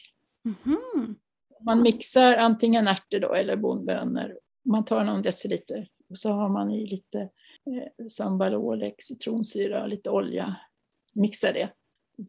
Mhm. 0.46 1.15
Man 1.62 1.82
mixar 1.82 2.38
antingen 2.38 2.88
ärtor 2.88 3.20
då, 3.20 3.34
eller 3.34 3.56
bondbönor. 3.56 4.39
Man 4.65 4.86
tar 4.86 5.04
någon 5.04 5.22
deciliter 5.22 5.88
och 6.10 6.17
så 6.17 6.32
har 6.32 6.50
man 6.50 6.72
i 6.72 6.88
lite 6.88 7.30
eh, 7.68 8.06
sambalolek, 8.08 8.96
citronsyra 9.02 9.82
och 9.84 9.90
lite 9.90 10.10
olja. 10.10 10.56
Mixar 11.14 11.54
det 11.54 11.70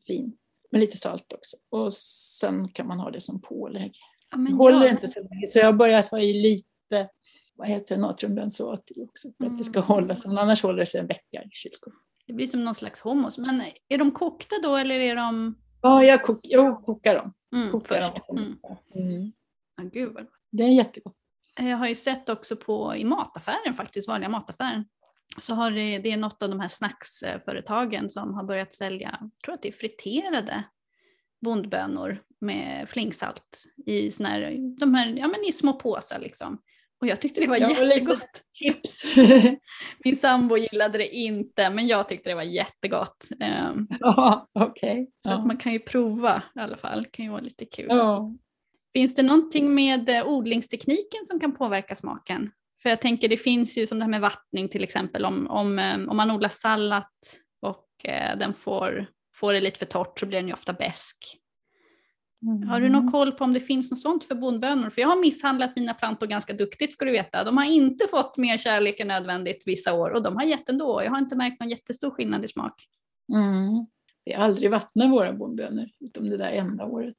fint 0.06 0.36
med 0.70 0.80
lite 0.80 0.96
salt 0.96 1.32
också. 1.32 1.56
Och 1.70 1.92
sen 1.92 2.68
kan 2.68 2.86
man 2.86 3.00
ha 3.00 3.10
det 3.10 3.20
som 3.20 3.40
pålägg. 3.40 3.92
Ja, 4.30 4.36
men 4.36 4.52
håller 4.52 4.86
ja. 4.86 4.90
inte 4.90 5.08
så 5.08 5.20
länge 5.20 5.46
så 5.46 5.58
jag 5.58 5.66
har 5.66 5.72
börjat 5.72 6.08
ha 6.08 6.18
i 6.18 6.32
lite 6.32 7.08
vad 7.54 7.68
heter 7.68 7.94
det, 7.94 8.00
natriumbensat 8.00 8.90
i 8.96 9.02
också 9.02 9.28
för 9.38 9.46
att 9.46 9.58
det 9.58 9.64
ska 9.64 9.78
Mm. 9.78 9.86
hålla 9.86 10.16
sig. 10.16 10.30
Annars 10.38 10.62
håller 10.62 10.78
det 10.78 10.86
sig 10.86 11.00
en 11.00 11.06
vecka 11.06 11.42
i 11.42 11.48
kylskåpet. 11.50 11.98
Det 12.26 12.32
blir 12.32 12.46
som 12.46 12.64
någon 12.64 12.74
slags 12.74 13.00
hummus. 13.04 13.38
Men 13.38 13.62
är 13.88 13.98
de 13.98 14.10
kokta 14.10 14.56
då 14.62 14.76
eller 14.76 14.98
är 14.98 15.16
de... 15.16 15.58
Ja, 15.82 16.04
jag, 16.04 16.22
kok, 16.22 16.40
jag 16.42 16.84
kokar 16.84 17.14
dem. 17.14 17.32
Mm, 17.54 17.70
Kokar 17.70 18.00
först. 18.00 18.26
dem 18.28 18.38
Mm. 18.38 18.58
Mm. 18.94 19.32
Ja, 19.76 19.84
gud 19.92 20.12
vad 20.14 20.24
gott. 20.24 20.34
Det 20.50 20.62
är 20.62 20.68
jättegott. 20.68 21.14
Jag 21.60 21.76
har 21.76 21.88
ju 21.88 21.94
sett 21.94 22.28
också 22.28 22.56
på 22.56 22.96
i 22.96 23.04
mataffären 23.04 23.74
faktiskt, 23.74 24.08
vanliga 24.08 24.28
mataffären. 24.28 24.84
Så 25.40 25.54
har 25.54 25.70
det, 25.70 25.98
det 25.98 26.10
är 26.12 26.16
något 26.16 26.42
av 26.42 26.48
de 26.48 26.60
här 26.60 26.68
snacksföretagen 26.68 28.10
som 28.10 28.34
har 28.34 28.44
börjat 28.44 28.72
sälja, 28.74 29.18
jag 29.20 29.30
tror 29.44 29.54
att 29.54 29.62
det 29.62 29.68
är 29.68 29.72
friterade 29.72 30.62
bondbönor 31.44 32.22
med 32.40 32.88
flingsalt 32.88 33.64
i 33.86 34.10
såna 34.10 34.28
här, 34.28 34.56
de 34.80 34.94
här, 34.94 35.06
ja 35.08 35.28
men 35.28 35.44
i 35.44 35.52
små 35.52 35.72
påsar 35.72 36.18
liksom. 36.18 36.58
Och 37.00 37.06
jag 37.06 37.20
tyckte 37.20 37.40
det 37.40 37.46
var 37.46 37.56
Ja, 37.56 37.68
lite- 37.68 37.82
jättegott. 37.86 38.42
Chips. 38.54 39.04
Min 40.04 40.16
sambo 40.16 40.56
gillade 40.56 40.98
det 40.98 41.08
inte, 41.08 41.70
men 41.70 41.86
jag 41.86 42.08
tyckte 42.08 42.30
det 42.30 42.34
var 42.34 42.42
jättegott. 42.42 43.28
Ehm, 43.40 43.86
ja, 44.00 44.48
okej. 44.52 45.10
Så 45.22 45.32
att 45.32 45.38
Ja. 45.38 45.44
man 45.46 45.56
kan 45.56 45.72
ju 45.72 45.78
prova 45.78 46.42
i 46.56 46.58
alla 46.60 46.76
fall, 46.76 47.02
det 47.02 47.08
kan 47.10 47.24
ju 47.24 47.30
vara 47.30 47.40
lite 47.40 47.64
kul. 47.64 47.86
Ja. 47.88 48.32
Finns 48.92 49.14
det 49.14 49.22
någonting 49.22 49.74
med 49.74 50.22
odlingstekniken 50.26 51.26
som 51.26 51.40
kan 51.40 51.52
påverka 51.54 51.94
smaken? 51.94 52.50
För 52.82 52.88
jag 52.88 53.00
tänker 53.00 53.28
det 53.28 53.36
finns 53.36 53.78
ju 53.78 53.86
som 53.86 53.98
det 53.98 54.04
här 54.04 54.10
med 54.10 54.20
vattning 54.20 54.68
till 54.68 54.84
exempel, 54.84 55.24
om, 55.24 55.46
om, 55.46 55.78
eh, 55.78 55.94
om 56.08 56.16
man 56.16 56.30
odlar 56.30 56.48
sallad 56.48 57.04
och 57.60 57.88
eh, 58.04 58.38
den 58.38 58.54
får, 58.54 59.06
får 59.34 59.52
det 59.52 59.60
lite 59.60 59.78
för 59.78 59.86
torrt 59.86 60.18
så 60.20 60.26
blir 60.26 60.38
den 60.38 60.48
ju 60.48 60.52
ofta 60.52 60.72
besk. 60.72 61.38
Har 62.68 62.80
du 62.80 62.88
någon 62.88 63.12
koll 63.12 63.32
på 63.32 63.44
om 63.44 63.52
det 63.52 63.60
finns 63.60 63.90
något 63.90 64.00
sånt 64.00 64.24
för 64.24 64.34
bondbönor? 64.34 64.90
För 64.90 65.00
jag 65.00 65.08
har 65.08 65.20
misshandlat 65.20 65.76
mina 65.76 65.94
plantor 65.94 66.26
ganska 66.26 66.52
duktigt 66.52 66.92
ska 66.92 67.04
du 67.04 67.10
veta. 67.10 67.44
De 67.44 67.56
har 67.56 67.64
inte 67.64 68.06
fått 68.06 68.36
mer 68.36 68.58
kärlek 68.58 69.00
än 69.00 69.08
nödvändigt 69.08 69.64
vissa 69.66 69.94
år 69.94 70.10
och 70.10 70.22
de 70.22 70.36
har 70.36 70.44
gett 70.44 70.68
ändå. 70.68 71.02
Jag 71.02 71.10
har 71.10 71.18
inte 71.18 71.36
märkt 71.36 71.60
någon 71.60 71.68
jättestor 71.68 72.10
skillnad 72.10 72.44
i 72.44 72.48
smak. 72.48 72.84
Mm. 73.34 73.86
Vi 74.24 74.32
har 74.32 74.44
aldrig 74.44 74.70
vattnat 74.70 75.10
våra 75.10 75.32
bondbönor, 75.32 75.84
utom 76.00 76.30
det 76.30 76.36
där 76.36 76.50
enda 76.50 76.84
året. 76.84 77.16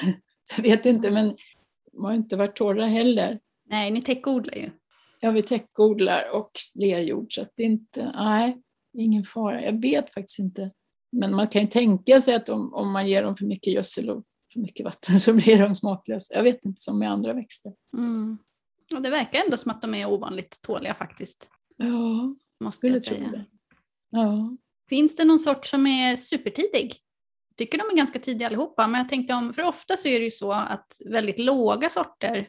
Jag 0.56 0.62
vet 0.62 0.86
inte, 0.86 1.10
men 1.10 1.36
de 1.92 2.04
har 2.04 2.12
inte 2.12 2.36
varit 2.36 2.56
torra 2.56 2.86
heller. 2.86 3.40
Nej, 3.70 3.90
ni 3.90 4.02
täckodlar 4.02 4.54
ju. 4.54 4.70
Ja, 5.24 5.30
vi 5.30 5.42
täckodlar 5.42 6.30
och 6.32 6.50
lerjord 6.74 7.34
så 7.34 7.42
att 7.42 7.52
det 7.56 7.62
inte, 7.62 8.12
nej, 8.14 8.62
ingen 8.92 9.22
fara. 9.22 9.64
Jag 9.64 9.82
vet 9.82 10.14
faktiskt 10.14 10.38
inte. 10.38 10.70
Men 11.12 11.36
man 11.36 11.46
kan 11.46 11.62
ju 11.62 11.68
tänka 11.68 12.20
sig 12.20 12.34
att 12.34 12.48
om, 12.48 12.74
om 12.74 12.92
man 12.92 13.08
ger 13.08 13.22
dem 13.22 13.36
för 13.36 13.44
mycket 13.44 13.72
gödsel 13.72 14.10
och 14.10 14.24
för 14.52 14.60
mycket 14.60 14.84
vatten 14.84 15.20
så 15.20 15.34
blir 15.34 15.58
de 15.58 15.74
smaklösa. 15.74 16.34
Jag 16.34 16.42
vet 16.42 16.64
inte, 16.64 16.80
som 16.80 16.98
med 16.98 17.10
andra 17.10 17.32
växter. 17.32 17.72
Mm. 17.96 18.38
Och 18.94 19.02
det 19.02 19.10
verkar 19.10 19.44
ändå 19.44 19.56
som 19.56 19.70
att 19.70 19.82
de 19.82 19.94
är 19.94 20.06
ovanligt 20.06 20.58
tåliga 20.62 20.94
faktiskt. 20.94 21.50
Ja, 21.76 22.34
måste 22.60 22.76
skulle 22.76 22.94
jag 22.94 23.02
tro 23.02 23.16
säga. 23.16 23.28
det. 23.28 23.44
Ja. 24.10 24.56
Finns 24.88 25.16
det 25.16 25.24
någon 25.24 25.38
sort 25.38 25.66
som 25.66 25.86
är 25.86 26.16
supertidig? 26.16 26.96
Jag 27.48 27.56
tycker 27.56 27.78
de 27.78 27.84
är 27.90 27.96
ganska 27.96 28.18
tidiga 28.18 28.46
allihopa, 28.46 28.86
men 28.86 29.00
jag 29.00 29.08
tänkte 29.08 29.34
om, 29.34 29.52
för 29.52 29.62
ofta 29.62 29.96
så 29.96 30.08
är 30.08 30.18
det 30.18 30.24
ju 30.24 30.30
så 30.30 30.52
att 30.52 30.86
väldigt 31.06 31.38
låga 31.38 31.88
sorter 31.88 32.48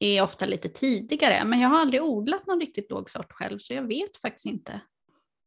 är 0.00 0.22
ofta 0.22 0.46
lite 0.46 0.68
tidigare, 0.68 1.44
men 1.44 1.60
jag 1.60 1.68
har 1.68 1.80
aldrig 1.80 2.02
odlat 2.02 2.46
någon 2.46 2.60
riktigt 2.60 2.90
låg 2.90 3.10
sort 3.10 3.32
själv, 3.32 3.58
så 3.58 3.74
jag 3.74 3.82
vet 3.82 4.16
faktiskt 4.16 4.46
inte. 4.46 4.80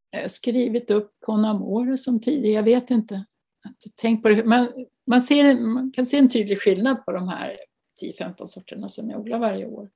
Jag 0.10 0.22
har 0.22 0.28
skrivit 0.28 0.91
upp 0.91 1.12
Conamore 1.26 1.97
som 1.97 2.22
tidig, 2.22 2.51
jag 2.54 2.64
vet 2.64 2.91
inte. 2.91 3.26
Tänk 4.01 4.22
på 4.24 4.30
det. 4.30 4.43
Man, 4.45 4.68
man, 5.08 5.22
ser, 5.22 5.60
man 5.60 5.91
kan 5.91 6.06
se 6.06 6.18
en 6.18 6.30
tydlig 6.30 6.62
skillnad 6.62 7.06
på 7.06 7.12
de 7.12 7.28
här 7.28 7.58
10-15 8.20 8.45
sorterna 8.45 8.89
som 8.89 9.10
jag 9.10 9.20
odlar 9.22 9.39
varje 9.39 9.66
år. 9.66 9.89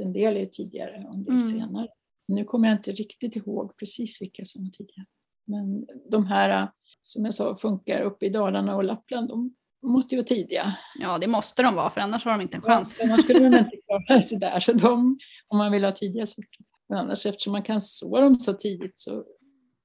En 0.00 0.12
del 0.12 0.36
är 0.36 0.46
tidigare 0.46 1.04
och 1.08 1.14
en 1.14 1.24
del 1.24 1.34
Mm. 1.34 1.42
senare. 1.42 1.88
Nu 2.28 2.44
kommer 2.44 2.68
jag 2.68 2.76
inte 2.78 2.92
riktigt 2.92 3.36
ihåg 3.36 3.76
precis 3.76 4.22
vilka 4.22 4.44
som 4.44 4.64
var 4.64 4.70
tidigare. 4.70 5.06
Men 5.44 5.86
de 6.10 6.26
här 6.26 6.70
som 7.02 7.24
jag 7.24 7.34
sa 7.34 7.56
funkar 7.56 8.00
uppe 8.00 8.26
i 8.26 8.28
Dalarna 8.28 8.76
och 8.76 8.84
Lappland, 8.84 9.28
de 9.28 9.54
måste 9.82 10.14
ju 10.14 10.20
vara 10.20 10.26
tidiga. 10.26 10.76
Ja, 10.98 11.18
det 11.18 11.26
måste 11.26 11.62
de 11.62 11.74
vara, 11.74 11.90
för 11.90 12.00
annars 12.00 12.24
har 12.24 12.32
de 12.32 12.40
inte 12.40 12.56
en 12.56 12.62
chans. 12.62 12.96
Ja, 12.98 13.04
Annars 13.04 13.24
skulle 13.24 13.38
de 13.48 13.58
inte 13.58 13.76
klara 14.06 14.22
sig 14.22 14.38
där. 14.40 14.60
Så 14.60 14.72
de, 14.72 15.18
om 15.48 15.58
man 15.58 15.72
vill 15.72 15.84
ha 15.84 15.92
tidiga 15.92 16.26
sorter. 16.26 16.64
Men 16.88 16.98
annars 16.98 17.26
eftersom 17.26 17.52
man 17.52 17.62
kan 17.62 17.80
så 17.80 18.20
dem 18.20 18.40
så 18.40 18.52
tidigt 18.52 18.98
så 18.98 19.24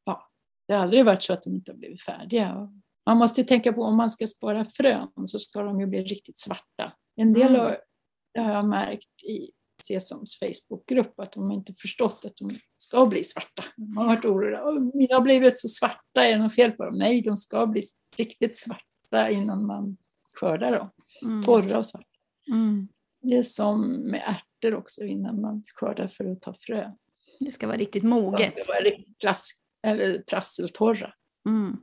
ja, 0.05 0.29
det 0.67 0.73
har 0.73 0.81
aldrig 0.81 1.05
varit 1.05 1.23
så 1.23 1.33
att 1.33 1.43
de 1.43 1.55
inte 1.55 1.71
har 1.71 1.77
blivit 1.77 2.01
färdiga. 2.03 2.69
Man 3.05 3.17
måste 3.17 3.43
tänka 3.43 3.73
på 3.73 3.83
om 3.83 3.97
man 3.97 4.09
ska 4.09 4.27
spara 4.27 4.65
frön 4.65 5.07
så 5.25 5.39
ska 5.39 5.61
de 5.61 5.79
ju 5.79 5.87
bli 5.87 6.03
riktigt 6.03 6.39
svarta. 6.39 6.93
En 7.15 7.33
del 7.33 7.47
Mm. 7.47 7.59
har, 7.61 7.77
det 8.33 8.39
har 8.39 8.53
jag 8.53 8.67
märkt 8.67 9.23
i 9.23 9.51
Sesams 9.83 10.39
Facebookgrupp 10.39 11.19
att 11.19 11.31
de 11.31 11.51
inte 11.51 11.73
förstått 11.73 12.25
att 12.25 12.35
de 12.37 12.49
ska 12.75 13.05
bli 13.05 13.23
svarta. 13.23 13.63
De 13.77 13.97
har 13.97 14.05
varit 14.05 14.25
oroliga. 14.25 14.63
"Åh, 14.65 14.79
Mina 14.93 15.15
har 15.15 15.21
blivit 15.21 15.59
så 15.59 15.67
svarta, 15.67 16.25
är 16.25 16.31
det 16.37 16.43
något 16.43 16.55
fel 16.55 16.71
på 16.71 16.85
dem? 16.85 16.97
Nej, 16.97 17.21
de 17.21 17.37
ska 17.37 17.67
bli 17.67 17.83
riktigt 18.17 18.55
svarta 18.55 19.29
innan 19.29 19.65
man 19.65 19.97
skördar 20.33 20.71
dem. 20.71 20.89
Mm. 21.21 21.41
Torra 21.43 21.77
och 21.77 21.87
svarta. 21.87 22.07
Mm. 22.51 22.87
Det 23.21 23.37
är 23.37 23.43
som 23.43 23.87
med 23.87 24.21
ärtor 24.25 24.75
också 24.77 25.03
innan 25.03 25.41
man 25.41 25.63
skördar 25.75 26.07
för 26.07 26.31
att 26.31 26.41
ta 26.41 26.53
frö. 26.59 26.91
Det 27.39 27.51
ska 27.51 27.67
vara 27.67 27.77
riktigt 27.77 28.03
De 28.03 28.07
moget. 28.09 28.51
ska 28.63 28.73
vara 28.73 28.83
riktigt 28.83 29.19
plask, 29.19 29.57
eller 29.87 30.17
prasseltorra. 30.19 31.13
Mm. 31.49 31.77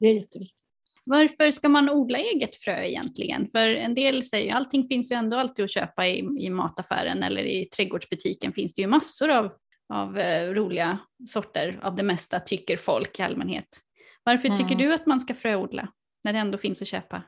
Det 0.00 0.06
är 0.06 0.14
jätteviktigt. 0.14 0.56
Varför 1.04 1.50
ska 1.50 1.68
man 1.68 1.90
odla 1.90 2.18
eget 2.18 2.54
frö 2.56 2.84
egentligen? 2.84 3.48
För 3.48 3.68
en 3.68 3.94
del 3.94 4.22
säger 4.22 4.44
ju 4.46 4.50
allting 4.50 4.84
finns 4.84 5.10
ju 5.12 5.16
ändå 5.16 5.36
alltid 5.36 5.64
att 5.64 5.70
köpa 5.70 6.06
i, 6.08 6.18
i 6.38 6.50
mataffären 6.50 7.22
eller 7.22 7.42
i 7.42 7.64
trädgårdsbutiken 7.66 8.52
finns 8.52 8.74
det 8.74 8.82
ju 8.82 8.88
massor 8.88 9.30
av, 9.30 9.52
av 9.88 10.18
eh, 10.18 10.50
roliga 10.52 10.98
sorter 11.28 11.80
av 11.82 11.96
det 11.96 12.02
mesta 12.02 12.40
tycker 12.40 12.76
folk 12.76 13.18
i 13.18 13.22
allmänhet. 13.22 13.68
Varför 14.24 14.48
tycker 14.48 14.74
Mm. 14.74 14.78
du 14.78 14.94
att 14.94 15.06
man 15.06 15.20
ska 15.20 15.34
fröodla 15.34 15.88
när 16.24 16.32
det 16.32 16.38
ändå 16.38 16.58
finns 16.58 16.82
att 16.82 16.88
köpa? 16.88 17.22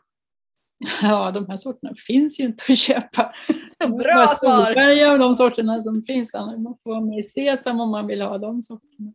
Ja, 1.03 1.30
de 1.30 1.47
här 1.49 1.57
sorterna 1.57 1.93
finns 2.07 2.41
ju 2.41 2.45
inte 2.45 2.64
att 2.68 2.78
köpa. 2.78 3.35
Bra 3.78 4.26
svar! 4.26 4.64
solfärga 4.64 5.12
av 5.12 5.18
de 5.18 5.37
sorterna 5.37 5.80
som 5.80 6.03
finns. 6.03 6.35
Man 6.35 6.76
får 6.85 7.01
med 7.01 7.26
sesam 7.26 7.80
om 7.80 7.91
man 7.91 8.07
vill 8.07 8.22
ha 8.22 8.39
de 8.39 8.62
sorterna. 8.62 9.12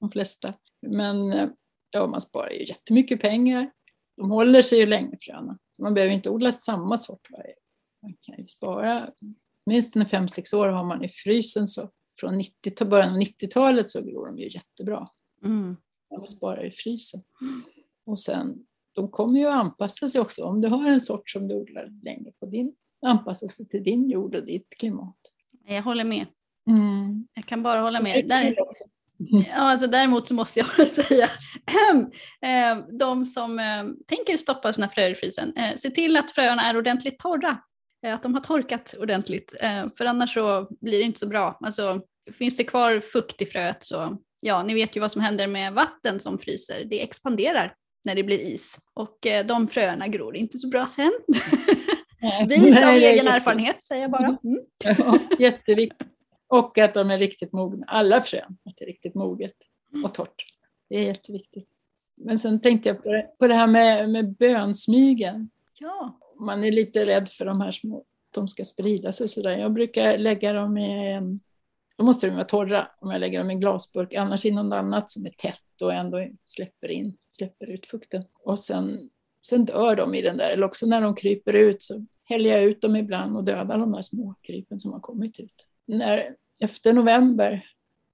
De 0.00 0.10
flesta. 0.10 0.54
Men 0.86 1.32
eh, 1.32 1.48
ja, 1.90 2.06
man 2.06 2.20
sparar 2.20 2.50
ju 2.50 2.64
jättemycket 2.64 3.20
pengar. 3.20 3.70
De 4.16 4.30
håller 4.30 4.62
sig 4.62 4.78
ju 4.78 4.86
länge 4.86 5.16
fröna. 5.20 5.58
Så 5.76 5.82
man 5.82 5.94
behöver 5.94 6.14
inte 6.14 6.30
odla 6.30 6.52
samma 6.52 6.98
sort 6.98 7.30
varje 7.30 7.54
Man 8.02 8.14
kan 8.20 8.36
ju 8.38 8.46
spara 8.46 9.10
minst 9.66 9.96
5-6 9.96 10.54
år 10.54 10.68
har 10.68 10.84
man 10.84 11.04
i 11.04 11.08
frysen. 11.08 11.68
Så 11.68 11.90
från 12.20 12.38
90, 12.38 12.70
till 12.70 12.86
början 12.86 13.10
av 13.10 13.20
90-talet 13.20 13.90
så 13.90 14.02
gror 14.02 14.26
de 14.26 14.38
ju 14.38 14.48
jättebra. 14.48 15.08
Mm. 15.44 15.76
Man 16.18 16.28
sparar 16.28 16.66
i 16.66 16.70
frysen. 16.70 17.20
Och 18.06 18.20
sen, 18.20 18.66
de 18.94 19.10
kommer 19.10 19.40
ju 19.40 19.46
att 19.46 19.54
anpassa 19.54 20.08
sig 20.08 20.20
också. 20.20 20.44
Om 20.44 20.60
du 20.60 20.68
har 20.68 20.90
en 20.90 21.00
sort 21.00 21.30
som 21.30 21.48
du 21.48 21.54
odlar 21.54 21.88
länge 22.04 22.32
på 22.40 22.46
din, 22.46 22.74
anpassa 23.06 23.48
sig 23.48 23.68
till 23.68 23.82
din 23.82 24.10
jord 24.10 24.34
och 24.34 24.44
ditt 24.44 24.68
klimat. 24.78 25.16
Jag 25.66 25.82
håller 25.82 26.04
med. 26.04 26.26
Mm. 26.70 27.26
Jag 27.34 27.44
kan 27.44 27.62
bara 27.62 27.80
hålla 27.80 28.00
med. 28.00 28.28
Där. 28.28 28.54
Ja, 29.32 29.56
alltså 29.56 29.86
däremot 29.86 30.28
så 30.28 30.34
måste 30.34 30.60
jag 30.60 30.88
säga, 30.88 31.28
ehm, 31.66 32.00
eh, 32.42 32.84
de 32.98 33.24
som 33.24 33.58
eh, 33.58 33.84
tänker 34.06 34.36
stoppa 34.36 34.72
sina 34.72 34.88
fröer 34.88 35.10
i 35.10 35.14
frysen, 35.14 35.56
eh, 35.56 35.76
se 35.76 35.90
till 35.90 36.16
att 36.16 36.30
fröerna 36.30 36.62
är 36.62 36.76
ordentligt 36.76 37.18
torra. 37.18 37.58
Eh, 38.06 38.14
att 38.14 38.22
de 38.22 38.34
har 38.34 38.40
torkat 38.40 38.94
ordentligt, 38.98 39.54
eh, 39.60 39.84
för 39.98 40.04
annars 40.04 40.34
så 40.34 40.68
blir 40.80 40.98
det 40.98 41.04
inte 41.04 41.18
så 41.18 41.26
bra. 41.26 41.58
Alltså, 41.60 42.02
finns 42.38 42.56
det 42.56 42.64
kvar 42.64 43.00
fukt 43.00 43.42
i 43.42 43.46
fröet 43.46 43.84
så, 43.84 44.18
ja, 44.40 44.62
ni 44.62 44.74
vet 44.74 44.96
ju 44.96 45.00
vad 45.00 45.12
som 45.12 45.22
händer 45.22 45.46
med 45.46 45.72
vatten 45.72 46.20
som 46.20 46.38
fryser. 46.38 46.84
Det 46.84 47.02
expanderar 47.02 47.74
när 48.04 48.14
det 48.14 48.22
blir 48.22 48.38
is 48.38 48.78
och 48.94 49.26
eh, 49.26 49.46
de 49.46 49.68
fröerna 49.68 50.08
gror 50.08 50.36
inte 50.36 50.58
så 50.58 50.68
bra 50.68 50.86
sen. 50.86 51.12
Vis 52.48 52.82
av 52.82 52.90
egen 52.90 53.28
erfarenhet 53.28 53.84
säger 53.84 54.02
jag 54.02 54.10
bara. 54.10 54.38
Mm. 54.44 54.60
Ja, 54.84 55.18
jätteviktigt. 55.38 56.08
Och 56.48 56.78
att 56.78 56.94
de 56.94 57.10
är 57.10 57.18
riktigt 57.18 57.52
mogna. 57.52 57.86
Alla 57.86 58.20
frön, 58.20 58.58
att 58.64 58.76
det 58.76 58.84
är 58.84 58.86
riktigt 58.86 59.14
moget 59.14 59.54
och 60.04 60.14
torrt. 60.14 60.44
Det 60.88 60.96
är 60.96 61.02
jätteviktigt. 61.02 61.68
Men 62.16 62.38
sen 62.38 62.60
tänkte 62.60 62.88
jag 62.88 63.02
på 63.02 63.12
det, 63.12 63.30
på 63.38 63.46
det 63.46 63.54
här 63.54 63.66
med, 63.66 64.10
med 64.10 64.36
bönsmygen. 64.36 65.50
Ja. 65.78 66.18
Man 66.40 66.64
är 66.64 66.72
lite 66.72 67.06
rädd 67.06 67.28
för 67.28 67.44
de 67.44 67.60
här 67.60 67.72
små, 67.72 67.98
att 67.98 68.34
de 68.34 68.48
ska 68.48 68.64
sprida 68.64 69.12
sig 69.12 69.24
och 69.24 69.30
sådär. 69.30 69.58
Jag 69.58 69.72
brukar 69.72 70.18
lägga 70.18 70.52
dem 70.52 70.78
i 70.78 71.12
en, 71.12 71.40
då 72.00 72.04
måste 72.04 72.26
de 72.26 72.34
vara 72.34 72.44
torra 72.44 72.88
om 73.00 73.10
jag 73.10 73.20
lägger 73.20 73.38
dem 73.38 73.50
i 73.50 73.54
en 73.54 73.60
glasburk, 73.60 74.14
annars 74.14 74.44
i 74.44 74.50
något 74.50 74.74
annat 74.74 75.10
som 75.10 75.26
är 75.26 75.30
tätt 75.30 75.82
och 75.82 75.92
ändå 75.94 76.26
släpper 76.44 76.90
in, 76.90 77.16
släpper 77.30 77.72
ut 77.72 77.86
fukten. 77.86 78.24
Och 78.44 78.58
sen, 78.58 79.10
sen 79.46 79.64
dör 79.64 79.96
de 79.96 80.14
i 80.14 80.22
den 80.22 80.36
där, 80.36 80.50
eller 80.50 80.66
också 80.66 80.86
när 80.86 81.00
de 81.00 81.14
kryper 81.14 81.52
ut 81.54 81.82
så 81.82 82.06
häller 82.24 82.50
jag 82.50 82.62
ut 82.62 82.82
dem 82.82 82.96
ibland 82.96 83.36
och 83.36 83.44
dödar 83.44 83.78
de 83.78 83.92
där 83.92 84.02
små 84.02 84.34
krypen 84.42 84.78
som 84.78 84.92
har 84.92 85.00
kommit 85.00 85.40
ut. 85.40 85.66
När, 85.86 86.34
efter 86.60 86.92
november, 86.92 87.64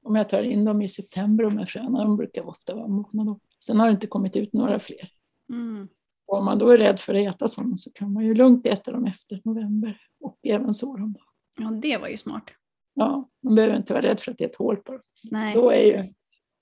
om 0.03 0.17
jag 0.17 0.29
tar 0.29 0.43
in 0.43 0.65
dem 0.65 0.83
i 0.83 0.89
september, 0.89 1.45
de 1.45 1.59
här 1.59 1.67
fröna, 1.67 2.05
de 2.05 2.17
brukar 2.17 2.49
ofta 2.49 2.75
vara 2.75 2.89
mogna 2.89 3.25
då. 3.25 3.41
Sen 3.59 3.81
har 3.81 3.87
det 3.87 3.93
inte 3.93 4.07
kommit 4.07 4.37
ut 4.37 4.53
några 4.53 4.79
fler. 4.79 5.11
Mm. 5.51 5.89
Om 6.27 6.45
man 6.45 6.59
då 6.59 6.69
är 6.69 6.79
rädd 6.79 7.01
för 7.01 7.15
att 7.15 7.35
äta 7.35 7.49
sådana 7.49 7.77
så 7.77 7.91
kan 7.93 8.13
man 8.13 8.25
ju 8.25 8.35
lugnt 8.35 8.67
äta 8.67 8.93
dem 8.93 9.07
efter 9.07 9.41
november 9.45 10.01
och 10.21 10.39
även 10.43 10.75
så 10.75 10.97
dem. 10.97 11.13
Då. 11.13 11.21
ja, 11.65 11.71
det 11.71 11.97
var 11.97 12.09
ju 12.09 12.17
smart. 12.17 12.45
Ja, 12.99 13.29
man 13.43 13.55
behöver 13.55 13.77
inte 13.77 13.93
vara 13.93 14.03
rädd 14.03 14.21
för 14.21 14.33
att 14.33 14.39
det 14.39 14.45
är 14.45 14.49
ett 14.49 14.57
hål 14.57 14.77
på 14.77 14.93
dem. 14.93 15.01
Nej. 15.31 15.55
Då 15.55 15.71
är, 15.71 15.83
ju, 15.85 16.05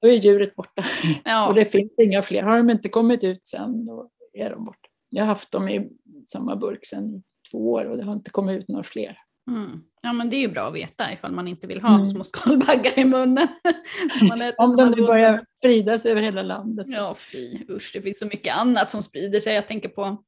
då 0.03 0.09
är 0.09 0.12
djuret 0.12 0.55
borta. 0.55 0.82
Ja. 1.24 1.49
Och 1.49 1.55
det 1.55 1.64
finns 1.64 1.99
inga 1.99 2.22
fler. 2.22 2.43
Har 2.43 2.57
de 2.57 2.70
inte 2.70 2.89
kommit 2.89 3.24
ut 3.24 3.47
sen, 3.49 3.85
då 3.87 4.11
är 4.32 4.51
de 4.51 4.64
borta. 4.64 4.89
Jag 5.11 5.22
har 5.22 5.28
haft 5.28 5.51
dem 5.51 5.68
i 5.68 5.89
samma 6.26 6.57
burk 6.57 6.85
sedan 6.87 7.22
två 7.53 7.72
år 7.72 7.85
och 7.85 7.97
det 7.97 8.05
har 8.05 8.12
inte 8.12 8.30
kommit 8.30 8.59
ut 8.59 8.68
några 8.68 8.82
fler. 8.82 9.18
Mm. 9.51 9.80
Ja 10.03 10.12
men 10.12 10.30
det 10.30 10.37
är 10.37 10.41
ju 10.41 10.49
bra 10.49 10.68
att 10.68 10.74
veta 10.74 11.12
ifall 11.12 11.32
man 11.32 11.49
inte 11.49 11.66
vill 11.66 11.80
ha 11.82 11.95
Mm. 11.95 12.07
små 12.07 12.24
skalbaggar 12.24 12.99
i 12.99 13.05
munnen. 13.05 13.49
Om 14.59 14.76
de 14.76 14.91
nu 14.91 15.07
börjar 15.07 15.45
spridas 15.59 16.07
över 16.07 16.22
hela 16.22 16.43
landet. 16.43 16.91
Så. 16.93 16.99
Ja 16.99 17.14
fy 17.32 17.59
usch, 17.68 17.91
det 17.95 18.03
finns 18.03 18.18
så 18.18 18.26
mycket 18.26 18.57
annat 18.57 18.91
som 18.91 19.03
sprider 19.03 19.41
sig. 19.41 19.55
Jag 19.55 19.68
tänker 19.68 19.89
på, 19.89 20.22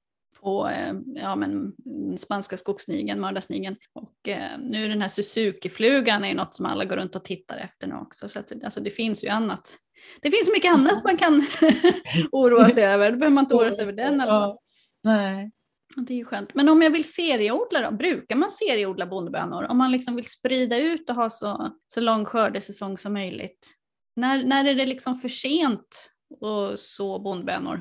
på 0.47 0.68
eh, 0.68 0.94
ja, 1.14 1.36
men, 1.36 1.72
spanska 2.18 2.57
skogssnigeln, 2.57 3.20
mördarsnigeln. 3.20 3.76
Och 3.92 4.28
eh, 4.28 4.59
nu 4.59 4.88
den 4.88 5.01
här 5.01 5.09
Suzuki-flugan 5.09 6.24
är 6.24 6.28
ju 6.28 6.34
något 6.34 6.55
som 6.55 6.66
alla 6.66 6.84
går 6.84 6.97
runt 6.97 7.16
och 7.16 7.24
tittar 7.24 7.57
efter 7.57 7.86
nu 7.86 7.94
också. 7.94 8.28
Så 8.28 8.38
att, 8.38 8.64
alltså, 8.64 8.80
det 8.80 8.90
finns 8.90 9.24
ju 9.24 9.28
annat. 9.28 9.76
Det 10.22 10.30
finns 10.30 10.51
mycket 10.55 10.72
annat 10.72 11.05
man 11.05 11.16
kan 11.16 11.47
oroa 12.32 12.68
sig 12.68 12.84
över. 12.84 13.12
Då 13.12 13.18
behöver 13.18 13.34
man 13.34 13.44
inte 13.44 13.55
oroa 13.55 13.72
sig 13.72 13.82
över 13.82 13.92
den. 13.92 14.20
Eller? 14.20 14.57
Nej. 15.03 15.51
Det 15.97 16.14
är 16.14 16.18
ju 16.18 16.24
skönt. 16.24 16.55
Men 16.55 16.68
om 16.68 16.82
jag 16.82 16.90
vill 16.90 17.12
serieodla 17.12 17.90
då? 17.90 17.97
Brukar 17.97 18.36
man 18.36 18.51
serieodla 18.51 19.07
bondbönor? 19.07 19.64
Om 19.64 19.78
man 19.78 19.92
liksom 19.92 20.16
vill 20.16 20.30
sprida 20.30 20.78
ut 20.78 21.11
och 21.11 21.16
ha 21.16 21.30
så, 21.30 21.72
så 21.86 22.01
lång 22.01 22.24
skördesäsong 22.24 22.99
som 22.99 23.12
möjligt. 23.12 23.74
När, 24.16 24.44
när 24.44 24.64
är 24.64 24.74
det 24.74 24.86
liksom 24.86 25.14
för 25.14 25.28
sent 25.28 26.12
att 26.40 26.80
så 26.80 27.18
bondbönor? 27.18 27.80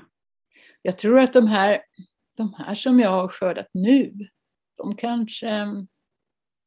Jag 0.81 0.97
tror 0.97 1.19
att 1.19 1.33
de 1.33 1.47
här, 1.47 1.81
de 2.37 2.53
här 2.53 2.75
som 2.75 2.99
jag 2.99 3.09
har 3.11 3.27
skördat 3.27 3.67
nu, 3.73 4.13
de 4.77 4.95
kanske, 4.95 5.47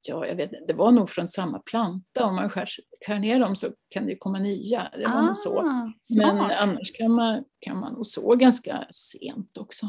ja 0.08 0.26
jag 0.26 0.34
vet 0.34 0.50
det 0.68 0.74
var 0.74 0.90
nog 0.92 1.10
från 1.10 1.28
samma 1.28 1.58
planta. 1.58 2.24
Om 2.24 2.34
man 2.34 2.50
skär, 2.50 2.68
skär 3.06 3.18
ner 3.18 3.40
dem 3.40 3.56
så 3.56 3.66
kan 3.90 4.04
det 4.06 4.10
ju 4.12 4.16
komma 4.18 4.38
nya. 4.38 4.88
Det 4.92 5.06
var 5.08 5.22
nog 5.22 5.38
så. 5.38 5.58
Ah, 5.58 5.92
Men 6.16 6.36
smart. 6.36 6.52
annars 6.60 6.92
kan 6.98 7.12
man, 7.12 7.44
kan 7.60 7.80
man 7.80 7.92
nog 7.92 8.06
så 8.06 8.34
ganska 8.36 8.86
sent 8.90 9.58
också. 9.58 9.86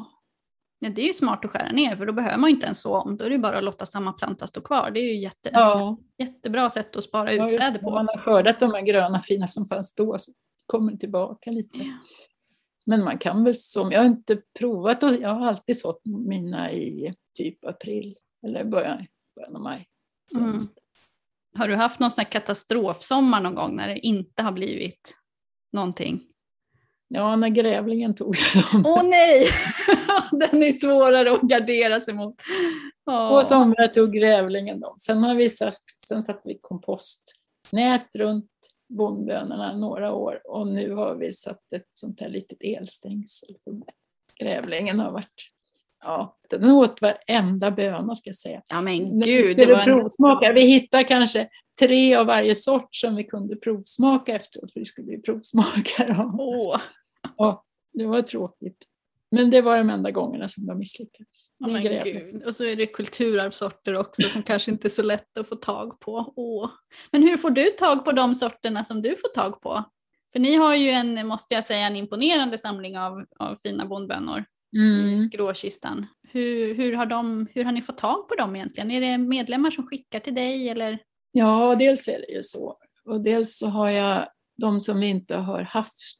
Ja, 0.79 0.89
det 0.89 1.01
är 1.01 1.07
ju 1.07 1.13
smart 1.13 1.45
att 1.45 1.51
skära 1.51 1.71
ner 1.71 1.95
för 1.95 2.05
då 2.05 2.13
behöver 2.13 2.37
man 2.37 2.49
inte 2.49 2.65
ens 2.65 2.81
så 2.81 2.95
om. 2.97 3.17
Då 3.17 3.25
är 3.25 3.29
det 3.29 3.37
bara 3.39 3.57
att 3.57 3.63
låta 3.63 3.85
samma 3.85 4.13
planta 4.13 4.47
stå 4.47 4.61
kvar. 4.61 4.91
Det 4.91 4.99
är 4.99 5.13
ju 5.13 5.19
jätte, 5.19 5.49
Ja, 5.53 5.97
jättebra 6.17 6.69
sätt 6.69 6.95
att 6.95 7.03
spara 7.03 7.33
ja, 7.33 7.45
utsäde 7.45 7.65
just 7.69 7.81
på. 7.81 7.89
när 7.89 7.95
man 7.95 8.07
har 8.15 8.21
skördat 8.21 8.59
de 8.59 8.73
här 8.73 8.81
gröna 8.81 9.19
fina 9.21 9.47
som 9.47 9.67
fanns 9.67 9.95
då 9.95 10.17
så 10.19 10.31
kommer 10.65 10.91
det 10.91 10.97
tillbaka 10.97 11.51
lite. 11.51 11.79
Ja. 11.79 11.93
Men 12.89 13.03
man 13.03 13.17
kan 13.17 13.43
väl 13.43 13.55
som, 13.55 13.91
jag 13.91 13.99
har 13.99 14.05
inte 14.05 14.41
provat 14.59 15.03
och 15.03 15.09
jag 15.21 15.29
har 15.29 15.47
alltid 15.47 15.79
sått 15.79 16.01
mina 16.05 16.71
i 16.71 17.13
typ 17.37 17.65
april 17.65 18.17
eller 18.47 18.65
början, 18.65 19.05
början 19.35 19.55
av 19.55 19.61
maj. 19.61 19.87
Mm. 20.37 20.59
Har 21.57 21.67
du 21.67 21.75
haft 21.75 21.99
någon 21.99 22.11
sån 22.11 22.23
här 22.23 22.31
katastrofsommar 22.31 23.41
någon 23.41 23.55
gång 23.55 23.75
när 23.75 23.87
det 23.87 23.99
inte 23.99 24.43
har 24.43 24.51
blivit 24.51 25.17
någonting? 25.71 26.21
Ja, 27.07 27.35
när 27.35 27.49
grävlingen 27.49 28.15
tog 28.15 28.35
dem. 28.71 28.85
Åh 28.85 29.03
nej! 29.03 29.49
Den 30.31 30.63
är 30.63 30.71
svårare 30.71 31.31
att 31.31 31.41
gardera 31.41 32.01
sig 32.01 32.13
mot. 32.13 32.35
Två 33.05 33.11
Åh. 33.11 33.43
somrar 33.43 33.87
tog 33.87 34.13
grävlingen 34.13 34.79
dem. 34.79 34.95
Sen, 34.97 35.23
har 35.23 35.35
vi 35.35 35.49
satt, 35.49 35.81
sen 36.07 36.23
satte 36.23 36.49
vi 36.49 36.59
kompostnät 36.61 38.15
runt 38.15 38.51
bondbönorna 38.89 39.77
några 39.77 40.13
år 40.13 40.41
och 40.45 40.67
nu 40.67 40.93
har 40.93 41.15
vi 41.15 41.31
satt 41.31 41.73
ett 41.75 41.87
sånt 41.89 42.21
här 42.21 42.29
litet 42.29 42.57
elstängsel. 42.61 43.55
Grävlingen 44.39 44.99
har 44.99 45.11
varit, 45.11 45.51
ja, 46.03 46.37
den 46.49 46.71
åt 46.71 47.01
varenda 47.01 47.71
böna 47.71 48.15
ska 48.15 48.29
jag 48.29 48.35
säga. 48.35 48.61
Ja 48.69 48.81
men 48.81 49.19
gud, 49.19 49.57
det 49.57 49.65
var 49.65 49.79
en... 49.79 49.85
provsmaka. 49.85 50.53
Vi 50.53 50.61
hittade 50.61 51.03
kanske 51.03 51.49
tre 51.79 52.15
av 52.15 52.25
varje 52.25 52.55
sort 52.55 52.95
som 52.95 53.15
vi 53.15 53.23
kunde 53.23 53.55
provsmaka 53.55 54.35
efteråt, 54.35 54.73
för 54.73 54.79
vi 54.79 54.85
skulle 54.85 55.11
ju 55.11 55.21
provsmaka 55.21 56.05
dem. 56.07 56.39
Åh, 56.39 56.79
Ja, 57.37 57.65
det 57.93 58.05
var 58.05 58.21
tråkigt. 58.21 58.85
Men 59.31 59.49
det 59.49 59.61
var 59.61 59.77
de 59.77 59.89
enda 59.89 60.11
gångerna 60.11 60.47
som 60.47 60.65
de 60.65 60.77
misslyckats. 60.77 61.51
men 61.59 61.83
grävling. 61.83 62.13
gud. 62.31 62.43
Och 62.43 62.55
så 62.55 62.63
är 62.65 62.75
det 62.75 62.85
kulturarvssorter 62.85 63.95
också 63.95 64.29
som 64.29 64.43
kanske 64.43 64.71
inte 64.71 64.87
är 64.87 64.89
så 64.89 65.03
lätt 65.03 65.37
att 65.37 65.47
få 65.49 65.55
tag 65.55 65.99
på. 65.99 66.33
Åh. 66.35 66.69
Men 67.11 67.23
hur 67.23 67.37
får 67.37 67.49
du 67.49 67.65
tag 67.65 68.05
på 68.05 68.11
de 68.11 68.35
sorterna 68.35 68.83
som 68.83 69.01
du 69.01 69.09
får 69.17 69.27
tag 69.41 69.61
på? 69.61 69.83
För 70.33 70.39
ni 70.39 70.55
har 70.55 70.75
ju 70.75 70.89
en, 70.89 71.27
måste 71.27 71.53
jag 71.53 71.63
säga, 71.65 71.87
en 71.87 71.95
imponerande 71.95 72.57
samling 72.57 72.97
av, 72.97 73.25
av 73.39 73.55
fina 73.63 73.85
bondbönor 73.85 74.45
i 74.75 74.77
Mm. 74.77 75.17
skråkistan. 75.17 76.05
Hur, 76.27 76.73
hur, 76.75 76.93
har 76.95 77.05
de, 77.05 77.47
hur 77.53 77.63
har 77.63 77.71
ni 77.71 77.81
fått 77.81 77.97
tag 77.97 78.27
på 78.29 78.35
dem 78.35 78.55
egentligen? 78.55 78.91
Är 78.91 79.01
det 79.01 79.17
medlemmar 79.17 79.71
som 79.71 79.87
skickar 79.87 80.19
till 80.19 80.35
dig 80.35 80.69
eller? 80.69 80.99
Ja, 81.31 81.75
dels 81.79 82.07
är 82.07 82.19
det 82.27 82.33
ju 82.33 82.43
så. 82.43 82.77
Och 83.05 83.21
dels 83.21 83.57
så 83.57 83.67
har 83.67 83.89
jag 83.89 84.27
de 84.61 84.79
som 84.81 84.99
vi 84.99 85.07
inte 85.07 85.37
har 85.37 85.61
haft 85.61 85.93
i, 86.01 86.18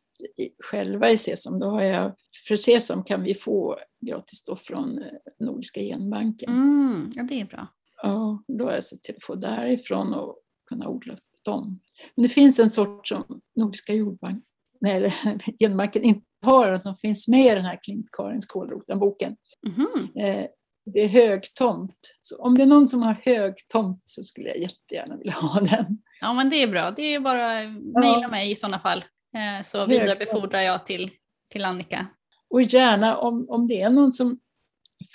själva 0.64 1.10
i 1.10 1.18
Sesam. 1.18 1.60
Då 1.60 1.70
har 1.70 1.82
jag, 1.82 2.16
för 2.48 2.56
Sesam 2.56 3.04
kan 3.04 3.24
vi 3.24 3.34
få 3.34 3.80
gratis 4.06 4.44
då 4.44 4.56
från 4.56 4.98
eh, 4.98 5.06
Nordiska 5.40 5.82
genbanken. 5.82 6.50
Mm, 6.50 7.12
ja, 7.16 7.24
det 7.24 7.42
är 7.42 7.46
bra. 7.46 7.68
Ja, 8.02 8.44
då 8.48 8.66
har 8.66 8.72
jag 8.72 8.84
sett 8.84 9.04
till 9.04 9.16
att 9.16 9.24
få 9.24 9.36
därifrån 9.36 10.14
och 10.14 10.40
kunna 10.70 10.90
odla 10.90 11.16
dem. 11.46 11.80
Men 12.16 12.24
det 12.24 12.30
finns 12.30 12.60
en 12.60 12.70
sort 12.70 13.08
som 13.08 13.42
Nordiska 13.56 13.94
jordbank, 13.94 14.44
nej, 14.82 14.96
eller 14.96 15.14
genbanken 15.60 16.04
inte 16.04 16.26
har 16.42 16.78
som 16.78 16.96
finns 16.96 17.28
med 17.28 17.52
i 17.52 17.56
den 17.56 17.66
här 17.66 17.80
Klint-Karins 17.84 18.46
kålrotenboken. 18.46 19.36
Mhm. 19.68 20.10
Eh, 20.16 20.46
det 20.94 21.04
är 21.04 21.08
högtomt. 21.08 22.16
Så 22.22 22.38
om 22.38 22.58
det 22.58 22.64
är 22.64 22.68
någon 22.68 22.88
som 22.88 23.02
har 23.02 23.14
högtomt 23.24 24.02
så 24.06 24.24
skulle 24.24 24.48
jag 24.48 24.58
jättegärna 24.58 25.18
vilja 25.18 25.34
ha 25.34 25.60
den. 25.60 26.02
Ja 26.22 26.34
men 26.34 26.50
det 26.50 26.56
är 26.56 26.68
bra, 26.68 26.92
det 26.92 27.02
är 27.02 27.20
bara 27.20 27.60
att 27.60 28.04
mejla 28.04 28.28
mig 28.28 28.52
i 28.52 28.56
sådana 28.56 28.80
fall. 28.80 29.04
Eh, 29.36 29.64
Så 29.64 29.86
vidarebefordrar 29.86 30.62
jag 30.62 30.86
till, 30.86 31.12
till 31.50 31.66
Annika. 31.66 32.08
Och 32.50 32.62
gärna 32.62 33.18
om, 33.18 33.50
om 33.50 33.68
det 33.68 33.82
är 33.82 33.90
någon 33.90 34.14
som 34.14 34.40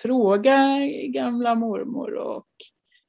frågar 0.02 0.80
gamla 1.12 1.54
mormor 1.54 2.14
och 2.14 2.46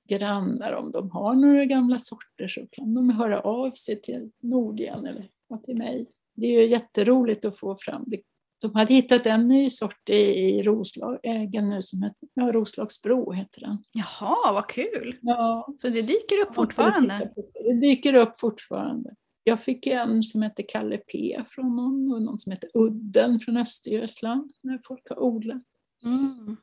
grannar 0.10 0.74
om 0.74 0.92
de 0.92 1.12
har 1.12 1.34
några 1.34 1.66
gamla 1.66 1.98
sorter 2.00 2.48
så 2.48 2.68
kan 2.72 2.94
de 2.94 3.10
höra 3.10 3.42
av 3.42 3.72
sig 3.72 4.02
till 4.02 4.32
Nordien 4.42 5.06
eller 5.06 5.30
till 5.64 5.78
mig. 5.78 6.08
Det 6.36 6.48
är 6.48 6.62
ju 6.62 6.68
jätteroligt 6.68 7.46
att 7.46 7.58
få 7.58 7.76
fram 7.80 8.04
det. 8.08 8.22
De 8.60 8.76
hade 8.76 8.94
hittat 8.94 9.26
en 9.26 9.48
ny 9.48 9.70
sort 9.70 10.10
i, 10.10 10.14
i 10.16 10.64
Roslagen 10.64 11.70
nu 11.70 11.82
som 11.82 12.04
heter 12.04 12.30
ja, 12.34 12.52
Roslagsbro. 12.52 13.32
Heter 13.32 13.62
den. 13.62 13.78
Jaha, 13.94 14.54
vad 14.54 14.70
kul! 14.70 15.18
Ja, 15.22 15.68
Så 15.82 15.90
det 15.90 16.02
dyker 16.02 16.42
upp 16.48 16.56
fortfarande? 16.56 17.34
Det 17.54 17.80
dyker 17.80 18.14
upp 18.14 18.40
fortfarande. 18.40 19.16
Jag 19.48 19.64
fick 19.64 19.88
en 19.88 20.24
som 20.24 20.42
heter 20.42 20.64
Kalle 20.70 20.98
P 20.98 21.42
från 21.50 21.76
någon 21.76 22.14
och 22.14 22.22
någon 22.22 22.38
som 22.40 22.52
heter 22.52 22.70
Udden 22.74 23.40
från 23.40 23.58
Östergötland 23.58 24.52
när 24.64 24.80
folk 24.84 25.10
har 25.10 25.20
odlat. 25.20 25.64
Mm. 26.04 26.58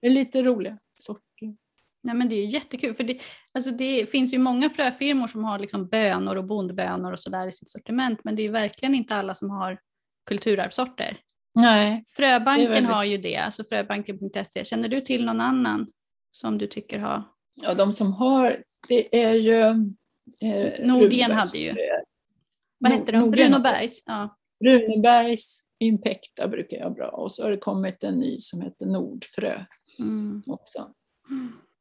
Det 0.00 0.06
är 0.06 0.10
lite 0.10 0.42
roliga 0.42 0.78
sorter. 0.98 1.56
Nej, 2.02 2.14
men 2.14 2.28
det 2.28 2.34
är 2.36 2.46
jättekul, 2.46 2.94
för 2.94 3.04
det, 3.04 3.20
alltså 3.52 3.70
det 3.70 4.10
finns 4.10 4.34
ju 4.34 4.38
många 4.38 4.70
fröfirmor 4.70 5.26
som 5.28 5.44
har 5.44 5.58
liksom 5.58 5.88
bönor 5.88 6.36
och 6.36 6.44
bondbönor 6.44 7.12
och 7.12 7.18
sådär 7.20 7.46
i 7.46 7.52
sitt 7.52 7.68
sortiment, 7.68 8.20
men 8.24 8.36
det 8.36 8.42
är 8.42 8.44
ju 8.44 8.50
verkligen 8.50 8.94
inte 8.94 9.16
alla 9.16 9.34
som 9.34 9.50
har 9.50 9.78
kulturarvssorter. 10.26 11.16
Nej, 11.54 12.04
Fröbanken 12.06 12.70
väldigt- 12.70 12.90
har 12.90 13.04
ju 13.04 13.18
det, 13.18 13.36
alltså 13.36 13.64
fröbanken.se. 13.64 14.64
Känner 14.64 14.88
du 14.88 15.00
till 15.00 15.24
någon 15.24 15.40
annan 15.40 15.86
som 16.30 16.58
du 16.58 16.66
tycker 16.66 16.98
har? 16.98 17.22
ja, 17.62 17.74
de 17.74 17.92
som 17.92 18.12
har, 18.12 18.62
det 18.88 19.22
är 19.24 19.34
ju... 19.34 19.60
Eh, 19.60 20.84
Runebergs- 20.84 21.32
hade 21.32 21.58
ju. 21.58 21.74
Vad 22.84 22.92
hette 22.92 23.12
de? 23.12 23.30
Brunobergs? 23.30 24.02
Ja. 24.06 24.36
Runebergs 24.64 25.60
Impecta 25.78 26.48
brukar 26.48 26.76
jag 26.76 26.94
bra 26.94 27.08
och 27.08 27.32
så 27.32 27.42
har 27.42 27.50
det 27.50 27.56
kommit 27.56 28.04
en 28.04 28.14
ny 28.18 28.38
som 28.38 28.60
heter 28.60 28.86
Nordfrö 28.86 29.64
Mm. 29.98 30.42
också. 30.46 30.90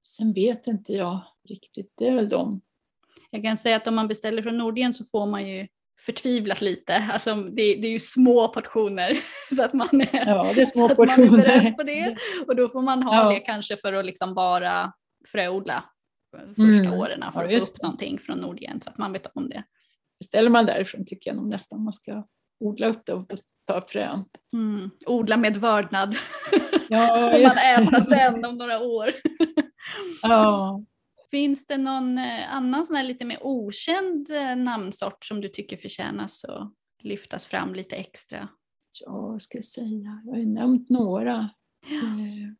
Sen 0.07 0.33
vet 0.33 0.67
inte 0.67 0.93
jag 0.93 1.19
riktigt, 1.49 1.93
det 1.97 2.07
är 2.07 2.15
väl 2.15 2.29
de. 2.29 2.61
Jag 3.31 3.43
kan 3.43 3.57
säga 3.57 3.75
att 3.75 3.87
om 3.87 3.95
man 3.95 4.07
beställer 4.07 4.41
från 4.41 4.57
Nordien 4.57 4.93
så 4.93 5.03
får 5.05 5.25
man 5.25 5.47
ju 5.49 5.67
förtvivlat 6.05 6.61
lite. 6.61 6.95
Alltså 7.13 7.35
det, 7.35 7.75
det 7.75 7.87
är 7.87 7.91
ju 7.91 7.99
små 7.99 8.47
portioner. 8.47 9.17
Så 9.55 9.63
att 9.63 9.73
man 9.73 9.87
är, 10.01 10.25
Ja, 10.27 10.49
är 10.49 10.65
små 10.73 10.89
så 10.89 11.01
att 11.03 11.17
man 11.17 11.27
är 11.27 11.29
beredd 11.31 11.77
på 11.77 11.83
det. 11.83 12.17
Och 12.47 12.55
då 12.55 12.69
får 12.69 12.81
man 12.81 13.03
ha 13.03 13.15
Ja. 13.23 13.29
det 13.29 13.39
kanske 13.39 13.77
för 13.77 13.93
att 13.93 14.05
liksom 14.05 14.33
bara 14.33 14.93
fröodla 15.31 15.83
första 16.47 16.63
Mm. 16.63 16.93
åren 16.93 17.19
för 17.19 17.25
Ja, 17.39 17.43
att 17.43 17.49
få 17.49 17.51
just 17.51 17.75
upp 17.75 17.81
någonting 17.83 18.19
från 18.19 18.37
Nordien 18.37 18.81
så 18.81 18.89
att 18.89 18.97
man 18.97 19.11
vet 19.13 19.27
om 19.35 19.49
det. 19.49 19.63
Beställer 20.23 20.49
man 20.49 20.65
därifrån 20.65 21.05
tycker 21.05 21.29
jag 21.29 21.37
nog 21.37 21.49
nästan 21.49 21.83
man 21.83 21.93
ska 21.93 22.23
odla 22.59 22.87
upp 22.87 23.05
det 23.05 23.13
och 23.13 23.27
ta 23.67 23.81
frön. 23.87 24.25
Mm. 24.53 24.89
Odla 25.05 25.37
med 25.37 25.57
vördnad. 25.57 26.15
Ja, 26.89 27.37
just 27.37 27.55
man 27.55 27.87
äta 27.87 28.05
sen 28.05 28.45
om 28.45 28.57
några 28.57 28.79
år. 28.79 29.09
Ja. 30.21 30.83
Finns 31.31 31.65
det 31.65 31.77
någon 31.77 32.17
eh, 32.17 32.53
annan 32.53 32.85
sån 32.85 32.95
här 32.95 33.03
lite 33.03 33.25
mer 33.25 33.39
okänd 33.41 34.29
eh, 34.31 34.55
namnsort 34.55 35.25
som 35.25 35.41
du 35.41 35.49
tycker 35.49 35.77
förtjänas 35.77 36.45
att 36.45 36.73
lyftas 37.03 37.45
fram 37.45 37.73
lite 37.73 37.95
extra? 37.95 38.49
ja, 39.01 39.11
vad 39.11 39.41
ska 39.41 39.57
jag 39.57 39.65
säga? 39.65 40.21
Jag 40.25 40.31
har 40.31 40.39
ju 40.39 40.45
nämnt 40.45 40.89
några. 40.89 41.49
Eh, 41.85 42.53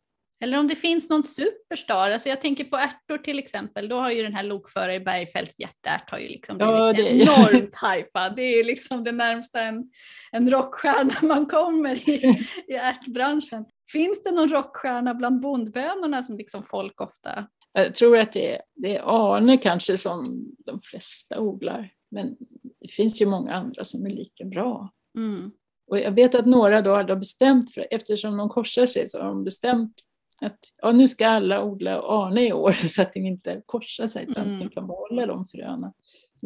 Eller 0.44 0.60
om 0.60 0.68
det 0.68 0.76
finns 0.76 1.10
någon 1.10 1.24
superstar, 1.24 2.12
alltså 2.12 2.30
jag 2.30 2.42
tänker 2.42 2.64
på 2.64 2.78
ärtor 2.78 3.18
till 3.18 3.40
exempel, 3.40 3.90
då 3.90 3.96
har 4.00 4.12
ju 4.12 4.24
den 4.24 4.34
här 4.34 4.44
lokförare 4.44 5.00
Bergfeldts 5.00 5.60
jätteärt 5.60 6.10
har 6.10 6.18
ju 6.18 6.28
liksom 6.28 6.58
blivit 6.58 6.74
Ja, 6.74 6.94
det- 6.94 7.02
enormt 7.02 7.76
hypad. 7.96 8.36
Det 8.36 8.42
är 8.42 8.58
ju 8.58 8.64
liksom 8.64 9.04
det 9.04 9.12
närmsta 9.12 9.62
en, 9.62 9.90
en 10.32 10.50
rockstjärna 10.50 11.14
man 11.22 11.46
kommer 11.46 12.10
i, 12.10 12.46
i 12.68 12.74
ärtbranschen. 12.74 13.66
Finns 13.92 14.24
det 14.24 14.32
någon 14.32 14.50
rockstjärna 14.50 15.14
bland 15.14 15.42
bondbönorna 15.42 16.24
som 16.24 16.38
liksom 16.38 16.64
folk 16.64 17.02
ofta... 17.02 17.48
Jag 17.74 17.96
tror 17.96 18.18
att 18.18 18.32
det 18.32 18.56
är, 18.56 18.62
det 18.76 18.98
är 18.98 19.02
Arne 19.06 19.58
kanske 19.58 19.98
som 19.98 20.46
de 20.66 20.80
flesta 20.82 21.40
odlar. 21.40 21.90
Men 22.12 22.36
det 22.82 22.92
finns 22.92 23.22
ju 23.22 23.26
många 23.26 23.54
andra 23.54 23.84
som 23.84 24.06
är 24.06 24.10
lika 24.10 24.46
bra. 24.46 24.90
Mm. 25.18 25.52
Och 25.88 26.00
jag 26.00 26.12
vet 26.12 26.36
att 26.36 26.46
några 26.46 26.82
då 26.82 26.96
hade 26.96 27.16
bestämt, 27.16 27.74
för, 27.74 27.88
eftersom 27.92 28.38
de 28.38 28.50
korsar 28.50 28.86
sig, 28.86 29.08
så 29.08 29.20
har 29.20 29.28
de 29.28 29.44
bestämt 29.44 29.94
att 30.46 30.60
ja, 30.82 30.92
nu 30.92 31.08
ska 31.08 31.28
alla 31.28 31.64
odla 31.64 32.02
Arne 32.02 32.48
i 32.48 32.54
år 32.54 32.72
så 32.88 33.02
att 33.02 33.14
de 33.14 33.20
inte 33.20 33.62
korsar 33.66 34.08
sig 34.08 34.26
utan 34.30 34.44
Mm. 34.44 34.56
att 34.56 34.62
de 34.62 34.70
kan 34.70 34.88
behålla 34.88 35.26
de 35.26 35.46
fröna. 35.46 35.94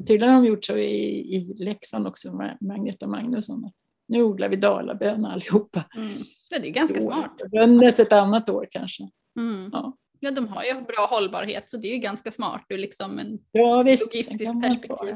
Tydligen 0.07 0.33
har 0.35 0.41
de 0.41 0.47
gjort 0.47 0.65
så 0.65 0.77
i, 0.77 1.35
i 1.35 1.53
Leksand 1.57 2.07
också, 2.07 2.33
med 2.33 2.57
Magneta 2.61 3.07
Magnusson. 3.07 3.71
Nu 4.07 4.23
odlar 4.23 4.49
vi 4.49 4.55
dalaböna 4.55 5.31
allihopa. 5.31 5.83
Mm. 5.95 6.17
Det 6.49 6.55
är 6.55 6.69
ganska 6.71 7.01
smart. 7.01 7.31
Bönnes 7.51 7.99
ett 7.99 8.11
annat 8.13 8.49
år 8.49 8.67
kanske. 8.71 9.09
Mm. 9.39 9.69
Ja. 9.73 9.97
Ja, 10.19 10.31
de 10.31 10.47
har 10.47 10.63
ju 10.63 10.73
bra 10.73 11.07
hållbarhet 11.09 11.69
så 11.69 11.77
det 11.77 11.87
är 11.87 11.91
ju 11.93 11.97
ganska 11.97 12.31
smart 12.31 12.65
ur 12.69 12.77
liksom 12.77 13.19
en 13.19 13.39
Ja, 13.51 13.83
visst. 13.83 14.13
Logistiskt 14.13 14.61
perspektiv. 14.61 15.15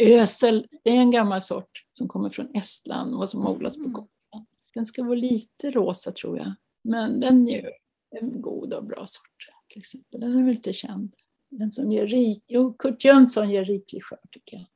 Ösel, 0.00 0.66
det 0.84 0.90
är 0.90 0.96
en 1.00 1.10
gammal 1.10 1.42
sort 1.42 1.70
som 1.90 2.08
kommer 2.08 2.30
från 2.30 2.54
Estland 2.54 3.14
och 3.14 3.28
som 3.28 3.46
odlas 3.46 3.76
på 3.76 3.80
Mm. 3.80 3.92
Gotland. 3.92 4.46
Den 4.74 4.86
ska 4.86 5.02
vara 5.02 5.14
lite 5.14 5.70
rosa 5.70 6.12
tror 6.12 6.38
jag. 6.38 6.54
Men 6.84 7.20
den 7.20 7.48
är 7.48 7.52
ju 7.62 7.70
en 8.10 8.40
god 8.40 8.74
och 8.74 8.84
bra 8.84 9.06
sort. 9.06 9.48
Till 9.68 9.80
exempel. 9.80 10.20
Den 10.20 10.38
är 10.38 10.44
väl 10.44 10.54
lite 10.54 10.72
känd. 10.72 11.14
Den 11.50 11.72
som 11.72 11.92
gör 11.92 12.06
rik, 12.06 12.44
jo, 12.48 12.74
Kurt 12.78 13.04
Jönsson 13.04 13.50
gör 13.50 13.64
riklig 13.64 14.04
skörd 14.04 14.30
tycker 14.30 14.56
jag. 14.56 14.66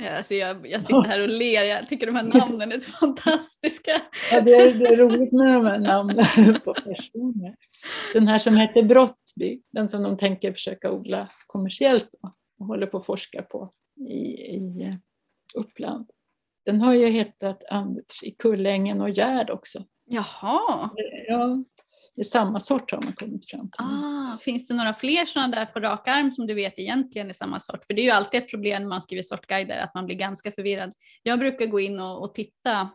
Alltså 0.00 0.34
jag, 0.34 0.66
jag 0.70 0.82
sitter 0.82 1.02
här 1.02 1.20
och 1.20 1.28
ler, 1.28 1.62
jag 1.62 1.88
tycker 1.88 2.06
de 2.06 2.16
här 2.16 2.22
namnen 2.22 2.72
är 2.72 2.78
så 2.78 2.90
fantastiska. 3.00 4.02
Ja, 4.32 4.40
det, 4.40 4.54
är, 4.54 4.74
det 4.74 4.86
är 4.86 4.96
roligt 4.96 5.32
med 5.32 5.54
de 5.54 5.66
här 5.66 5.78
namnen 5.78 6.60
på 6.64 6.74
personer. 6.74 7.56
Den 8.12 8.28
här 8.28 8.38
som 8.38 8.56
heter 8.56 8.82
Brottby, 8.82 9.62
den 9.72 9.88
som 9.88 10.02
de 10.02 10.16
tänker 10.16 10.52
försöka 10.52 10.92
odla 10.92 11.28
kommersiellt 11.46 12.08
då, 12.12 12.30
och 12.58 12.66
håller 12.66 12.86
på 12.86 12.96
att 12.96 13.06
forska 13.06 13.42
på 13.42 13.72
i, 14.08 14.22
i 14.56 14.98
Uppland. 15.54 16.10
Den 16.64 16.80
har 16.80 16.94
ju 16.94 17.06
hetat 17.06 17.64
Anders 17.70 18.22
i 18.22 18.30
Kullängen 18.30 19.00
och 19.00 19.10
Gärd 19.10 19.50
också. 19.50 19.84
Jaha. 20.04 20.90
Ja, 21.28 21.64
det 22.14 22.22
är 22.22 22.24
samma 22.24 22.60
sort 22.60 22.92
har 22.92 23.02
man 23.02 23.12
kommit 23.12 23.50
fram 23.50 23.70
till. 23.70 23.84
Ah, 23.84 24.38
finns 24.40 24.68
det 24.68 24.74
några 24.74 24.94
fler 24.94 25.26
sådana 25.26 25.56
där 25.56 25.66
på 25.66 25.80
rak 25.80 26.08
arm 26.08 26.32
som 26.32 26.46
du 26.46 26.54
vet 26.54 26.78
egentligen 26.78 27.28
är 27.28 27.34
samma 27.34 27.60
sort? 27.60 27.84
För 27.86 27.94
det 27.94 28.02
är 28.02 28.04
ju 28.04 28.10
alltid 28.10 28.42
ett 28.42 28.50
problem 28.50 28.82
när 28.82 28.88
man 28.88 29.02
skriver 29.02 29.22
sortguider 29.22 29.78
att 29.78 29.94
man 29.94 30.06
blir 30.06 30.16
ganska 30.16 30.52
förvirrad. 30.52 30.92
Jag 31.22 31.38
brukar 31.38 31.66
gå 31.66 31.80
in 31.80 32.00
och, 32.00 32.22
och 32.24 32.34
titta 32.34 32.90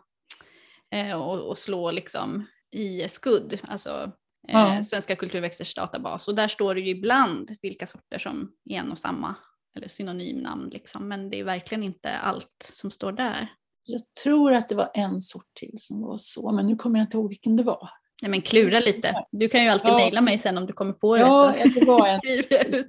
eh, 0.94 1.12
och, 1.12 1.48
och, 1.48 1.58
slå 1.58 1.90
liksom 1.90 2.46
i 2.70 3.08
skudd, 3.08 3.60
alltså 3.62 4.12
eh, 4.48 4.60
ja. 4.60 4.84
Svenska 4.84 5.16
kulturväxters 5.16 5.74
databas 5.74 6.28
och 6.28 6.34
där 6.34 6.48
står 6.48 6.74
det 6.74 6.80
ju 6.80 6.90
ibland 6.90 7.56
vilka 7.62 7.86
sorter 7.86 8.18
som 8.18 8.52
är 8.70 8.78
en 8.78 8.92
och 8.92 8.98
samma 8.98 9.34
eller 9.76 9.88
synonymnamn 9.88 10.68
liksom, 10.68 11.08
men 11.08 11.30
det 11.30 11.40
är 11.40 11.44
verkligen 11.44 11.82
inte 11.82 12.18
allt 12.18 12.70
som 12.72 12.90
står 12.90 13.12
där. 13.12 13.52
Jag 13.84 14.00
tror 14.22 14.52
att 14.52 14.68
det 14.68 14.74
var 14.74 14.90
en 14.94 15.20
sort 15.20 15.54
till 15.54 15.74
som 15.78 16.02
var 16.02 16.18
så, 16.18 16.52
men 16.52 16.66
nu 16.66 16.76
kommer 16.76 16.98
jag 16.98 17.06
inte 17.06 17.16
ihåg 17.16 17.28
vilken 17.28 17.56
det 17.56 17.62
var. 17.62 17.90
Nej, 18.22 18.30
men 18.30 18.42
klura 18.42 18.80
lite. 18.80 19.24
Du 19.30 19.48
kan 19.48 19.62
ju 19.62 19.68
alltid 19.68 19.90
ja. 19.90 19.96
mejla 19.96 20.20
mig 20.20 20.38
sen 20.38 20.58
om 20.58 20.66
du 20.66 20.72
kommer 20.72 20.92
på 20.92 21.16
det. 21.16 21.22
Ja, 21.22 21.54
så 21.62 21.68
det 21.80 21.86
var 21.86 22.08
en 22.08 22.20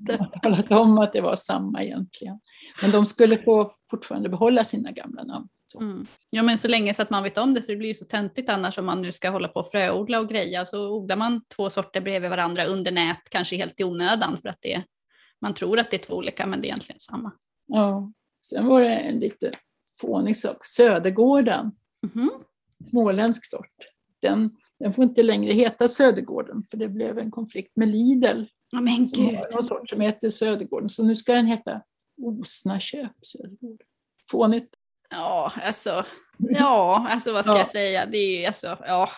som 0.08 0.30
talat 0.42 0.72
om 0.72 0.98
att 0.98 1.14
det 1.14 1.22
var 1.22 1.36
samma 1.36 1.84
egentligen. 1.84 2.40
Men 2.82 2.92
de 2.92 3.06
skulle 3.06 3.38
få 3.38 3.72
fortfarande 3.90 4.30
behålla 4.30 4.64
sina 4.64 4.92
gamla 4.92 5.24
namn. 5.24 5.48
Mm. 5.80 6.08
Ja 6.30 6.44
men 6.44 6.58
så 6.58 6.68
länge 6.68 6.94
så 6.94 7.02
att 7.02 7.10
man 7.10 7.24
vet 7.24 7.38
om 7.38 7.54
det 7.54 7.62
för 7.62 7.74
det 7.74 7.78
blir 7.78 7.90
ju 7.90 7.96
så 7.96 8.06
töntigt 8.06 8.50
annars 8.50 8.78
om 8.78 8.86
man 8.86 9.02
nu 9.02 9.12
ska 9.12 9.30
hålla 9.30 9.48
på 9.48 9.60
och 9.60 9.72
fröodla 9.72 10.20
och 10.20 10.30
greja 10.30 10.66
så 10.66 10.90
odlar 10.90 11.16
man 11.16 11.42
två 11.56 11.70
sorter 11.70 12.02
bredvid 12.02 12.30
varandra 12.30 12.66
under 12.66 12.92
nät 12.92 13.30
kanske 13.30 13.56
helt 13.56 13.80
i 13.80 13.84
onödan 13.84 14.38
för 14.38 14.50
att 14.50 14.62
det, 14.62 14.84
man 15.42 15.54
tror 15.54 15.80
att 15.80 15.92
det 15.92 15.98
är 15.98 16.06
två 16.08 16.16
olika 16.16 16.46
men 16.46 16.62
det 16.62 16.66
är 16.66 16.70
egentligen 16.70 17.00
samma. 17.00 17.32
Ja, 17.68 18.12
sen 18.46 18.66
var 18.66 18.82
det 18.82 18.96
en 18.96 19.20
lite 19.20 19.52
fånig 20.02 20.38
sak, 20.38 20.66
Södergården, 20.66 21.72
mm. 22.16 22.30
småländsk 22.90 23.46
sort. 23.46 23.76
Den 24.22 24.50
den 24.80 24.94
får 24.94 25.04
inte 25.04 25.24
längre 25.24 25.54
heta 25.54 25.88
Södergården 25.88 26.64
för 26.72 26.78
det 26.78 26.90
blev 26.90 27.20
en 27.20 27.32
konflikt 27.32 27.72
med 27.76 27.88
Lidl. 27.88 28.44
Oh, 28.76 28.82
men 28.82 29.10
som 29.10 29.26
har 29.26 29.56
någon 29.56 29.66
sort 29.66 29.90
som 29.90 30.02
heter 30.02 30.30
Södergården. 30.30 30.90
Så 30.90 31.04
nu 31.04 31.16
ska 31.16 31.34
den 31.34 31.46
heta 31.46 31.82
Osnaköp 32.22 33.12
Södergården. 33.22 33.88
Fånigt. 34.32 34.76
Ja, 35.10 35.52
alltså, 35.64 36.06
ja, 36.38 37.08
alltså 37.10 37.34
vad 37.34 37.46
ska 37.46 37.54
ja. 37.54 37.58
jag 37.58 37.68
säga? 37.68 38.06
Det 38.06 38.18
är 38.18 38.48
alltså, 38.48 38.78
ja. 38.82 39.10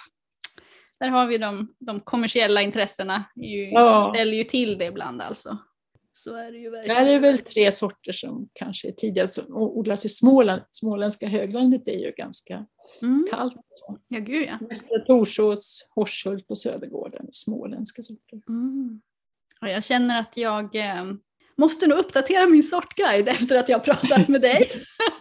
Där 1.00 1.10
har 1.10 1.28
vi 1.28 1.38
de, 1.38 1.74
de 1.80 2.00
kommersiella 2.00 2.62
intressena. 2.62 3.24
Ju, 3.36 3.70
ja. 3.70 4.14
ställer 4.16 4.38
ju 4.38 4.44
till 4.44 4.78
det 4.78 4.86
ibland 4.86 5.22
alltså. 5.22 5.58
Så 6.14 6.36
är 6.36 6.52
det 6.52 6.58
ju 6.58 6.70
verkligen. 6.70 7.06
Det 7.06 7.14
är 7.14 7.20
väl 7.20 7.38
tre 7.38 7.72
sorter 7.72 8.12
som 8.12 8.50
kanske 8.54 8.88
är 8.88 8.92
tidigast 8.92 9.34
som 9.34 9.46
odlas 9.56 10.06
i 10.06 10.10
Småland. 10.10 10.62
Småländska 10.70 11.28
höglandet 11.28 11.88
är 11.88 12.00
ju 12.00 12.12
ganska 12.18 12.66
mm. 13.02 13.28
kallt. 13.32 13.56
Ja, 14.08 14.20
gud 14.20 14.48
ja. 14.48 14.68
Västra 14.70 15.00
Torsås, 15.00 15.88
Horshult 15.90 16.52
och 16.52 16.58
Södergården, 16.58 17.28
småländska 17.32 18.02
sorter. 18.02 18.42
Mm. 18.50 19.02
Och 19.62 19.70
jag 19.70 19.84
känner 19.84 20.20
att 20.20 20.38
jag 20.38 20.76
eh, 20.76 21.06
måste 21.58 21.88
nog 21.88 22.00
uppdatera 22.00 22.48
min 22.48 22.64
sortguide 22.64 23.28
efter 23.28 23.56
att 23.58 23.70
jag 23.70 23.84
pratat 23.84 24.28
med 24.28 24.42
dig. 24.42 24.72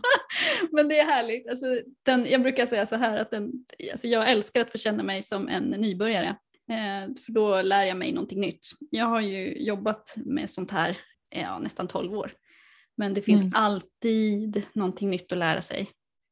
Men 0.72 0.88
det 0.88 0.98
är 0.98 1.04
härligt. 1.04 1.48
Alltså, 1.50 1.66
den, 2.02 2.26
jag 2.30 2.42
brukar 2.42 2.66
säga 2.66 2.86
så 2.86 2.96
här 2.96 3.18
att 3.18 3.30
den, 3.30 3.52
alltså 3.92 4.06
jag 4.06 4.30
älskar 4.30 4.60
att 4.60 4.72
få 4.72 4.78
känna 4.78 5.02
mig 5.02 5.22
som 5.22 5.48
en 5.48 5.64
nybörjare. 5.64 6.36
Eh, 6.70 7.14
för 7.24 7.32
då 7.32 7.62
lär 7.62 7.84
jag 7.84 7.96
mig 7.96 8.12
någonting 8.12 8.40
nytt. 8.40 8.66
Jag 8.90 9.06
har 9.06 9.20
ju 9.20 9.62
jobbat 9.62 10.14
med 10.16 10.50
sånt 10.50 10.70
här 10.70 10.98
ja, 11.30 11.58
nästan 11.58 11.88
12 11.88 12.14
år. 12.14 12.32
Men 12.96 13.14
det 13.14 13.22
finns 13.22 13.42
mm. 13.42 13.52
alltid 13.54 14.62
någonting 14.72 15.10
nytt 15.10 15.32
att 15.32 15.38
lära 15.38 15.62
sig. 15.62 15.88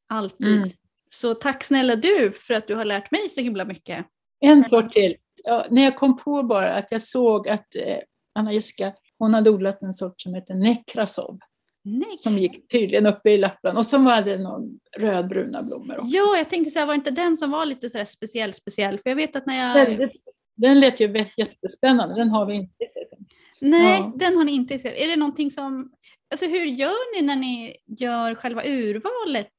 Alltid. 0.08 0.56
Mm. 0.56 0.70
Så 1.10 1.34
tack 1.34 1.64
snälla 1.64 1.96
du 1.96 2.32
för 2.32 2.54
att 2.54 2.66
du 2.66 2.74
har 2.74 2.84
lärt 2.84 3.10
mig 3.10 3.28
så 3.28 3.40
himla 3.40 3.64
mycket. 3.64 4.06
En 4.40 4.64
sak 4.64 4.92
till. 4.92 5.16
Ja, 5.44 5.66
när 5.70 5.82
jag 5.82 5.96
kom 5.96 6.16
på 6.16 6.42
bara 6.42 6.74
att 6.74 6.92
jag 6.92 7.02
såg 7.02 7.48
att 7.48 7.76
eh, 7.76 7.98
Anna-Jessica, 8.34 8.92
hon 9.18 9.34
hade 9.34 9.50
odlat 9.50 9.82
en 9.82 9.92
sort 9.92 10.20
som 10.20 10.34
heter 10.34 10.54
Nekrasov. 10.54 11.38
Nej. 11.88 12.18
Som 12.18 12.38
gick 12.38 12.68
tydligen 12.68 13.06
uppe 13.06 13.30
i 13.30 13.38
Lappland 13.38 13.78
och 13.78 14.00
var 14.00 14.22
det 14.22 14.38
någon 14.38 14.78
rödbruna 14.98 15.62
blommor 15.62 15.98
också. 15.98 16.16
Ja, 16.16 16.36
jag 16.36 16.50
tänkte 16.50 16.70
säga, 16.70 16.86
var 16.86 16.94
inte 16.94 17.10
den 17.10 17.36
som 17.36 17.50
var 17.50 17.66
lite 17.66 17.90
så 17.90 18.04
speciell, 18.04 18.52
speciell? 18.52 18.98
För 18.98 19.10
jag 19.10 19.16
vet 19.16 19.36
att 19.36 19.46
när 19.46 19.68
jag... 19.68 19.74
Väldigt, 19.86 20.12
den 20.56 20.80
lät 20.80 21.00
ju 21.00 21.24
jättespännande, 21.36 22.14
den 22.14 22.28
har 22.28 22.46
vi 22.46 22.54
inte 22.54 22.84
sett. 22.94 23.18
Nej, 23.60 23.98
ja. 23.98 24.12
den 24.16 24.36
har 24.36 24.44
ni 24.44 24.52
inte 24.52 24.78
sett. 24.78 24.94
Är 24.96 25.08
det 25.08 25.16
någonting 25.16 25.50
som... 25.50 25.92
Alltså 26.30 26.46
hur 26.46 26.64
gör 26.64 27.14
ni 27.16 27.26
när 27.26 27.36
ni 27.36 27.76
gör 27.98 28.34
själva 28.34 28.62
urvalet 28.64 29.52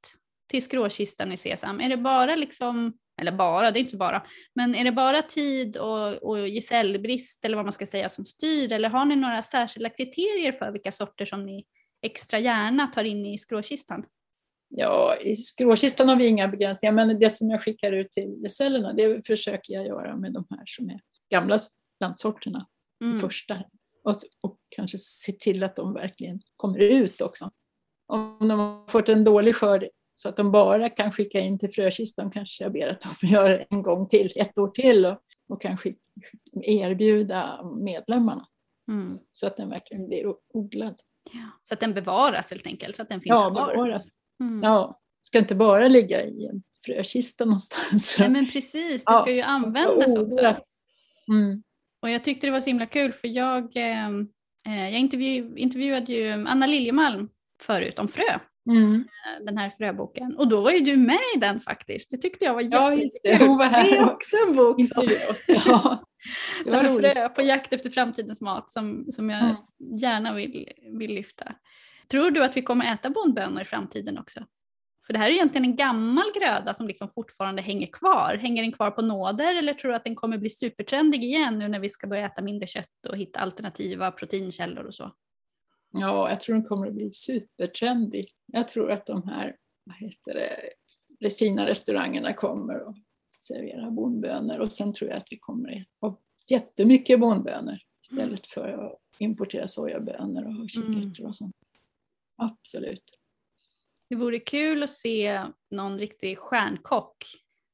till 0.49 0.63
skråkistan 0.63 1.31
i 1.31 1.37
Sesam? 1.37 1.79
Är 1.79 1.89
det 1.89 1.97
bara 1.97 2.35
liksom, 2.35 2.93
eller 3.21 3.31
bara, 3.31 3.71
det 3.71 3.79
är 3.79 3.81
inte 3.81 3.97
bara, 3.97 4.23
men 4.55 4.75
är 4.75 4.83
det 4.83 4.91
bara 4.91 5.21
tid 5.21 5.77
och, 5.77 6.13
och 6.13 6.47
gesällbrist 6.47 7.45
eller 7.45 7.55
vad 7.55 7.65
man 7.65 7.73
ska 7.73 7.85
säga 7.85 8.09
som 8.09 8.25
styr 8.25 8.71
eller 8.71 8.89
har 8.89 9.05
ni 9.05 9.15
några 9.15 9.41
särskilda 9.41 9.89
kriterier 9.89 10.51
för 10.51 10.71
vilka 10.71 10.91
sorter 10.91 11.25
som 11.25 11.45
ni 11.45 11.65
extra 12.01 12.39
gärna 12.39 12.87
tar 12.87 13.03
in 13.03 13.25
i 13.25 13.37
skråkistan? 13.37 14.05
Ja, 14.69 15.15
i 15.15 15.35
skråkistan 15.35 16.09
har 16.09 16.15
vi 16.15 16.27
inga 16.27 16.47
begränsningar, 16.47 16.93
men 16.93 17.19
det 17.19 17.29
som 17.29 17.49
jag 17.49 17.63
skickar 17.63 17.91
ut 17.91 18.11
till 18.11 18.39
gesellerna, 18.43 18.93
det 18.93 19.27
försöker 19.27 19.73
jag 19.73 19.85
göra 19.85 20.17
med 20.17 20.33
de 20.33 20.45
här 20.49 20.63
som 20.65 20.89
är 20.89 20.99
gamla 21.29 21.59
plantsorterna, 21.99 22.67
mm. 23.03 23.19
första. 23.19 23.63
Och, 24.03 24.15
och 24.41 24.57
kanske 24.69 24.97
se 24.97 25.31
till 25.31 25.63
att 25.63 25.75
de 25.75 25.93
verkligen 25.93 26.41
kommer 26.55 26.79
ut 26.79 27.21
också. 27.21 27.51
Om 28.07 28.37
de 28.39 28.59
har 28.59 28.87
fått 28.87 29.09
en 29.09 29.23
dålig 29.23 29.55
skörd 29.55 29.87
så 30.15 30.29
att 30.29 30.37
de 30.37 30.51
bara 30.51 30.89
kan 30.89 31.11
skicka 31.11 31.39
in 31.39 31.59
till 31.59 31.69
frökistan 31.69 32.31
kanske 32.31 32.63
jag 32.63 32.73
ber 32.73 32.87
att 32.87 33.05
de 33.21 33.27
göra 33.27 33.63
en 33.69 33.83
gång 33.83 34.07
till, 34.07 34.33
ett 34.35 34.57
år 34.57 34.67
till 34.67 35.05
och, 35.05 35.17
och 35.49 35.61
kanske 35.61 35.93
erbjuda 36.63 37.63
medlemmarna. 37.75 38.47
Mm. 38.87 39.19
Så 39.31 39.47
att 39.47 39.57
den 39.57 39.69
verkligen 39.69 40.07
blir 40.07 40.33
odlad. 40.53 40.95
Ja, 41.31 41.59
så 41.63 41.73
att 41.73 41.79
den 41.79 41.93
bevaras 41.93 42.51
helt 42.51 42.67
enkelt, 42.67 42.95
så 42.95 43.01
att 43.01 43.09
den 43.09 43.21
finns 43.21 43.39
ja, 43.39 43.49
kvar. 43.49 43.73
Bevaras. 43.73 44.07
Mm. 44.39 44.59
Ja, 44.63 44.99
ska 45.23 45.37
inte 45.37 45.55
bara 45.55 45.87
ligga 45.87 46.23
i 46.23 46.45
en 46.45 46.63
frökista 46.85 47.45
någonstans. 47.45 48.15
Nej 48.19 48.29
men 48.29 48.51
precis, 48.51 48.91
det 48.91 48.99
ska 48.99 49.23
ja. 49.25 49.29
ju 49.29 49.41
användas 49.41 50.17
också. 50.17 50.55
Mm. 51.27 51.63
Och 52.01 52.09
jag 52.09 52.23
tyckte 52.23 52.47
det 52.47 52.51
var 52.51 52.61
så 52.61 52.69
himla 52.69 52.85
kul 52.85 53.13
för 53.13 53.27
jag, 53.27 53.71
ehm, 53.75 54.27
eh, 54.67 54.89
jag 54.89 54.99
intervju, 54.99 55.57
intervjuade 55.57 56.13
ju 56.13 56.31
Anna 56.31 56.65
Liljemalm 56.65 57.29
förut 57.61 57.99
om 57.99 58.07
frö. 58.07 58.39
Mm. 58.69 58.95
Eh, 58.95 59.45
den 59.45 59.57
här 59.57 59.69
fröboken. 59.69 60.35
Och 60.37 60.47
då 60.47 60.61
var 60.61 60.71
ju 60.71 60.79
du 60.79 60.97
med 60.97 61.19
i 61.35 61.39
den 61.39 61.59
faktiskt. 61.59 62.11
Det 62.11 62.17
tyckte 62.17 62.45
jag 62.45 62.53
var 62.53 62.61
jättekul. 62.61 63.09
Ja, 63.23 63.37
det. 63.37 63.47
Var 63.47 63.65
här. 63.65 63.83
det 63.83 63.97
är 63.97 64.13
också 64.13 64.35
en 64.47 64.55
bok 64.55 64.85
som... 64.87 65.09
ja. 65.47 66.03
Det 66.65 66.71
var 66.71 66.99
frö 66.99 67.29
på 67.29 67.41
jakt 67.41 67.73
efter 67.73 67.89
framtidens 67.89 68.41
mat 68.41 68.69
som, 68.69 69.05
som 69.11 69.29
jag 69.29 69.43
mm. 69.43 69.55
gärna 69.99 70.33
vill, 70.33 70.69
vill 70.99 71.13
lyfta. 71.13 71.55
Tror 72.11 72.31
du 72.31 72.43
att 72.43 72.57
vi 72.57 72.61
kommer 72.61 72.93
äta 72.93 73.09
bondbönor 73.09 73.61
i 73.61 73.65
framtiden 73.65 74.17
också? 74.17 74.45
För 75.07 75.13
det 75.13 75.19
här 75.19 75.29
är 75.29 75.33
egentligen 75.33 75.65
en 75.65 75.75
gammal 75.75 76.25
gröda 76.39 76.73
som 76.73 76.87
liksom 76.87 77.07
fortfarande 77.09 77.61
hänger 77.61 77.87
kvar. 77.87 78.37
Hänger 78.41 78.63
den 78.63 78.71
kvar 78.71 78.91
på 78.91 79.01
nåder 79.01 79.55
eller 79.55 79.73
tror 79.73 79.91
du 79.91 79.95
att 79.95 80.03
den 80.03 80.15
kommer 80.15 80.37
bli 80.37 80.49
supertrendig 80.49 81.23
igen 81.23 81.59
nu 81.59 81.67
när 81.67 81.79
vi 81.79 81.89
ska 81.89 82.07
börja 82.07 82.25
äta 82.25 82.41
mindre 82.41 82.67
kött 82.67 83.05
och 83.09 83.17
hitta 83.17 83.39
alternativa 83.39 84.11
proteinkällor 84.11 84.85
och 84.85 84.95
så? 84.95 85.11
Ja, 85.91 86.29
jag 86.29 86.41
tror 86.41 86.55
den 86.55 86.65
kommer 86.65 86.87
att 86.87 86.93
bli 86.93 87.11
supertrendig. 87.11 88.27
Jag 88.45 88.67
tror 88.67 88.91
att 88.91 89.05
de 89.05 89.27
här, 89.27 89.55
vad 89.83 89.95
heter 89.95 90.33
det, 90.33 90.59
de 91.19 91.29
fina 91.29 91.65
restaurangerna 91.65 92.33
kommer 92.33 92.89
att 92.89 92.95
servera 93.39 93.91
bondbönor 93.91 94.59
och 94.59 94.71
sen 94.71 94.93
tror 94.93 95.09
jag 95.09 95.17
att 95.17 95.27
vi 95.29 95.37
kommer 95.37 95.71
att 95.71 95.85
ha 96.01 96.19
jättemycket 96.49 97.19
bondbönor 97.19 97.75
istället 98.01 98.27
mm. 98.27 98.37
för 98.53 98.85
att 98.85 98.99
importera 99.17 99.67
sojabönor 99.67 100.61
och 100.61 100.69
kikärtor 100.69 101.25
och 101.25 101.35
sånt. 101.35 101.55
Absolut. 102.37 103.03
Det 104.09 104.15
vore 104.15 104.39
kul 104.39 104.83
att 104.83 104.89
se 104.89 105.45
någon 105.71 105.99
riktig 105.99 106.37
stjärnkock 106.37 107.25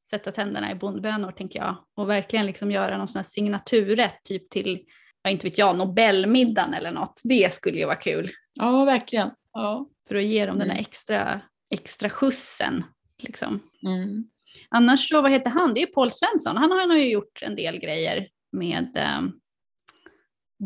sätta 0.10 0.32
tänderna 0.32 0.72
i 0.72 0.76
bondbönor 0.76 1.32
tänker 1.32 1.60
jag 1.60 1.76
och 1.96 2.10
verkligen 2.10 2.46
liksom 2.46 2.72
göra 2.72 2.98
någon 2.98 3.08
sån 3.08 3.20
här 3.20 3.30
signaturrätt 3.30 4.24
typ 4.24 4.50
till, 4.50 4.86
ja 5.24 5.30
inte 5.30 5.48
vet 5.48 5.58
jag, 5.58 5.78
Nobelmiddagen 5.78 6.74
eller 6.74 6.92
något. 6.92 7.22
Det 7.24 7.54
skulle 7.54 7.78
ju 7.78 7.86
vara 7.86 7.96
kul. 7.96 8.30
Ja, 8.54 8.86
verkligen. 8.86 9.32
Ja. 9.54 9.90
För 10.08 10.16
att 10.16 10.24
ge 10.24 10.46
dem 10.46 10.56
mm. 10.56 10.60
den 10.60 10.68
där 10.68 10.76
mm. 10.76 10.86
extra, 10.88 11.42
extra 11.70 12.10
skjutsen. 12.10 12.84
Liksom. 13.24 13.60
Mm. 13.86 14.30
Annars 14.70 15.10
så, 15.10 15.22
vad 15.22 15.32
heter 15.32 15.50
han? 15.50 15.74
Det 15.74 15.82
är 15.82 15.86
Paul 15.88 16.12
Svensson. 16.12 16.58
Han 16.58 16.72
har 16.72 16.96
ju 16.98 17.10
gjort 17.12 17.42
en 17.42 17.56
del 17.56 17.78
grejer 17.80 18.28
med 18.52 18.98
eh, 18.98 19.22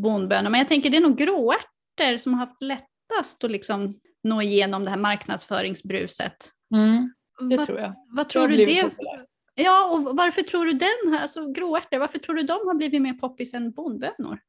bondbönor. 0.02 0.50
Men 0.50 0.60
jag 0.60 0.68
tänker 0.68 0.90
det 0.90 0.98
är 0.98 1.02
nog 1.02 1.18
gråärtor 1.18 2.18
som 2.18 2.34
har 2.34 2.40
haft 2.46 2.62
lättast 2.62 3.44
att 3.44 3.52
liksom 3.52 4.00
nå 4.24 4.42
igenom 4.42 4.84
det 4.86 4.90
här 4.90 4.98
marknadsföringsbruset. 4.98 6.36
Mm, 6.76 7.14
det 7.50 7.58
vad, 7.58 7.66
tror 7.68 7.80
jag. 7.80 7.94
Vad 8.16 8.30
tror 8.30 8.42
har 8.42 8.48
du 8.50 8.58
det? 8.58 8.84
populärt. 8.84 9.26
Ja, 9.56 9.90
och 9.92 10.18
varför 10.18 10.42
tror 10.42 10.66
du 10.66 10.72
den, 10.74 11.14
här- 11.14 11.22
alltså 11.22 11.52
gråärtor, 11.52 11.98
varför 11.98 12.20
tror 12.20 12.36
du 12.36 12.44
de 12.44 12.54
har 12.68 12.76
blivit 12.76 13.02
mer 13.02 13.14
poppis 13.14 13.54
än 13.54 13.72
bondbönor? 13.72 14.40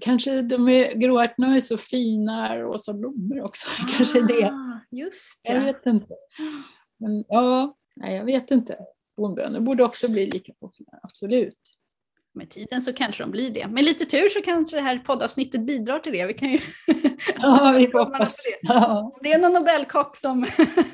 Kanske 0.00 0.42
de 0.42 0.68
är, 0.68 0.94
gråärtorna 0.94 1.56
är 1.56 1.60
så 1.60 1.76
fina, 1.76 2.58
rosa 2.58 2.92
blommor 2.94 3.42
också. 3.42 3.68
Kanske 3.96 4.20
det. 4.22 4.44
Ah, 4.44 4.80
Just 4.90 5.40
Jag 5.42 5.56
ja. 5.56 5.64
vet 5.64 5.86
inte. 5.86 6.14
Men 7.00 7.24
ja, 7.28 7.76
nej, 8.00 8.16
jag 8.16 8.24
vet 8.24 8.50
inte. 8.50 8.78
Bondbönor 9.16 9.60
borde 9.60 9.84
också 9.84 10.10
bli 10.10 10.26
lika 10.26 10.52
populära, 10.60 11.00
absolut. 11.02 11.58
Med 12.34 12.50
tiden 12.50 12.82
så 12.82 12.92
kanske 12.92 13.22
de 13.22 13.30
blir 13.30 13.50
det. 13.50 13.68
Med 13.68 13.84
lite 13.84 14.04
tur 14.04 14.28
så 14.28 14.40
kanske 14.40 14.76
det 14.76 14.82
här 14.82 14.98
poddavsnittet 14.98 15.60
bidrar 15.60 15.98
till 15.98 16.12
det. 16.12 16.26
Vi 16.26 16.34
kan 16.34 16.50
ju 16.52 16.58
Ja, 17.36 17.74
vi 17.78 17.86
hoppas. 17.92 18.44
det? 18.44 18.58
Ja. 18.68 19.00
Om 19.00 19.18
det 19.22 19.32
är 19.32 19.38
någon 19.38 19.52
Nobelkock 19.52 20.16
som, 20.16 20.46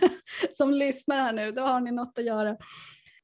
som 0.53 0.75
lyssnar 0.75 1.17
här 1.17 1.33
nu, 1.33 1.51
då 1.51 1.63
har 1.63 1.81
ni 1.81 1.91
något 1.93 2.19
att 2.19 2.25
göra. 2.25 2.57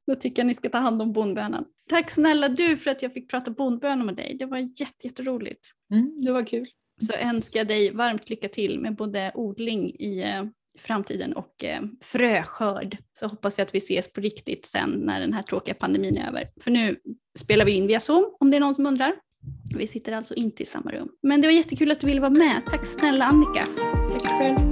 Då 0.07 0.15
tycker 0.15 0.43
jag 0.43 0.47
ni 0.47 0.55
ska 0.55 0.69
ta 0.69 0.79
hand 0.79 1.03
om 1.03 1.13
bondbönan. 1.13 1.65
Tack 1.89 2.11
snälla 2.11 2.49
du 2.49 2.77
för 2.77 2.91
att 2.91 3.03
jag 3.03 3.13
fick 3.13 3.31
prata 3.31 3.51
bondbönor 3.51 4.05
med 4.05 4.17
dig. 4.17 4.37
Det 4.39 4.47
var 4.47 4.59
jätte, 4.59 5.07
jätteroligt. 5.07 5.69
Mm, 5.93 6.17
det 6.25 6.33
var 6.33 6.45
kul. 6.47 6.67
Så 7.07 7.13
önskar 7.13 7.61
jag 7.61 7.69
dig 7.69 7.95
varmt 7.95 8.31
lycka 8.31 8.49
till 8.49 8.81
med 8.81 8.97
både 8.97 9.33
odling 9.35 9.95
i 9.99 10.23
eh, 10.23 10.45
framtiden 10.79 11.33
och 11.33 11.65
eh, 11.65 11.83
fröskörd. 12.01 12.97
Så 13.19 13.27
hoppas 13.27 13.59
jag 13.59 13.67
att 13.67 13.75
vi 13.75 13.79
ses 13.79 14.13
på 14.13 14.21
riktigt 14.21 14.67
sen 14.67 14.91
när 14.91 15.21
den 15.21 15.33
här 15.33 15.43
tråkiga 15.43 15.75
pandemin 15.75 16.17
är 16.17 16.29
över. 16.29 16.49
För 16.61 16.71
nu 16.71 16.97
spelar 17.39 17.65
vi 17.65 17.73
in 17.73 17.87
via 17.87 18.01
Zoom 18.01 18.37
om 18.41 18.51
det 18.51 18.57
är 18.57 18.61
någon 18.61 18.75
som 18.75 18.87
undrar. 18.87 19.15
Vi 19.77 19.87
sitter 19.87 20.13
alltså 20.13 20.35
inte 20.35 20.63
i 20.63 20.67
samma 20.67 20.91
rum. 20.91 21.09
Men 21.23 21.41
det 21.41 21.49
var 21.49 21.53
jättekul 21.53 21.91
att 21.91 22.01
du 22.01 22.07
ville 22.07 22.21
vara 22.21 22.31
med. 22.31 22.63
Tack 22.67 22.87
snälla 22.87 23.25
Annika. 23.25 23.65
Tack 24.13 24.27
själv. 24.27 24.70